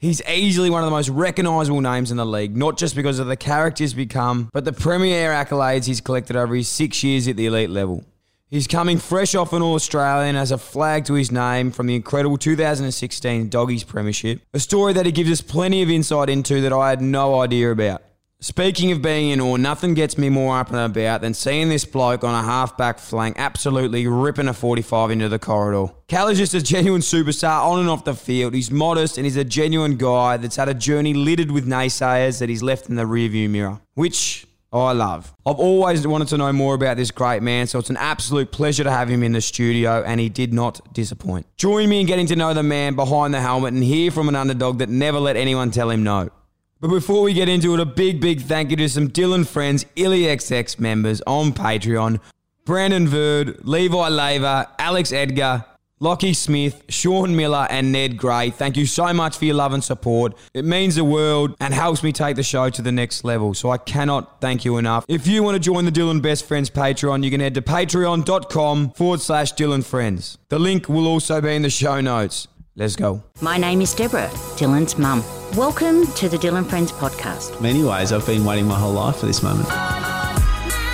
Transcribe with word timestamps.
He's 0.00 0.22
easily 0.28 0.70
one 0.70 0.84
of 0.84 0.86
the 0.86 0.92
most 0.92 1.08
recognisable 1.08 1.80
names 1.80 2.12
in 2.12 2.18
the 2.18 2.24
league, 2.24 2.56
not 2.56 2.78
just 2.78 2.94
because 2.94 3.18
of 3.18 3.26
the 3.26 3.36
character 3.36 3.82
he's 3.82 3.94
become, 3.94 4.48
but 4.52 4.64
the 4.64 4.72
premier 4.72 5.32
accolades 5.32 5.86
he's 5.86 6.00
collected 6.00 6.36
over 6.36 6.54
his 6.54 6.68
six 6.68 7.02
years 7.02 7.26
at 7.26 7.36
the 7.36 7.46
elite 7.46 7.68
level. 7.68 8.04
He's 8.48 8.68
coming 8.68 8.98
fresh 8.98 9.34
off 9.34 9.52
an 9.52 9.60
All 9.60 9.74
Australian 9.74 10.36
as 10.36 10.52
a 10.52 10.56
flag 10.56 11.04
to 11.06 11.14
his 11.14 11.32
name 11.32 11.72
from 11.72 11.88
the 11.88 11.96
incredible 11.96 12.38
2016 12.38 13.48
Doggies 13.48 13.82
Premiership, 13.82 14.40
a 14.54 14.60
story 14.60 14.92
that 14.92 15.04
he 15.04 15.10
gives 15.10 15.32
us 15.32 15.40
plenty 15.40 15.82
of 15.82 15.90
insight 15.90 16.30
into 16.30 16.60
that 16.60 16.72
I 16.72 16.90
had 16.90 17.02
no 17.02 17.40
idea 17.40 17.72
about. 17.72 18.00
Speaking 18.40 18.92
of 18.92 19.02
being 19.02 19.30
in 19.30 19.40
awe, 19.40 19.56
nothing 19.56 19.94
gets 19.94 20.16
me 20.16 20.28
more 20.28 20.60
up 20.60 20.70
and 20.70 20.78
about 20.78 21.22
than 21.22 21.34
seeing 21.34 21.70
this 21.70 21.84
bloke 21.84 22.22
on 22.22 22.36
a 22.36 22.42
half-back 22.46 23.00
flank 23.00 23.34
absolutely 23.36 24.06
ripping 24.06 24.46
a 24.46 24.54
45 24.54 25.10
into 25.10 25.28
the 25.28 25.40
corridor. 25.40 25.92
Cal 26.06 26.28
is 26.28 26.38
just 26.38 26.54
a 26.54 26.62
genuine 26.62 27.00
superstar 27.00 27.64
on 27.64 27.80
and 27.80 27.90
off 27.90 28.04
the 28.04 28.14
field. 28.14 28.54
He's 28.54 28.70
modest 28.70 29.18
and 29.18 29.26
he's 29.26 29.36
a 29.36 29.42
genuine 29.42 29.96
guy 29.96 30.36
that's 30.36 30.54
had 30.54 30.68
a 30.68 30.74
journey 30.74 31.14
littered 31.14 31.50
with 31.50 31.66
naysayers 31.66 32.38
that 32.38 32.48
he's 32.48 32.62
left 32.62 32.88
in 32.88 32.94
the 32.94 33.02
rearview 33.02 33.50
mirror, 33.50 33.80
which 33.94 34.46
I 34.72 34.92
love. 34.92 35.34
I've 35.44 35.56
always 35.56 36.06
wanted 36.06 36.28
to 36.28 36.36
know 36.36 36.52
more 36.52 36.74
about 36.74 36.96
this 36.96 37.10
great 37.10 37.42
man, 37.42 37.66
so 37.66 37.80
it's 37.80 37.90
an 37.90 37.96
absolute 37.96 38.52
pleasure 38.52 38.84
to 38.84 38.90
have 38.92 39.08
him 39.08 39.24
in 39.24 39.32
the 39.32 39.40
studio, 39.40 40.04
and 40.04 40.20
he 40.20 40.28
did 40.28 40.52
not 40.52 40.94
disappoint. 40.94 41.46
Join 41.56 41.88
me 41.88 42.02
in 42.02 42.06
getting 42.06 42.26
to 42.26 42.36
know 42.36 42.54
the 42.54 42.62
man 42.62 42.94
behind 42.94 43.34
the 43.34 43.40
helmet 43.40 43.74
and 43.74 43.82
hear 43.82 44.12
from 44.12 44.28
an 44.28 44.36
underdog 44.36 44.78
that 44.78 44.90
never 44.90 45.18
let 45.18 45.36
anyone 45.36 45.72
tell 45.72 45.90
him 45.90 46.04
no. 46.04 46.30
But 46.80 46.88
before 46.88 47.22
we 47.22 47.32
get 47.34 47.48
into 47.48 47.74
it, 47.74 47.80
a 47.80 47.84
big, 47.84 48.20
big 48.20 48.42
thank 48.42 48.70
you 48.70 48.76
to 48.76 48.88
some 48.88 49.08
Dylan 49.08 49.46
Friends 49.46 49.84
IllyXX 49.96 50.78
members 50.78 51.20
on 51.26 51.52
Patreon 51.52 52.20
Brandon 52.64 53.08
Verd, 53.08 53.66
Levi 53.66 54.08
Laver, 54.08 54.66
Alex 54.78 55.10
Edgar, 55.10 55.64
Lockie 56.00 56.34
Smith, 56.34 56.84
Sean 56.88 57.34
Miller, 57.34 57.66
and 57.70 57.90
Ned 57.90 58.16
Gray. 58.16 58.50
Thank 58.50 58.76
you 58.76 58.86
so 58.86 59.12
much 59.12 59.38
for 59.38 59.46
your 59.46 59.56
love 59.56 59.72
and 59.72 59.82
support. 59.82 60.34
It 60.54 60.64
means 60.64 60.94
the 60.94 61.04
world 61.04 61.56
and 61.58 61.74
helps 61.74 62.04
me 62.04 62.12
take 62.12 62.36
the 62.36 62.42
show 62.42 62.70
to 62.70 62.82
the 62.82 62.92
next 62.92 63.24
level. 63.24 63.54
So 63.54 63.70
I 63.70 63.78
cannot 63.78 64.40
thank 64.40 64.64
you 64.64 64.76
enough. 64.76 65.04
If 65.08 65.26
you 65.26 65.42
want 65.42 65.56
to 65.56 65.60
join 65.60 65.84
the 65.84 65.90
Dylan 65.90 66.22
Best 66.22 66.44
Friends 66.44 66.70
Patreon, 66.70 67.24
you 67.24 67.30
can 67.30 67.40
head 67.40 67.54
to 67.54 67.62
patreon.com 67.62 68.90
forward 68.90 69.20
slash 69.20 69.54
Dylan 69.54 69.84
Friends. 69.84 70.38
The 70.48 70.58
link 70.60 70.88
will 70.88 71.08
also 71.08 71.40
be 71.40 71.56
in 71.56 71.62
the 71.62 71.70
show 71.70 72.00
notes. 72.00 72.46
Let's 72.78 72.94
go. 72.94 73.20
My 73.40 73.58
name 73.58 73.80
is 73.80 73.92
Deborah, 73.92 74.28
Dylan's 74.54 74.96
mum. 74.96 75.24
Welcome 75.56 76.06
to 76.12 76.28
the 76.28 76.36
Dylan 76.36 76.64
Friends 76.64 76.92
podcast. 76.92 77.56
In 77.56 77.62
many 77.64 77.82
ways, 77.82 78.12
I've 78.12 78.24
been 78.24 78.44
waiting 78.44 78.68
my 78.68 78.78
whole 78.78 78.92
life 78.92 79.16
for 79.16 79.26
this 79.26 79.42
moment. 79.42 79.68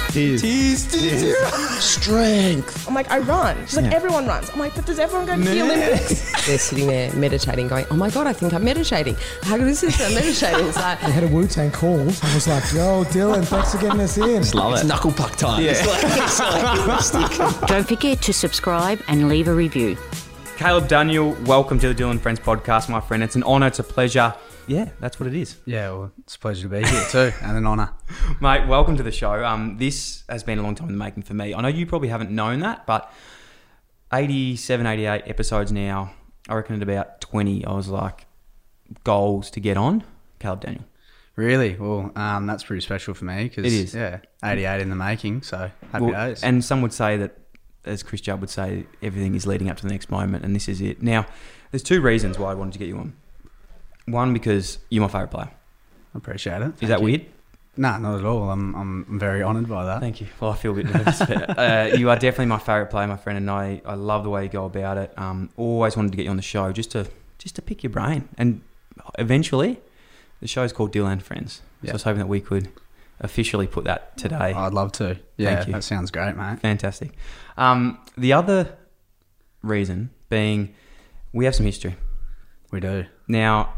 Tears. 0.08 0.40
Tears, 0.40 0.86
tears. 0.90 1.36
Strength. 1.84 2.88
I'm 2.88 2.94
like, 2.94 3.10
I 3.10 3.18
run. 3.18 3.58
She's 3.66 3.76
like, 3.76 3.84
Yeah. 3.84 3.96
everyone 3.96 4.26
runs. 4.26 4.48
I'm 4.48 4.60
like, 4.60 4.74
but 4.74 4.86
does 4.86 4.98
everyone 4.98 5.26
go 5.26 5.36
to 5.36 5.42
the 5.42 5.60
Olympics? 5.60 6.46
They're 6.46 6.56
sitting 6.56 6.86
there 6.86 7.12
meditating, 7.12 7.68
going, 7.68 7.84
oh 7.90 7.96
my 7.96 8.08
God, 8.08 8.26
I 8.26 8.32
think 8.32 8.54
I'm 8.54 8.64
meditating. 8.64 9.16
How 9.42 9.58
good 9.58 9.66
is 9.68 9.82
this? 9.82 10.00
I'm 10.00 10.14
meditating. 10.14 10.66
It's 10.66 10.76
like, 10.78 11.02
I 11.04 11.10
had 11.10 11.24
a 11.24 11.28
Wu 11.28 11.46
Tang 11.46 11.70
call. 11.70 12.00
I 12.00 12.34
was 12.34 12.48
like, 12.48 12.64
yo, 12.72 13.04
Dylan, 13.04 13.44
thanks 13.44 13.72
for 13.72 13.78
getting 13.82 14.00
us 14.00 14.16
in. 14.16 14.42
Love 14.58 14.82
it. 14.82 14.86
knuckle 14.86 15.12
puck 15.12 15.36
time. 15.36 15.62
It's 15.62 15.86
like, 15.86 16.02
it's 16.02 17.12
like 17.12 17.68
Don't 17.68 17.86
forget 17.86 18.22
to 18.22 18.32
subscribe 18.32 19.02
and 19.06 19.28
leave 19.28 19.48
a 19.48 19.54
review. 19.54 19.98
Caleb 20.56 20.88
Daniel, 20.88 21.36
welcome 21.44 21.78
to 21.80 21.92
the 21.92 21.94
Dylan 21.94 22.20
Friends 22.20 22.38
podcast, 22.38 22.88
my 22.88 23.00
friend. 23.00 23.22
It's 23.22 23.34
an 23.36 23.42
honour, 23.42 23.66
it's 23.66 23.80
a 23.80 23.84
pleasure. 23.84 24.34
Yeah, 24.66 24.88
that's 25.00 25.18
what 25.20 25.26
it 25.26 25.34
is. 25.34 25.56
yeah, 25.66 25.90
well, 25.90 26.12
it's 26.20 26.36
a 26.36 26.38
pleasure 26.38 26.62
to 26.62 26.68
be 26.68 26.86
here 26.86 27.04
too, 27.10 27.32
and 27.42 27.56
an 27.58 27.66
honour. 27.66 27.92
Mate, 28.40 28.66
welcome 28.66 28.96
to 28.96 29.02
the 29.02 29.10
show. 29.12 29.44
Um, 29.44 29.76
this 29.78 30.22
has 30.28 30.42
been 30.42 30.58
a 30.58 30.62
long 30.62 30.74
time 30.74 30.88
in 30.88 30.94
the 30.94 30.98
making 31.04 31.24
for 31.24 31.34
me. 31.34 31.52
I 31.54 31.60
know 31.60 31.68
you 31.68 31.86
probably 31.86 32.08
haven't 32.08 32.30
known 32.30 32.60
that, 32.60 32.86
but 32.86 33.12
87, 34.12 34.86
88 34.86 35.24
episodes 35.26 35.72
now. 35.72 36.14
I 36.48 36.54
reckon 36.54 36.76
at 36.76 36.82
about 36.82 37.20
20, 37.20 37.64
I 37.66 37.72
was 37.72 37.88
like, 37.88 38.26
goals 39.02 39.50
to 39.52 39.60
get 39.60 39.76
on. 39.76 40.04
Caleb 40.38 40.60
Daniel. 40.60 40.84
Really? 41.36 41.74
Well, 41.76 42.12
um, 42.14 42.46
that's 42.46 42.62
pretty 42.62 42.80
special 42.80 43.12
for 43.14 43.24
me 43.24 43.44
because 43.44 43.66
It 43.66 43.72
is. 43.72 43.94
Yeah, 43.94 44.20
88 44.44 44.80
in 44.80 44.88
the 44.88 44.96
making, 44.96 45.42
so 45.42 45.70
happy 45.90 46.04
Well, 46.04 46.28
days. 46.28 46.42
and 46.44 46.64
some 46.64 46.80
would 46.82 46.92
say 46.92 47.16
that, 47.18 47.38
as 47.84 48.02
Chris 48.02 48.20
Judd 48.20 48.40
would 48.40 48.50
say, 48.50 48.86
everything 49.02 49.34
is 49.34 49.46
leading 49.46 49.68
up 49.70 49.76
to 49.78 49.82
the 49.82 49.90
next 49.92 50.10
moment, 50.10 50.44
and 50.44 50.54
this 50.54 50.68
is 50.68 50.80
it. 50.80 51.02
Now, 51.02 51.26
there's 51.70 51.82
two 51.82 52.00
reasons 52.00 52.38
why 52.38 52.50
I 52.52 52.54
wanted 52.54 52.72
to 52.74 52.78
get 52.78 52.88
you 52.88 52.98
on. 52.98 53.14
One, 54.06 54.32
because 54.32 54.78
you're 54.90 55.02
my 55.02 55.08
favourite 55.08 55.30
player. 55.30 55.50
I 56.14 56.18
appreciate 56.18 56.62
it. 56.62 56.72
Is 56.82 56.88
that 56.88 57.02
weird? 57.02 57.26
No, 57.76 57.96
not 57.98 58.18
at 58.20 58.24
all. 58.24 58.50
I'm, 58.50 58.74
I'm 58.76 59.18
very 59.18 59.42
honoured 59.42 59.68
by 59.68 59.84
that. 59.86 60.00
Thank 60.00 60.20
you. 60.20 60.28
Well, 60.38 60.52
I 60.52 60.56
feel 60.56 60.72
a 60.72 60.74
bit 60.76 60.86
nervous, 60.86 61.18
but 61.18 61.58
uh, 61.58 61.90
you 61.96 62.08
are 62.08 62.14
definitely 62.16 62.46
my 62.46 62.58
favourite 62.58 62.90
player, 62.90 63.06
my 63.08 63.16
friend, 63.16 63.36
and 63.36 63.50
I, 63.50 63.82
I 63.84 63.94
love 63.94 64.22
the 64.22 64.30
way 64.30 64.44
you 64.44 64.48
go 64.48 64.64
about 64.66 64.96
it. 64.96 65.12
Um, 65.18 65.50
always 65.56 65.96
wanted 65.96 66.12
to 66.12 66.16
get 66.16 66.24
you 66.24 66.30
on 66.30 66.36
the 66.36 66.42
show 66.42 66.70
just 66.72 66.92
to 66.92 67.08
just 67.38 67.56
to 67.56 67.62
pick 67.62 67.82
your 67.82 67.90
brain, 67.90 68.28
and 68.38 68.60
eventually, 69.18 69.80
the 70.40 70.46
show's 70.46 70.72
called 70.72 70.92
Dylan 70.94 71.20
Friends. 71.20 71.54
So 71.54 71.62
Yeah. 71.82 71.90
I 71.90 71.92
was 71.94 72.04
hoping 72.04 72.20
that 72.20 72.28
we 72.28 72.40
could 72.40 72.68
officially 73.24 73.66
put 73.66 73.84
that 73.84 74.16
today. 74.16 74.36
I'd 74.52 74.72
love 74.74 74.92
to. 74.92 75.18
Yeah, 75.36 75.56
Thank 75.56 75.66
you. 75.68 75.72
that 75.72 75.82
sounds 75.82 76.10
great, 76.12 76.36
mate. 76.36 76.60
Fantastic. 76.60 77.10
Um, 77.56 77.98
the 78.16 78.32
other 78.32 78.76
reason 79.62 80.10
being, 80.28 80.74
we 81.32 81.44
have 81.46 81.54
some 81.56 81.66
history. 81.66 81.96
We 82.70 82.78
do. 82.80 83.06
Now, 83.26 83.72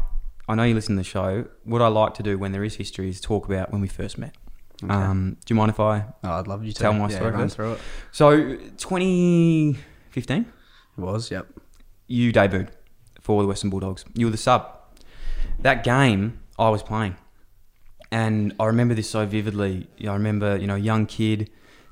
I 0.47 0.55
know 0.55 0.63
you 0.63 0.75
listen 0.75 0.95
to 0.95 0.99
the 0.99 1.03
show. 1.07 1.45
What 1.63 1.81
I 1.81 1.87
like 1.87 2.13
to 2.15 2.23
do 2.23 2.37
when 2.37 2.51
there 2.51 2.63
is 2.63 2.75
history 2.75 3.09
is 3.09 3.19
talk 3.21 3.45
about 3.47 3.71
when 3.71 3.81
we 3.81 3.87
first 3.87 4.17
met. 4.17 4.35
Okay. 4.83 4.93
Um, 4.93 5.37
do 5.45 5.53
you 5.53 5.57
mind 5.57 5.71
if 5.71 5.79
I? 5.79 6.05
Oh, 6.23 6.29
I'd 6.31 6.47
love 6.47 6.63
you 6.63 6.71
to 6.71 6.79
Tell 6.79 6.93
my 6.93 7.09
yeah, 7.09 7.15
story 7.15 7.31
Run 7.31 7.41
first. 7.41 7.55
through 7.55 7.73
it. 7.73 7.79
So, 8.11 8.55
2015, 8.77 10.45
It 10.97 11.01
was. 11.01 11.31
Yep. 11.31 11.47
you 12.07 12.31
debuted 12.31 12.69
for 13.21 13.41
the 13.41 13.47
Western 13.47 13.69
Bulldogs. 13.69 14.05
You 14.13 14.27
were 14.27 14.31
the 14.31 14.37
sub. 14.37 14.67
That 15.59 15.83
game, 15.83 16.39
I 16.59 16.69
was 16.69 16.83
playing, 16.83 17.15
and 18.11 18.53
I 18.59 18.65
remember 18.65 18.93
this 18.93 19.09
so 19.09 19.25
vividly. 19.25 19.87
I 20.01 20.13
remember, 20.13 20.57
you 20.57 20.67
know, 20.67 20.75
a 20.75 20.79
young 20.79 21.05
kid 21.05 21.49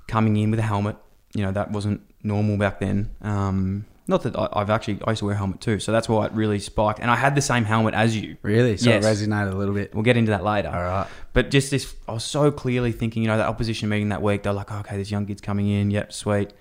coming 0.08 0.38
in 0.38 0.52
with 0.52 0.60
a 0.60 0.64
helmet. 0.64 0.98
You 1.34 1.44
know, 1.44 1.52
that 1.52 1.72
wasn't 1.72 2.02
normal 2.24 2.58
back 2.58 2.80
then. 2.80 3.10
Um, 3.22 3.86
not 4.08 4.22
that 4.24 4.36
I, 4.38 4.48
I've 4.54 4.70
actually 4.70 5.00
I 5.06 5.12
used 5.12 5.20
to 5.20 5.26
wear 5.26 5.34
a 5.34 5.38
helmet 5.38 5.62
too, 5.62 5.80
so 5.80 5.92
that's 5.92 6.08
why 6.08 6.26
it 6.28 6.32
really 6.32 6.60
spiked. 6.60 7.00
And 7.00 7.10
I 7.12 7.16
had 7.16 7.36
the 7.36 7.42
same 7.42 7.66
helmet 7.66 7.94
as 7.94 8.16
you. 8.16 8.38
Really? 8.42 8.78
So 8.78 8.90
Yes. 8.90 9.04
it 9.04 9.08
resonated 9.30 9.52
a 9.52 9.56
little 9.56 9.74
bit. 9.74 9.94
We'll 9.94 10.04
get 10.04 10.16
into 10.16 10.32
that 10.32 10.44
later. 10.44 10.70
All 10.70 10.82
right. 10.84 11.08
But 11.34 11.50
just 11.52 11.72
this, 11.72 11.96
I 12.08 12.14
was 12.14 12.24
so 12.24 12.52
clearly 12.52 12.92
thinking, 12.92 13.24
you 13.24 13.28
know, 13.28 13.38
that 13.38 13.48
opposition 13.48 13.90
meeting 13.90 14.10
that 14.10 14.22
week, 14.22 14.44
they're 14.44 14.54
like, 14.54 14.72
oh, 14.72 14.78
okay, 14.80 14.96
this 14.98 15.10
young 15.12 15.26
kid's 15.26 15.42
coming 15.42 15.68
in. 15.68 15.92
Yep, 15.92 16.14
sweet. 16.14 16.54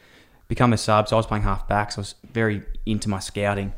Become 0.49 0.73
a 0.73 0.79
sub. 0.79 1.07
So 1.09 1.17
I 1.17 1.19
was 1.19 1.27
playing 1.27 1.45
half 1.45 1.69
back. 1.69 1.93
So 1.93 1.99
I 1.99 2.01
was 2.01 2.15
very 2.33 2.63
into 2.87 3.09
my 3.09 3.19
scouting 3.21 3.73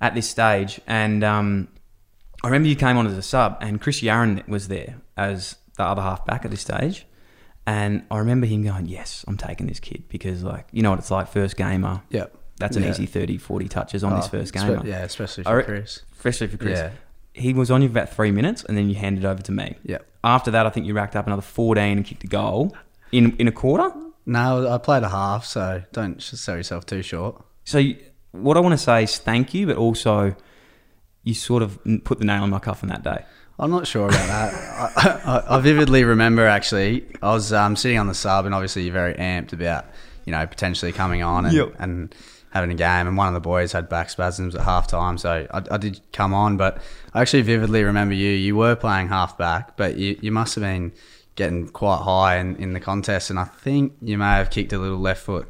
at 0.00 0.14
this 0.14 0.28
stage. 0.28 0.80
And 0.86 1.22
um, 1.24 1.68
I 2.42 2.46
remember 2.48 2.68
you 2.68 2.76
came 2.76 2.96
on 2.96 3.06
as 3.06 3.16
a 3.16 3.22
sub, 3.22 3.58
and 3.60 3.80
Chris 3.80 4.00
Yarran 4.00 4.46
was 4.48 4.68
there 4.68 4.96
as 5.16 5.56
the 5.76 5.84
other 5.84 6.02
half 6.02 6.24
back 6.24 6.44
at 6.44 6.50
this 6.50 6.60
stage. 6.62 7.06
And 7.66 8.02
I 8.10 8.18
remember 8.18 8.46
him 8.46 8.62
going, 8.62 8.86
yes, 8.86 9.24
I'm 9.28 9.36
taking 9.36 9.66
this 9.66 9.78
kid 9.80 10.04
because, 10.08 10.42
like, 10.42 10.66
you 10.72 10.82
know 10.82 10.90
what 10.90 10.98
it's 10.98 11.10
like, 11.10 11.28
first 11.28 11.56
gamer. 11.56 12.02
Yep. 12.10 12.34
That's 12.58 12.76
an 12.76 12.82
Yeah. 12.82 12.90
easy 12.90 13.06
30, 13.06 13.38
40 13.38 13.68
touches 13.68 14.02
on 14.02 14.14
this 14.16 14.26
Oh, 14.26 14.28
first 14.28 14.54
espe- 14.54 14.66
gamer. 14.68 14.86
Yeah, 14.86 15.02
especially 15.02 15.44
for 15.44 15.56
re- 15.56 15.62
Chris. 15.64 16.02
Especially 16.16 16.46
for 16.48 16.56
Chris. 16.56 16.78
Yeah. 16.78 16.90
He 17.32 17.52
was 17.52 17.70
on 17.70 17.82
you 17.82 17.88
for 17.88 17.92
about 17.92 18.10
three 18.10 18.30
minutes, 18.32 18.64
and 18.64 18.76
then 18.76 18.88
you 18.88 18.96
handed 18.96 19.24
it 19.24 19.26
over 19.26 19.42
to 19.42 19.52
me. 19.52 19.76
Yep. 19.84 20.06
After 20.24 20.50
that, 20.50 20.66
I 20.66 20.70
think 20.70 20.86
you 20.86 20.94
racked 20.94 21.16
up 21.16 21.26
another 21.26 21.42
14 21.42 21.98
and 21.98 22.04
kicked 22.04 22.24
a 22.24 22.26
goal 22.26 22.74
in 23.12 23.36
in 23.36 23.46
a 23.48 23.52
quarter. 23.52 23.92
No, 24.26 24.68
I 24.70 24.78
played 24.78 25.02
a 25.02 25.08
half, 25.08 25.44
so 25.44 25.82
don't 25.92 26.20
sell 26.22 26.56
yourself 26.56 26.84
too 26.86 27.02
short. 27.02 27.42
So 27.64 27.78
you- 27.78 27.96
what 28.32 28.56
I 28.56 28.60
want 28.60 28.72
to 28.72 28.78
say 28.78 29.04
is 29.04 29.18
thank 29.18 29.54
you, 29.54 29.66
but 29.66 29.76
also 29.76 30.34
you 31.24 31.34
sort 31.34 31.62
of 31.62 31.78
put 32.04 32.18
the 32.18 32.24
nail 32.24 32.44
in 32.44 32.50
my 32.50 32.58
coffin 32.58 32.88
that 32.88 33.02
day. 33.02 33.24
I'm 33.58 33.70
not 33.70 33.86
sure 33.86 34.06
about 34.08 34.26
that. 34.26 34.54
I, 35.26 35.30
I, 35.50 35.56
I 35.56 35.60
vividly 35.60 36.04
remember 36.04 36.46
actually, 36.46 37.06
I 37.20 37.32
was 37.32 37.52
um, 37.52 37.76
sitting 37.76 37.98
on 37.98 38.06
the 38.06 38.14
sub, 38.14 38.46
and 38.46 38.54
obviously 38.54 38.84
you're 38.84 38.92
very 38.92 39.14
amped 39.14 39.52
about, 39.52 39.84
you 40.24 40.32
know, 40.32 40.46
potentially 40.46 40.92
coming 40.92 41.22
on 41.22 41.44
and, 41.44 41.54
Yep. 41.54 41.74
and 41.78 42.14
having 42.52 42.70
a 42.70 42.74
game. 42.74 43.06
And 43.06 43.16
one 43.18 43.28
of 43.28 43.34
the 43.34 43.40
boys 43.40 43.72
had 43.72 43.88
back 43.88 44.08
spasms 44.08 44.54
at 44.54 44.62
half 44.62 44.86
time, 44.86 45.18
so 45.18 45.46
I, 45.52 45.62
I 45.70 45.76
did 45.76 46.00
come 46.12 46.32
on. 46.32 46.56
But 46.56 46.78
I 47.12 47.20
actually 47.20 47.42
vividly 47.42 47.84
remember 47.84 48.14
you. 48.14 48.30
You 48.30 48.56
were 48.56 48.74
playing 48.76 49.08
half 49.08 49.36
back, 49.36 49.76
but 49.76 49.96
you, 49.96 50.18
you 50.22 50.32
must 50.32 50.54
have 50.54 50.62
been 50.62 50.92
getting 51.36 51.68
quite 51.68 51.98
high 52.02 52.38
in, 52.38 52.56
in 52.56 52.72
the 52.72 52.80
contest, 52.80 53.28
and 53.28 53.38
I 53.38 53.44
think 53.44 53.92
you 54.00 54.16
may 54.16 54.24
have 54.36 54.48
kicked 54.48 54.72
a 54.72 54.78
little 54.78 54.98
left 54.98 55.22
foot 55.22 55.48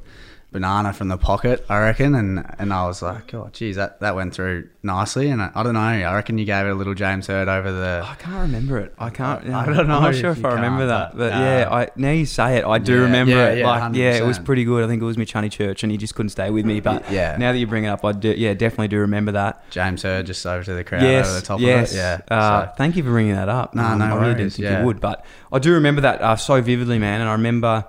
banana 0.52 0.92
from 0.92 1.08
the 1.08 1.16
pocket, 1.16 1.64
I 1.68 1.78
reckon, 1.78 2.14
and 2.14 2.44
and 2.58 2.72
I 2.72 2.86
was 2.86 3.02
like, 3.02 3.32
oh, 3.34 3.48
geez, 3.52 3.76
that, 3.76 4.00
that 4.00 4.14
went 4.14 4.34
through 4.34 4.68
nicely, 4.82 5.28
and 5.30 5.40
I, 5.42 5.50
I 5.54 5.62
don't 5.62 5.74
know, 5.74 5.80
I 5.80 6.14
reckon 6.14 6.38
you 6.38 6.44
gave 6.44 6.66
it 6.66 6.70
a 6.70 6.74
little 6.74 6.94
James 6.94 7.26
Hird 7.26 7.48
over 7.48 7.70
the. 7.70 8.02
I 8.04 8.14
can't 8.16 8.40
remember 8.42 8.78
it. 8.78 8.94
I 8.98 9.10
can't. 9.10 9.48
I 9.48 9.66
don't 9.66 9.88
know 9.88 9.96
I'm 9.96 10.02
not 10.02 10.14
sure 10.14 10.30
if 10.32 10.44
I 10.44 10.54
remember 10.54 10.86
that, 10.86 11.12
but 11.16 11.30
but, 11.30 11.32
yeah, 11.32 11.68
uh, 11.70 11.74
I 11.74 11.88
now 11.96 12.10
you 12.10 12.26
say 12.26 12.56
it, 12.58 12.64
I 12.64 12.78
do 12.78 12.94
yeah, 12.94 13.00
remember 13.02 13.32
yeah, 13.32 13.50
it. 13.50 13.58
yeah, 13.58 13.66
like, 13.66 13.94
yeah, 13.94 14.16
it 14.16 14.24
was 14.24 14.38
pretty 14.38 14.64
good. 14.64 14.82
I 14.84 14.88
think 14.88 15.00
it 15.00 15.04
was 15.04 15.16
my 15.18 15.24
Chunny 15.24 15.50
Church, 15.50 15.82
and 15.82 15.92
he 15.92 15.98
just 15.98 16.14
couldn't 16.14 16.30
stay 16.30 16.50
with 16.50 16.64
me. 16.66 16.80
But 16.80 17.10
Yeah. 17.10 17.36
now 17.36 17.52
that 17.52 17.58
you 17.58 17.66
bring 17.66 17.84
it 17.84 17.88
up, 17.88 18.04
I 18.04 18.12
do, 18.12 18.30
yeah, 18.30 18.54
definitely 18.54 18.88
do 18.88 18.98
remember 18.98 19.32
that. 19.32 19.62
James 19.70 20.02
Hird 20.02 20.26
just 20.26 20.44
over 20.46 20.64
to 20.64 20.74
the 20.74 20.82
crowd 20.84 21.02
yes, 21.02 21.28
over 21.28 21.40
the 21.40 21.46
top 21.46 21.60
yes. 21.60 21.92
of 21.92 21.96
it. 21.96 22.00
Yeah. 22.00 22.20
Uh, 22.28 22.66
so- 22.66 22.72
Thank 22.76 22.96
you 22.96 23.02
for 23.02 23.10
bringing 23.10 23.34
that 23.34 23.48
up. 23.48 23.74
No, 23.74 23.82
Um, 23.84 23.98
no 23.98 24.04
I 24.06 24.08
really 24.14 24.20
didn't 24.30 24.38
worries, 24.38 24.56
think 24.56 24.64
yeah. 24.64 24.80
you 24.80 24.86
would, 24.86 25.00
but 25.00 25.24
I 25.52 25.58
do 25.58 25.72
remember 25.74 26.00
that 26.00 26.20
uh, 26.22 26.36
so 26.36 26.60
vividly, 26.60 26.98
man. 26.98 27.20
And 27.20 27.28
I 27.28 27.32
remember, 27.32 27.84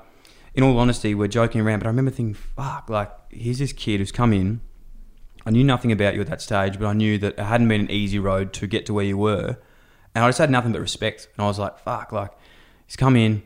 in 0.53 0.63
all 0.63 0.77
honesty, 0.77 1.15
we're 1.15 1.27
joking 1.27 1.62
around, 1.62 1.80
but 1.80 1.88
I 1.88 1.89
remember 1.89 2.12
thinking, 2.12 2.33
"Fuck!" 2.33 2.89
Like, 2.89 3.12
here's 3.30 3.59
this 3.59 3.74
kid 3.74 4.00
who's 4.00 4.12
come 4.12 4.33
in. 4.33 4.62
I 5.45 5.50
knew 5.50 5.63
nothing 5.63 5.92
about 5.92 6.13
you 6.13 6.21
at 6.21 6.27
that 6.27 6.42
stage, 6.42 6.77
but 6.77 6.86
I 6.86 6.94
knew 6.94 7.18
that 7.18 7.33
it 7.38 7.44
hadn't 7.44 7.68
been 7.68 7.81
an 7.81 7.92
easy 7.92 8.19
road 8.19 8.53
to 8.53 8.68
get 8.68 8.86
to 8.88 8.94
where 8.94 9.06
you 9.06 9.18
were, 9.18 9.57
and 10.13 10.24
I 10.24 10.27
just 10.27 10.39
had 10.39 10.51
nothing 10.51 10.71
but 10.71 10.81
respect. 10.81 11.27
And 11.36 11.44
I 11.44 11.48
was 11.48 11.59
like, 11.59 11.80
"Fuck!" 11.80 12.12
Like, 12.12 12.31
he's 12.86 12.95
come 12.95 13.15
in, 13.15 13.44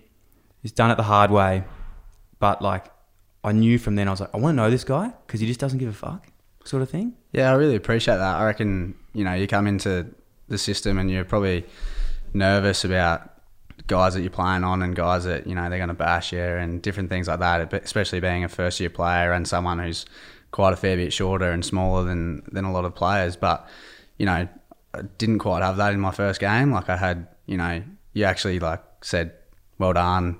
he's 0.62 0.72
done 0.72 0.92
it 0.92 0.98
the 0.98 1.04
hard 1.04 1.32
way, 1.32 1.64
but 2.40 2.62
like, 2.62 2.86
I 3.44 3.52
knew 3.52 3.78
from 3.78 3.96
then 3.96 4.08
I 4.08 4.12
was 4.12 4.20
like, 4.20 4.34
I 4.34 4.38
want 4.38 4.54
to 4.54 4.64
know 4.64 4.72
this 4.72 4.84
guy 4.84 5.14
because 5.28 5.40
he 5.40 5.46
just 5.46 5.60
doesn't 5.60 5.78
give 5.78 5.90
a 5.90 5.94
fuck, 5.94 6.28
sort 6.64 6.82
of 6.82 6.90
thing. 6.90 7.14
Yeah, 7.32 7.52
I 7.52 7.54
really 7.54 7.76
appreciate 7.76 8.16
that. 8.16 8.36
I 8.38 8.44
reckon, 8.44 8.96
you 9.14 9.24
know, 9.24 9.36
you 9.36 9.48
come 9.48 9.68
into 9.68 10.08
the 10.48 10.58
system 10.58 10.98
and 10.98 11.12
you're 11.12 11.26
probably 11.26 11.66
nervous 12.34 12.84
about 12.84 13.30
guys 13.88 14.14
that 14.14 14.22
you're 14.22 14.30
playing 14.30 14.64
on 14.64 14.82
and 14.82 14.96
guys 14.96 15.26
that, 15.26 15.48
you 15.48 15.56
know, 15.56 15.70
they're 15.70 15.80
going 15.80 15.90
to 15.90 15.94
bash 15.94 16.34
you 16.34 16.40
and 16.40 16.82
different 16.82 17.10
things 17.10 17.28
like 17.28 17.40
that, 17.40 17.74
especially 17.74 18.20
being 18.20 18.44
a 18.44 18.50
first 18.50 18.80
year 18.80 18.90
player 18.90 19.32
and 19.32 19.48
someone 19.48 19.80
who's 19.80 20.06
quite 20.52 20.74
a 20.74 20.76
fair 20.76 20.96
bit 20.96 21.12
shorter 21.14 21.52
and 21.52 21.64
smaller 21.66 22.04
than, 22.04 22.44
than 22.52 22.66
a 22.66 22.72
lot 22.72 22.86
of 22.86 22.96
players. 22.96 23.36
But, 23.36 23.68
you 24.18 24.26
know, 24.26 24.48
I 24.94 25.02
didn't 25.18 25.40
quite 25.40 25.62
have 25.62 25.78
that 25.78 25.94
in 25.94 26.00
my 26.00 26.12
first 26.12 26.40
game. 26.40 26.72
Like 26.72 26.90
I 26.90 26.98
had, 26.98 27.28
you 27.46 27.58
know, 27.58 27.84
you 28.14 28.24
actually 28.24 28.60
like 28.60 28.84
said, 29.02 29.34
well 29.78 29.94
done, 29.94 30.40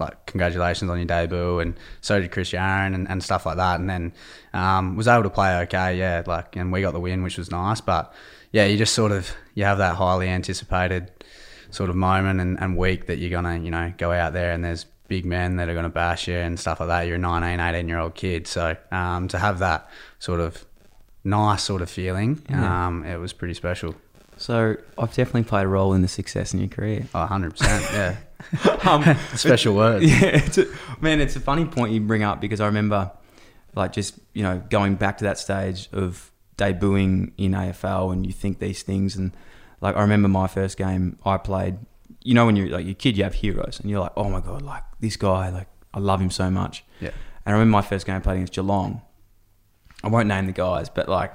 like 0.00 0.26
congratulations 0.26 0.90
on 0.90 0.96
your 0.96 1.06
debut 1.06 1.60
and 1.60 1.78
so 2.00 2.18
did 2.18 2.32
Chris 2.32 2.50
Yarran 2.50 2.94
and, 2.94 3.08
and 3.08 3.22
stuff 3.22 3.46
like 3.46 3.58
that 3.58 3.78
and 3.78 3.88
then 3.88 4.12
um, 4.54 4.96
was 4.96 5.06
able 5.06 5.22
to 5.22 5.30
play 5.30 5.60
okay 5.60 5.96
yeah 5.96 6.22
like 6.26 6.56
and 6.56 6.72
we 6.72 6.80
got 6.80 6.92
the 6.92 7.00
win 7.00 7.22
which 7.22 7.36
was 7.36 7.50
nice 7.50 7.80
but 7.80 8.12
yeah 8.50 8.64
you 8.64 8.78
just 8.78 8.94
sort 8.94 9.12
of 9.12 9.30
you 9.54 9.64
have 9.64 9.78
that 9.78 9.94
highly 9.94 10.28
anticipated 10.28 11.12
sort 11.70 11.90
of 11.90 11.96
moment 11.96 12.40
and, 12.40 12.60
and 12.60 12.76
week 12.76 13.06
that 13.06 13.18
you're 13.18 13.30
gonna 13.30 13.58
you 13.58 13.70
know 13.70 13.92
go 13.96 14.12
out 14.12 14.32
there 14.32 14.52
and 14.52 14.64
there's 14.64 14.86
big 15.08 15.24
men 15.24 15.56
that 15.56 15.68
are 15.68 15.74
gonna 15.74 15.88
bash 15.88 16.28
you 16.28 16.36
and 16.36 16.58
stuff 16.58 16.80
like 16.80 16.88
that. 16.88 17.06
You're 17.06 17.16
a 17.16 17.18
19 17.18 17.60
18 17.60 17.88
year 17.88 17.98
old 17.98 18.14
kid. 18.14 18.46
So 18.46 18.76
um, 18.92 19.28
to 19.28 19.38
have 19.38 19.58
that 19.58 19.88
sort 20.18 20.40
of 20.40 20.64
nice 21.24 21.62
sort 21.62 21.82
of 21.82 21.90
feeling 21.90 22.42
um, 22.50 23.04
it 23.04 23.18
was 23.18 23.32
pretty 23.32 23.54
special. 23.54 23.94
So 24.40 24.76
I've 24.96 25.14
definitely 25.14 25.42
played 25.42 25.64
a 25.64 25.68
role 25.68 25.92
in 25.92 26.00
the 26.00 26.08
success 26.08 26.54
in 26.54 26.60
your 26.60 26.68
career. 26.68 27.06
oh, 27.14 27.26
100% 27.30 27.60
yeah. 27.92 28.16
Um, 28.88 29.04
special 29.36 29.74
words. 29.74 30.02
Yeah, 30.02 30.42
it's 30.46 30.56
a, 30.56 30.64
man, 30.98 31.20
it's 31.20 31.36
a 31.36 31.40
funny 31.40 31.66
point 31.66 31.92
you 31.92 32.00
bring 32.00 32.22
up 32.22 32.40
because 32.40 32.58
I 32.58 32.64
remember, 32.66 33.12
like, 33.74 33.92
just 33.92 34.18
you 34.32 34.42
know, 34.42 34.62
going 34.70 34.94
back 34.94 35.18
to 35.18 35.24
that 35.24 35.38
stage 35.38 35.90
of 35.92 36.32
debuting 36.56 37.32
in 37.36 37.52
AFL, 37.52 38.14
and 38.14 38.26
you 38.26 38.32
think 38.32 38.58
these 38.58 38.82
things, 38.82 39.14
and 39.14 39.32
like, 39.80 39.96
I 39.96 40.00
remember 40.02 40.28
my 40.28 40.46
first 40.46 40.76
game 40.76 41.18
I 41.24 41.36
played. 41.36 41.76
You 42.22 42.34
know, 42.34 42.44
when 42.46 42.56
you're 42.56 42.68
like 42.68 42.84
your 42.84 42.94
kid, 42.94 43.16
you 43.16 43.24
have 43.24 43.34
heroes, 43.34 43.80
and 43.80 43.88
you're 43.90 44.00
like, 44.00 44.12
oh 44.16 44.28
my 44.28 44.40
god, 44.40 44.62
like 44.62 44.82
this 45.00 45.16
guy, 45.16 45.48
like 45.48 45.68
I 45.94 45.98
love 46.00 46.20
him 46.20 46.30
so 46.30 46.50
much. 46.50 46.84
Yeah. 47.00 47.10
And 47.46 47.52
I 47.54 47.58
remember 47.58 47.72
my 47.72 47.82
first 47.82 48.06
game 48.06 48.16
I 48.16 48.20
played 48.20 48.34
against 48.36 48.52
Geelong. 48.54 49.00
I 50.04 50.08
won't 50.08 50.28
name 50.28 50.46
the 50.46 50.52
guys, 50.52 50.88
but 50.90 51.08
like, 51.08 51.34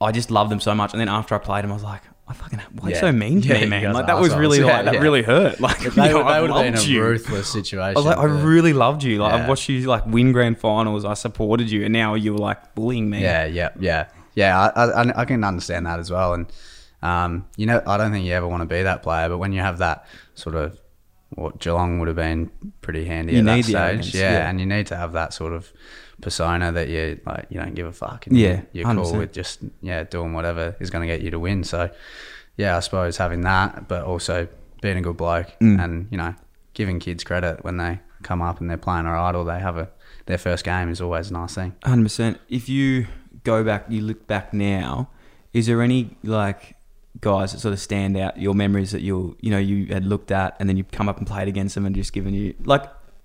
I 0.00 0.12
just 0.12 0.30
loved 0.30 0.50
them 0.50 0.60
so 0.60 0.74
much. 0.74 0.92
And 0.92 1.00
then 1.00 1.08
after 1.08 1.34
I 1.34 1.38
played 1.38 1.64
them, 1.64 1.70
I 1.70 1.74
was 1.74 1.82
like, 1.82 2.02
I 2.28 2.34
fucking, 2.34 2.58
why 2.72 2.86
are 2.86 2.90
you 2.90 2.94
Yeah. 2.96 3.00
so 3.00 3.12
mean 3.12 3.40
to 3.42 3.48
Yeah, 3.48 3.60
me, 3.60 3.66
man? 3.68 3.92
Like 3.94 4.06
that 4.06 4.18
was 4.18 4.34
really 4.34 4.58
Yeah, 4.58 4.64
like 4.66 4.84
that 4.86 4.94
yeah. 4.94 5.00
really 5.00 5.22
hurt. 5.22 5.60
Like 5.60 5.78
they, 5.94 6.08
know, 6.08 6.18
would, 6.18 6.26
they 6.26 6.30
I 6.32 6.40
would 6.40 6.50
have 6.50 6.64
been 6.64 6.74
a 6.74 6.82
you. 6.82 7.02
ruthless 7.02 7.48
situation 7.48 7.96
I 7.96 8.00
was 8.00 8.04
like, 8.04 8.18
I 8.18 8.24
really 8.24 8.72
loved 8.72 9.02
you. 9.04 9.18
Like. 9.18 9.32
I've 9.32 9.48
watched 9.48 9.68
you 9.68 9.80
like 9.82 10.04
win 10.06 10.32
grand 10.32 10.58
finals. 10.58 11.04
I 11.04 11.14
supported 11.14 11.70
you, 11.70 11.84
and 11.84 11.92
now 11.92 12.14
you 12.14 12.32
were 12.32 12.38
like 12.38 12.74
bullying 12.74 13.08
me. 13.08 13.22
Yeah, 13.22 13.44
yeah, 13.46 13.70
yeah, 13.78 14.08
yeah. 14.34 14.70
I, 14.74 14.84
I, 15.02 15.20
I 15.20 15.24
can 15.24 15.44
understand 15.44 15.86
that 15.86 15.98
as 16.00 16.10
well, 16.10 16.34
and 16.34 16.46
um, 17.06 17.46
you 17.56 17.66
know, 17.66 17.78
I 17.86 17.96
don't 17.96 18.12
think 18.12 18.24
you 18.26 18.32
ever 18.32 18.48
want 18.48 18.62
to 18.62 18.66
be 18.76 18.82
that 18.82 19.02
player, 19.02 19.28
but 19.28 19.38
when 19.38 19.52
you 19.52 19.60
have 19.60 19.78
that 19.78 20.06
sort 20.34 20.54
of 20.56 20.78
what 21.30 21.58
Geelong 21.58 21.98
would 21.98 22.08
have 22.08 22.16
been 22.16 22.50
pretty 22.80 23.04
handy 23.04 23.32
You 23.34 23.40
at 23.40 23.44
that 23.46 23.64
stage, 23.64 24.14
yeah, 24.14 24.32
yeah. 24.32 24.48
and 24.48 24.60
you 24.60 24.66
need 24.66 24.86
to 24.88 24.96
have 24.96 25.12
that 25.12 25.32
sort 25.34 25.52
of 25.52 25.72
persona 26.20 26.72
that 26.72 26.88
you 26.88 27.20
like, 27.26 27.46
you 27.50 27.58
don't 27.60 27.74
give 27.74 27.86
a 27.86 27.92
fuck, 27.92 28.26
and 28.26 28.36
Yeah, 28.36 28.62
you're 28.72 28.84
cool 28.84 29.04
100%. 29.04 29.18
with 29.18 29.32
just 29.32 29.60
yeah 29.82 30.04
doing 30.04 30.32
whatever 30.32 30.76
is 30.80 30.88
going 30.90 31.06
to 31.06 31.12
get 31.14 31.22
you 31.22 31.30
to 31.32 31.38
win. 31.38 31.64
So, 31.64 31.90
yeah, 32.56 32.76
I 32.76 32.80
suppose 32.80 33.16
having 33.18 33.42
that, 33.42 33.86
but 33.88 34.04
also 34.04 34.48
being 34.80 34.96
a 34.98 35.02
good 35.02 35.16
bloke, 35.16 35.48
Mm. 35.60 35.82
and 35.84 36.08
you 36.10 36.16
know, 36.16 36.34
giving 36.74 37.00
kids 37.00 37.24
credit 37.24 37.64
when 37.64 37.76
they 37.76 38.00
come 38.22 38.40
up 38.40 38.60
and 38.60 38.70
they're 38.70 38.76
playing 38.78 39.06
alright 39.06 39.34
or 39.34 39.44
they 39.44 39.58
have 39.58 39.76
a 39.76 39.88
their 40.26 40.38
first 40.38 40.64
game 40.64 40.88
is 40.90 41.00
always 41.00 41.30
a 41.30 41.32
nice 41.34 41.54
thing. 41.54 41.74
hundred 41.84 42.04
percent. 42.04 42.40
If 42.48 42.68
you 42.68 43.06
go 43.44 43.62
back, 43.64 43.86
you 43.88 44.00
look 44.00 44.26
back 44.26 44.52
now. 44.54 45.10
Is 45.52 45.66
there 45.66 45.82
any 45.82 46.16
like 46.22 46.75
guys 47.20 47.52
that 47.52 47.60
sort 47.60 47.72
of 47.72 47.80
stand 47.80 48.16
out? 48.16 48.38
Your 48.38 48.54
memories 48.54 48.92
that 48.92 49.02
you 49.02 49.36
you 49.40 49.50
know 49.50 49.58
you 49.58 49.86
had 49.86 50.04
looked 50.04 50.30
at, 50.30 50.56
and 50.58 50.68
then 50.68 50.76
you 50.76 50.84
come 50.84 51.08
up 51.08 51.18
and 51.18 51.26
played 51.26 51.48
against 51.48 51.74
them, 51.74 51.86
and 51.86 51.94
just 51.94 52.12
given 52.12 52.34
you 52.34 52.54
like. 52.64 52.84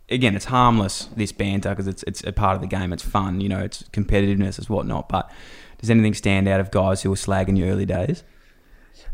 Again, 0.10 0.36
it's 0.36 0.44
harmless 0.44 1.06
this 1.16 1.32
banter 1.32 1.70
because 1.70 1.88
it's 1.88 2.04
it's 2.04 2.22
a 2.26 2.34
part 2.34 2.56
of 2.56 2.62
the 2.62 2.68
game. 2.68 2.92
It's 2.92 3.04
fun, 3.04 3.40
you 3.40 3.48
know. 3.48 3.60
It's 3.60 3.84
competitiveness, 3.94 4.60
is 4.60 4.70
whatnot. 4.70 5.08
But 5.08 5.32
does 5.80 5.90
anything 5.90 6.14
stand 6.14 6.50
out 6.50 6.60
of 6.60 6.70
guys 6.70 7.02
who 7.02 7.10
were 7.10 7.16
slagging 7.16 7.58
your 7.58 7.70
early 7.70 7.86
days? 7.86 8.24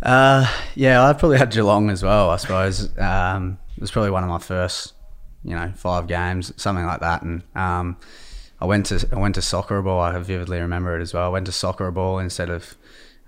Uh, 0.02 0.52
yeah, 0.76 1.04
I 1.04 1.14
probably 1.14 1.38
had 1.38 1.52
Geelong 1.52 1.90
as 1.90 2.04
well. 2.04 2.30
I 2.30 2.38
suppose 2.38 2.98
um, 2.98 3.58
it 3.76 3.82
was 3.82 3.92
probably 3.92 4.12
one 4.12 4.24
of 4.24 4.30
my 4.30 4.40
first, 4.40 4.94
you 5.44 5.56
know, 5.56 5.72
five 5.76 6.08
games, 6.08 6.52
something 6.58 6.86
like 6.86 7.00
that. 7.00 7.22
And 7.22 7.44
um, 7.56 7.98
I 8.60 8.66
went 8.66 8.88
to 8.88 9.08
I 9.12 9.16
went 9.18 9.36
to 9.36 9.42
soccer 9.42 9.82
ball. 9.82 10.00
I 10.00 10.18
vividly 10.20 10.60
remember 10.60 10.98
it 10.98 11.02
as 11.02 11.14
well. 11.14 11.26
I 11.26 11.30
went 11.30 11.46
to 11.46 11.52
soccer 11.52 11.90
ball 11.92 12.20
instead 12.20 12.50
of 12.50 12.76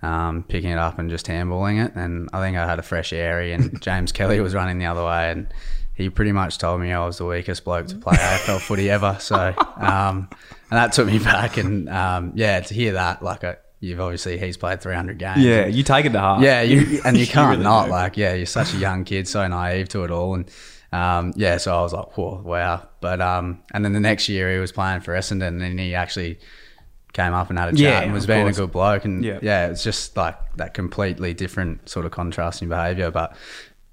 um, 0.02 0.44
picking 0.44 0.72
it 0.72 0.78
up 0.78 1.00
and 1.00 1.10
just 1.10 1.26
handballing 1.28 1.86
it. 1.86 1.96
And 1.96 2.30
I 2.34 2.40
think 2.40 2.58
I 2.58 2.66
had 2.66 2.80
a 2.80 2.84
fresh 2.84 3.14
airy, 3.14 3.54
and 3.54 3.82
James 3.82 4.12
Kelly 4.12 4.40
was 4.40 4.54
running 4.54 4.80
the 4.80 4.86
other 4.86 5.04
way, 5.04 5.32
and 5.32 5.54
he 5.94 6.10
pretty 6.10 6.32
much 6.32 6.58
told 6.58 6.82
me 6.82 6.92
I 6.92 7.06
was 7.06 7.18
the 7.18 7.26
weakest 7.26 7.64
bloke 7.66 7.88
to 7.88 7.96
play 7.96 8.16
AFL 8.18 8.62
footy 8.62 8.90
ever. 8.90 9.18
So, 9.20 9.54
um, 9.78 10.30
and 10.72 10.78
that 10.78 10.94
took 10.94 11.08
me 11.08 11.20
back. 11.24 11.58
And 11.58 11.90
um, 11.90 12.32
yeah, 12.36 12.60
to 12.62 12.74
hear 12.74 12.94
that, 12.94 13.22
like, 13.22 13.44
I, 13.44 13.58
you've 13.82 14.00
obviously 14.00 14.38
he's 14.38 14.58
played 14.58 14.82
300 14.82 15.18
games. 15.18 15.44
Yeah, 15.44 15.66
you 15.66 15.84
take 15.84 16.06
it 16.06 16.14
to 16.14 16.20
heart. 16.20 16.42
yeah, 16.42 16.62
you, 16.62 17.02
and 17.04 17.18
you 17.18 17.28
can't 17.28 17.50
really 17.50 17.64
not 17.64 17.90
like 17.90 18.18
yeah, 18.18 18.34
you're 18.34 18.46
such 18.46 18.74
a 18.74 18.78
young 18.78 19.04
kid, 19.04 19.28
so 19.28 19.46
naive 19.48 19.90
to 19.90 20.04
it 20.04 20.12
all, 20.12 20.36
and 20.36 20.50
um, 20.92 21.34
yeah, 21.36 21.58
so 21.58 21.78
I 21.78 21.82
was 21.82 21.94
like, 21.94 22.18
whoa, 22.18 22.42
wow. 22.44 22.88
But 23.02 23.22
um, 23.22 23.62
and 23.74 23.86
then 23.86 23.94
the 23.94 24.00
next 24.00 24.28
year 24.30 24.52
he 24.52 24.60
was 24.60 24.72
playing 24.72 25.02
for 25.02 25.14
Essendon, 25.14 25.62
and 25.62 25.80
he 25.80 25.96
actually 25.96 26.40
came 27.14 27.34
up 27.34 27.50
and 27.50 27.58
had 27.60 27.70
a 27.70 27.72
chat 27.72 27.80
Yeah, 27.80 28.00
and 28.02 28.14
was 28.14 28.26
being 28.28 28.44
course. 28.46 28.58
a 28.58 28.62
good 28.62 28.72
bloke, 28.72 29.06
and 29.06 29.24
Yeah. 29.24 29.40
yeah. 29.42 29.68
it's 29.68 29.84
just 29.84 30.16
like 30.16 30.36
that 30.58 30.74
completely 30.74 31.34
different 31.34 31.90
sort 31.90 32.06
of 32.06 32.12
contrasting 32.12 32.70
behaviour, 32.70 33.12
but 33.12 33.36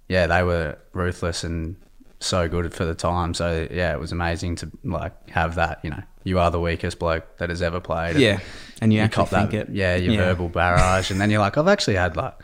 yeah, 0.08 0.26
they 0.26 0.42
were 0.42 0.76
ruthless 0.92 1.42
and 1.44 1.76
so 2.20 2.48
good 2.48 2.72
for 2.72 2.84
the 2.84 2.94
time. 2.94 3.34
So 3.34 3.66
yeah, 3.70 3.92
it 3.92 4.00
was 4.00 4.12
amazing 4.12 4.56
to 4.56 4.70
like 4.84 5.28
have 5.30 5.54
that. 5.56 5.80
You 5.82 5.90
know, 5.90 6.02
you 6.24 6.38
are 6.38 6.50
the 6.50 6.60
weakest 6.60 6.98
bloke 6.98 7.24
that 7.38 7.48
has 7.50 7.60
ever 7.62 7.80
played. 7.80 8.12
and 8.12 8.20
Yeah, 8.20 8.38
and 8.80 8.92
you, 8.92 9.00
actually 9.00 9.24
cop 9.24 9.28
think 9.30 9.50
that, 9.52 9.68
it. 9.68 9.74
yeah, 9.74 9.96
your 9.96 10.14
Yeah. 10.14 10.24
verbal 10.26 10.48
barrage, 10.48 11.10
and 11.10 11.20
then 11.20 11.30
you're 11.30 11.40
like, 11.40 11.56
I've 11.58 11.68
actually 11.68 11.96
had 11.96 12.16
like 12.16 12.34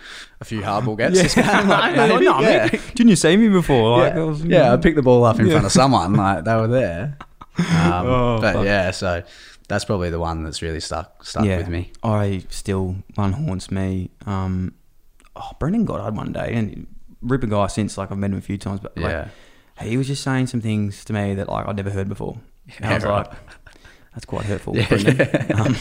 a 0.40 0.44
few 0.44 0.60
hardball 0.62 0.96
gets 0.98 1.20
this 1.22 1.34
game. 1.34 1.44
I 1.46 1.92
Like, 1.96 1.96
no, 2.20 2.40
yeah. 2.40 2.68
Didn't 2.68 3.08
you 3.08 3.16
see 3.16 3.36
me 3.36 3.48
before? 3.48 3.98
Like, 4.00 4.12
I 4.14 4.16
yeah, 4.16 4.22
was- 4.24 4.44
yeah, 4.44 4.72
I 4.72 4.76
picked 4.76 4.96
the 4.96 5.02
ball 5.02 5.24
up 5.24 5.38
in 5.40 5.50
front 5.50 5.64
of 5.66 5.72
someone, 5.72 6.14
like 6.14 6.44
they 6.44 6.54
were 6.56 6.68
there. 6.68 7.18
Um, 7.58 8.06
Oh, 8.06 8.38
but 8.40 8.54
fuck. 8.54 8.64
yeah, 8.64 8.90
so 8.92 9.22
that's 9.72 9.84
probably 9.86 10.10
the 10.10 10.20
one 10.20 10.44
that's 10.44 10.60
really 10.60 10.80
stuck 10.80 11.24
stuck 11.24 11.44
with 11.44 11.68
me. 11.68 11.92
I 12.02 12.44
still 12.50 12.96
one 13.14 13.32
haunts 13.32 13.70
me. 13.70 14.10
Um, 14.26 14.74
oh, 15.34 15.50
Brendon 15.58 15.84
Goddard 15.86 16.14
one 16.14 16.32
day, 16.32 16.52
and 16.54 16.86
ripper 17.22 17.46
guy 17.46 17.66
since. 17.68 17.96
Like 17.96 18.12
I've 18.12 18.18
met 18.18 18.30
him 18.32 18.38
a 18.38 18.42
few 18.42 18.58
times, 18.58 18.80
but 18.80 18.96
like, 18.98 19.10
Yeah. 19.10 19.28
he 19.84 19.96
was 19.96 20.06
just 20.06 20.22
saying 20.22 20.48
some 20.48 20.60
things 20.60 21.04
to 21.06 21.12
me 21.12 21.34
that 21.36 21.48
like 21.48 21.66
I'd 21.66 21.76
never 21.76 21.90
heard 21.90 22.08
before. 22.08 22.38
And 22.78 22.86
I 22.86 22.94
was 22.94 23.04
right. 23.04 23.26
like, 23.28 23.32
that's 24.14 24.26
quite 24.26 24.44
hurtful, 24.44 24.76
Yeah. 24.76 24.88
Brendon. 24.88 25.56
Um, 25.58 25.76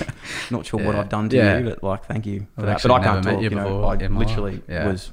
not 0.50 0.65
sure 0.65 0.81
what 0.83 0.95
I've 0.95 1.10
done 1.10 1.27
to 1.29 1.36
Yeah. 1.36 1.60
you, 1.60 1.65
but 1.69 1.83
like, 1.83 2.05
thank 2.05 2.25
you 2.25 2.48
for 2.55 2.62
I've 2.62 2.67
that. 2.67 2.81
But 2.83 2.91
I 2.91 3.03
can't 3.03 3.24
talk. 3.25 3.38
you 3.41 3.50
You 3.50 3.55
know, 3.57 3.83
I 3.83 3.95
literally. 3.98 4.62
Yeah. 4.69 4.88
was 4.88 5.12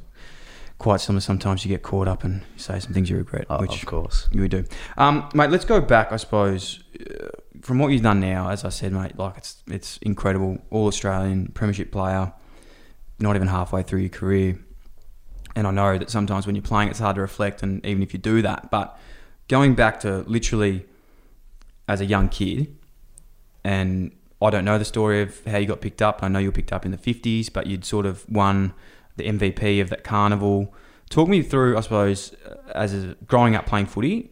quite 0.78 1.00
similar. 1.00 1.20
Sometimes 1.20 1.64
you 1.64 1.68
get 1.68 1.82
caught 1.82 2.06
up 2.06 2.23
and 2.23 2.42
you 2.54 2.58
say 2.61 2.78
some 2.78 2.92
things 2.92 3.11
you 3.11 3.16
regret, 3.16 3.47
Oh, 3.50 3.58
which 3.61 3.82
of 3.82 3.87
course. 3.87 4.28
you 4.30 4.42
would 4.42 4.52
do. 4.52 4.64
Um, 4.97 5.28
mate, 5.35 5.50
let's 5.50 5.64
go 5.64 5.80
back, 5.80 6.12
I 6.12 6.16
suppose, 6.16 6.85
uh, 7.00 7.26
from 7.62 7.79
what 7.79 7.88
you've 7.88 8.03
done 8.03 8.21
now, 8.21 8.50
as 8.50 8.65
I 8.65 8.69
said, 8.69 8.93
mate, 8.93 9.19
like 9.19 9.37
it's 9.37 9.62
it's 9.67 9.99
incredible. 9.99 10.59
All 10.71 10.87
Australian 10.87 11.49
premiership 11.49 11.93
player, 11.93 12.33
not 13.19 13.37
even 13.37 13.49
halfway 13.49 13.83
through 13.83 14.00
your 14.00 14.11
career. 14.11 14.59
And 15.57 15.67
I 15.67 15.71
know 15.71 15.99
that 15.99 16.11
sometimes 16.11 16.47
when 16.47 16.55
you're 16.55 16.62
playing 16.62 16.88
it's 16.88 17.00
hard 17.00 17.17
to 17.17 17.21
reflect 17.21 17.62
and 17.62 17.85
even 17.85 18.03
if 18.03 18.12
you 18.12 18.19
do 18.19 18.43
that, 18.43 18.71
but 18.71 18.99
going 19.49 19.75
back 19.75 20.00
to 20.00 20.19
literally 20.27 20.85
as 21.88 22.00
a 22.00 22.05
young 22.05 22.29
kid, 22.29 22.77
and 23.65 24.12
I 24.41 24.50
don't 24.50 24.65
know 24.65 24.79
the 24.79 24.85
story 24.85 25.23
of 25.23 25.45
how 25.47 25.59
you 25.59 25.67
got 25.67 25.81
picked 25.81 26.03
up. 26.03 26.23
I 26.23 26.29
know 26.29 26.38
you 26.38 26.49
were 26.49 26.53
picked 26.53 26.73
up 26.73 26.85
in 26.85 26.93
the 26.93 26.99
50s, 26.99 27.53
but 27.53 27.67
you'd 27.67 27.85
sort 27.85 28.07
of 28.07 28.29
won 28.31 28.73
the 29.17 29.25
MVP 29.25 29.81
of 29.81 29.91
that 29.91 30.05
carnival. 30.05 30.73
Talk 31.11 31.29
me 31.29 31.43
through, 31.43 31.77
I 31.77 31.81
suppose, 31.81 32.35
uh, 32.47 32.57
as 32.75 32.95
a, 32.95 33.17
growing 33.27 33.57
up 33.57 33.67
playing 33.67 33.87
footy, 33.87 34.31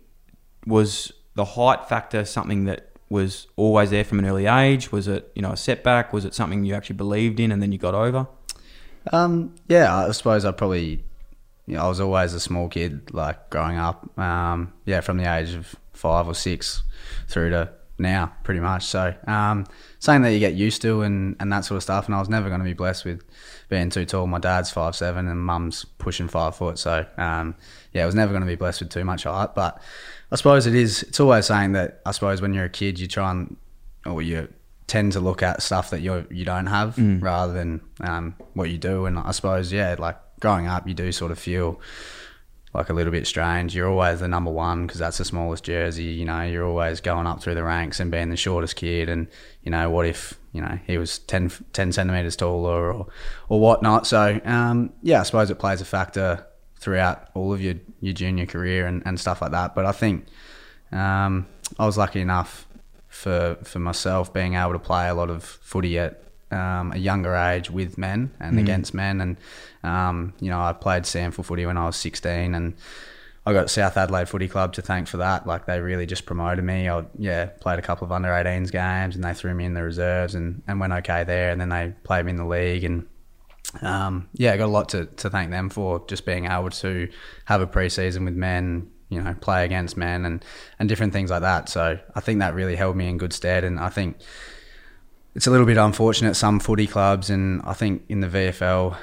was 0.67 1.13
the 1.35 1.45
height 1.45 1.89
factor 1.89 2.25
something 2.25 2.65
that 2.67 2.96
was 3.09 3.47
always 3.57 3.91
there 3.91 4.05
from 4.05 4.19
an 4.19 4.27
early 4.27 4.47
age? 4.47 4.91
Was 4.93 5.09
it, 5.09 5.31
you 5.35 5.43
know, 5.43 5.53
a 5.53 5.57
setback? 5.57 6.13
Was 6.13 6.25
it 6.25 6.35
something 6.35 6.65
you 6.65 6.75
actually 6.75 6.97
believed 6.97 7.41
in 7.41 7.53
and 7.53 7.63
then 7.63 7.73
you 7.73 7.79
got 7.79 7.95
over? 7.95 8.27
Um, 9.13 9.55
yeah, 9.69 9.95
I 9.95 10.11
suppose 10.11 10.45
I 10.45 10.51
probably, 10.51 11.05
you 11.67 11.77
know, 11.77 11.83
I 11.83 11.89
was 11.89 12.01
always 12.01 12.35
a 12.35 12.41
small 12.41 12.69
kid, 12.69 13.13
like 13.13 13.51
growing 13.51 13.79
up. 13.79 14.19
Um, 14.19 14.73
yeah, 14.85 15.01
from 15.01 15.19
the 15.19 15.33
age 15.33 15.55
of 15.55 15.77
five 15.93 16.27
or 16.27 16.35
six 16.35 16.83
through 17.29 17.51
to 17.51 17.71
now, 17.99 18.33
pretty 18.43 18.61
much. 18.61 18.85
So, 18.85 19.15
um, 19.27 19.67
something 20.01 20.23
that 20.23 20.33
you 20.33 20.39
get 20.39 20.55
used 20.55 20.83
to 20.83 21.03
and, 21.03 21.37
and 21.41 21.53
that 21.53 21.65
sort 21.65 21.77
of 21.77 21.83
stuff. 21.83 22.07
And 22.07 22.15
I 22.15 22.19
was 22.19 22.29
never 22.29 22.49
going 22.49 22.61
to 22.61 22.65
be 22.65 22.75
blessed 22.75 23.05
with 23.05 23.23
being 23.69 23.91
too 23.91 24.05
tall. 24.05 24.27
My 24.27 24.39
dad's 24.39 24.71
five 24.71 24.95
seven 24.95 25.29
and 25.29 25.41
mum's 25.41 25.85
pushing 25.85 26.29
five 26.29 26.57
foot. 26.57 26.79
So, 26.79 27.07
um, 27.17 27.55
yeah, 27.93 28.03
I 28.03 28.07
was 28.07 28.15
never 28.15 28.33
going 28.33 28.43
to 28.43 28.47
be 28.47 28.57
blessed 28.57 28.83
with 28.83 28.91
too 28.91 29.05
much 29.05 29.25
height. 29.25 29.55
But 29.55 29.81
I 30.31 30.37
suppose 30.37 30.67
it 30.67 30.75
is. 30.75 31.03
It's 31.05 31.21
always 31.21 31.47
saying 31.47 31.73
that. 31.73 32.01
I 32.05 32.11
suppose 32.11 32.41
when 32.41 32.53
you're 32.55 32.65
a 32.65 32.71
kid, 32.71 32.99
you 32.99 33.07
try 33.07 33.31
and 33.31 33.57
or 34.05 34.23
you 34.23 34.49
tend 34.87 35.13
to 35.13 35.21
look 35.21 35.43
at 35.43 35.63
stuff 35.63 35.91
that 35.91 36.01
you 36.01 36.27
you 36.31 36.45
don't 36.45 36.67
have 36.67 36.97
rather 37.23 37.53
than 37.53 37.81
um, 38.01 38.35
what 38.55 38.71
you 38.71 38.79
do. 38.79 39.07
And 39.07 39.19
I 39.19 39.31
suppose 39.33 39.73
yeah, 39.73 39.95
like 39.99 40.17
growing 40.41 40.67
up, 40.67 40.87
you 40.87 40.95
do 40.95 41.13
sort 41.13 41.33
of 41.33 41.39
feel 41.39 41.81
like 42.75 42.91
a 42.91 42.93
little 42.93 43.13
bit 43.13 43.27
strange. 43.27 43.75
You're 43.75 43.89
always 43.89 44.21
the 44.21 44.29
number 44.29 44.51
one 44.51 44.87
because 44.87 45.01
that's 45.01 45.19
the 45.19 45.25
smallest 45.25 45.65
jersey. 45.65 46.05
You 46.05 46.25
know, 46.25 46.43
you're 46.43 46.67
always 46.67 47.01
going 47.01 47.27
up 47.27 47.43
through 47.43 47.55
the 47.55 47.65
ranks 47.65 48.01
and 48.01 48.11
being 48.11 48.29
the 48.29 48.37
shortest 48.37 48.77
kid. 48.77 49.09
And 49.09 49.29
you 49.63 49.71
know, 49.71 49.91
what 49.91 50.07
if 50.07 50.39
you 50.53 50.61
know 50.61 50.79
he 50.87 50.99
was 50.99 51.19
10, 51.21 51.51
10 51.73 51.93
centimeters 51.93 52.37
taller 52.37 52.93
or 52.93 53.07
or 53.49 53.61
whatnot? 53.61 54.07
So 54.07 54.41
um, 54.45 54.93
yeah, 55.03 55.21
I 55.21 55.23
suppose 55.23 55.51
it 55.51 55.59
plays 55.59 55.81
a 55.81 55.85
factor 55.85 56.47
throughout 56.87 57.29
all 57.35 57.53
of 57.53 57.61
your 57.61 57.75
your 58.01 58.15
junior 58.15 58.47
career 58.47 58.87
and, 58.87 59.03
and 59.05 59.19
stuff 59.19 59.43
like 59.43 59.51
that. 59.51 59.75
But 59.75 59.87
I 59.87 59.91
think 59.91 60.27
um, 60.93 61.49
I 61.81 61.85
was 61.85 61.99
lucky 61.99 62.21
enough 62.21 62.69
for 63.09 63.57
for 63.65 63.81
myself 63.81 64.33
being 64.33 64.55
able 64.55 64.73
to 64.73 64.79
play 64.79 65.09
a 65.09 65.15
lot 65.15 65.29
of 65.29 65.43
footy 65.43 65.99
at 65.99 66.23
um, 66.53 66.93
a 66.93 66.97
younger 66.97 67.35
age 67.35 67.73
with 67.73 67.99
men 67.99 68.31
and 68.39 68.57
against 68.61 68.95
men. 68.95 69.21
And 69.21 69.37
um, 69.83 70.33
you 70.41 70.49
know, 70.49 70.61
I 70.61 70.73
played 70.75 71.03
SANFL 71.03 71.45
footy 71.45 71.67
when 71.67 71.77
I 71.77 71.87
was 71.87 71.97
16, 71.97 72.55
and 72.55 72.75
I 73.45 73.53
got 73.53 73.69
South 73.69 73.97
Adelaide 73.97 74.29
Footy 74.29 74.47
Club 74.47 74.73
to 74.75 74.83
thank 74.83 75.09
for 75.09 75.17
that. 75.17 75.45
Like 75.45 75.67
they 75.67 75.81
really 75.81 76.07
just 76.07 76.25
promoted 76.25 76.65
me. 76.65 76.89
I 76.89 77.05
yeah 77.19 77.47
played 77.47 77.81
a 77.81 77.83
couple 77.83 78.05
of 78.05 78.13
under 78.13 78.29
18s 78.29 78.71
games, 78.71 79.17
and 79.17 79.25
they 79.25 79.35
threw 79.35 79.55
me 79.55 79.65
in 79.65 79.75
the 79.75 79.83
reserves 79.83 80.37
and, 80.37 80.63
and 80.69 80.79
went 80.79 80.93
okay 80.93 81.25
there. 81.25 81.51
And 81.51 81.61
then 81.61 81.71
they 81.71 81.95
played 82.05 82.25
me 82.27 82.31
in 82.31 82.37
the 82.37 82.47
league 82.47 82.85
and. 82.85 83.09
Um, 83.83 84.29
yeah, 84.33 84.53
I 84.53 84.57
got 84.57 84.67
a 84.67 84.69
lot 84.69 84.89
to, 84.91 85.07
to 85.07 85.31
thank 85.31 85.51
them 85.51 85.69
for 85.69 86.05
just 86.07 86.25
being 86.25 86.47
able 86.47 86.71
to 86.71 87.09
have 87.47 87.61
a 87.61 87.67
preseason 87.67 88.25
with 88.25 88.35
men, 88.35 88.91
you 89.09 89.21
know, 89.21 89.35
play 89.35 89.65
against 89.65 89.97
men 89.97 90.25
and, 90.25 90.45
and 90.79 90.89
different 90.89 91.13
things 91.13 91.31
like 91.31 91.43
that. 91.43 91.69
So 91.69 91.99
I 92.15 92.21
think 92.21 92.41
that 92.41 92.55
really 92.55 92.77
held 92.77 92.97
me 92.97 93.09
in 93.09 93.19
good 93.19 93.33
stead. 93.33 93.65
And 93.65 93.79
I 93.79 93.89
think 93.89 94.17
it's 95.37 95.47
a 95.47 95.51
little 95.51 95.67
bit 95.67 95.77
unfortunate 95.77 96.35
some 96.35 96.59
footy 96.59 96.87
clubs, 96.87 97.29
and 97.29 97.61
I 97.63 97.75
think 97.75 98.05
in 98.09 98.21
the 98.21 98.27
VFL 98.27 98.97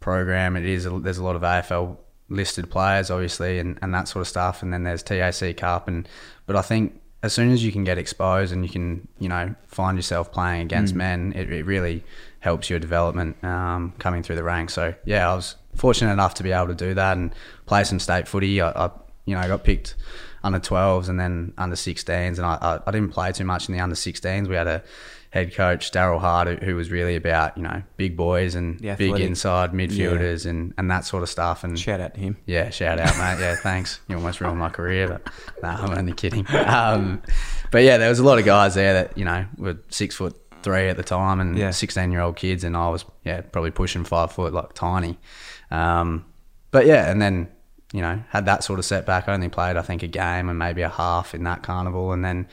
program, 0.00 0.56
it 0.56 0.64
is 0.64 0.84
there's 0.84 1.18
a 1.18 1.24
lot 1.24 1.36
of 1.36 1.42
AFL 1.42 1.96
listed 2.28 2.68
players, 2.68 3.08
obviously, 3.08 3.60
and, 3.60 3.78
and 3.80 3.94
that 3.94 4.08
sort 4.08 4.22
of 4.22 4.26
stuff. 4.26 4.64
And 4.64 4.72
then 4.72 4.82
there's 4.82 5.04
TAC 5.04 5.56
Cup, 5.56 5.86
and 5.86 6.08
but 6.46 6.56
I 6.56 6.62
think 6.62 7.00
as 7.22 7.32
soon 7.32 7.52
as 7.52 7.64
you 7.64 7.70
can 7.70 7.84
get 7.84 7.98
exposed 7.98 8.52
and 8.52 8.64
you 8.64 8.68
can 8.68 9.06
you 9.20 9.28
know 9.28 9.54
find 9.68 9.96
yourself 9.96 10.32
playing 10.32 10.62
against 10.62 10.92
men, 10.92 11.32
it, 11.36 11.52
it 11.52 11.64
really 11.64 12.02
helps 12.46 12.70
your 12.70 12.78
development 12.78 13.42
um, 13.42 13.92
coming 13.98 14.22
through 14.22 14.36
the 14.36 14.44
ranks. 14.44 14.72
So 14.72 14.94
yeah, 15.04 15.28
I 15.28 15.34
was 15.34 15.56
fortunate 15.74 16.12
enough 16.12 16.34
to 16.34 16.44
be 16.44 16.52
able 16.52 16.68
to 16.68 16.76
do 16.76 16.94
that 16.94 17.16
and 17.16 17.34
play 17.66 17.82
some 17.82 17.98
state 17.98 18.28
footy. 18.28 18.60
I, 18.60 18.70
I 18.70 18.90
you 19.24 19.34
know 19.34 19.40
I 19.40 19.48
got 19.48 19.64
picked 19.64 19.96
under 20.44 20.60
12s 20.60 21.08
and 21.08 21.18
then 21.18 21.52
under 21.58 21.74
16s, 21.74 22.36
and 22.36 22.46
I, 22.46 22.54
I, 22.62 22.78
I 22.86 22.90
didn't 22.92 23.10
play 23.10 23.32
too 23.32 23.44
much 23.44 23.68
in 23.68 23.74
the 23.74 23.80
under 23.80 23.96
16s. 23.96 24.46
We 24.46 24.54
had 24.54 24.68
a 24.68 24.84
head 25.30 25.52
coach 25.56 25.90
Daryl 25.90 26.20
Hart 26.20 26.46
who, 26.46 26.54
who 26.64 26.76
was 26.76 26.88
really 26.92 27.16
about 27.16 27.56
you 27.56 27.64
know 27.64 27.82
big 27.96 28.16
boys 28.16 28.54
and 28.54 28.78
The 28.78 28.94
big 28.94 29.18
inside 29.18 29.72
midfielders 29.72 30.46
and, 30.46 30.72
and 30.78 30.88
that 30.92 31.04
sort 31.04 31.24
of 31.24 31.28
stuff. 31.28 31.64
And 31.64 31.76
Shout 31.76 32.00
out 32.00 32.14
to 32.14 32.20
him. 32.20 32.36
yeah, 32.46 32.70
shout 32.70 33.00
out, 33.00 33.18
mate. 33.18 33.42
Yeah, 33.44 33.56
thanks. 33.56 33.98
You 34.08 34.14
almost 34.16 34.40
ruined 34.40 34.60
my 34.60 34.70
career, 34.70 35.08
but 35.08 35.22
no, 35.64 35.68
I'm 35.70 35.98
only 35.98 36.12
kidding. 36.12 36.46
Um, 36.66 37.22
but 37.72 37.82
yeah, 37.82 37.96
there 37.96 38.08
was 38.08 38.20
a 38.20 38.24
lot 38.24 38.38
of 38.38 38.44
guys 38.44 38.76
there 38.76 38.92
that 38.94 39.18
you 39.18 39.24
know 39.24 39.46
were 39.58 39.78
six 39.88 40.14
foot 40.14 40.36
three 40.66 40.88
at 40.88 40.96
the 40.96 41.02
time 41.04 41.38
and 41.40 41.56
Yeah. 41.56 41.70
16 41.70 42.10
year 42.10 42.20
old 42.20 42.36
kids, 42.36 42.64
and 42.64 42.76
I 42.76 42.88
was 42.90 43.04
yeah 43.24 43.40
probably 43.40 43.70
pushing 43.70 44.04
five 44.04 44.32
foot, 44.32 44.52
like 44.52 44.72
tiny. 44.74 45.16
Um, 45.70 46.24
but 46.72 46.86
yeah, 46.86 47.10
and 47.10 47.22
then 47.22 47.48
you 47.92 48.02
know 48.02 48.20
had 48.30 48.46
that 48.46 48.64
sort 48.64 48.78
of 48.80 48.84
setback. 48.84 49.28
I 49.28 49.32
only 49.34 49.48
played 49.48 49.76
I 49.76 49.82
think 49.82 50.02
a 50.02 50.08
game 50.08 50.48
and 50.50 50.58
maybe 50.58 50.82
a 50.82 50.88
half 50.88 51.34
in 51.36 51.44
that 51.44 51.62
carnival, 51.62 52.12
and 52.12 52.24
then 52.24 52.48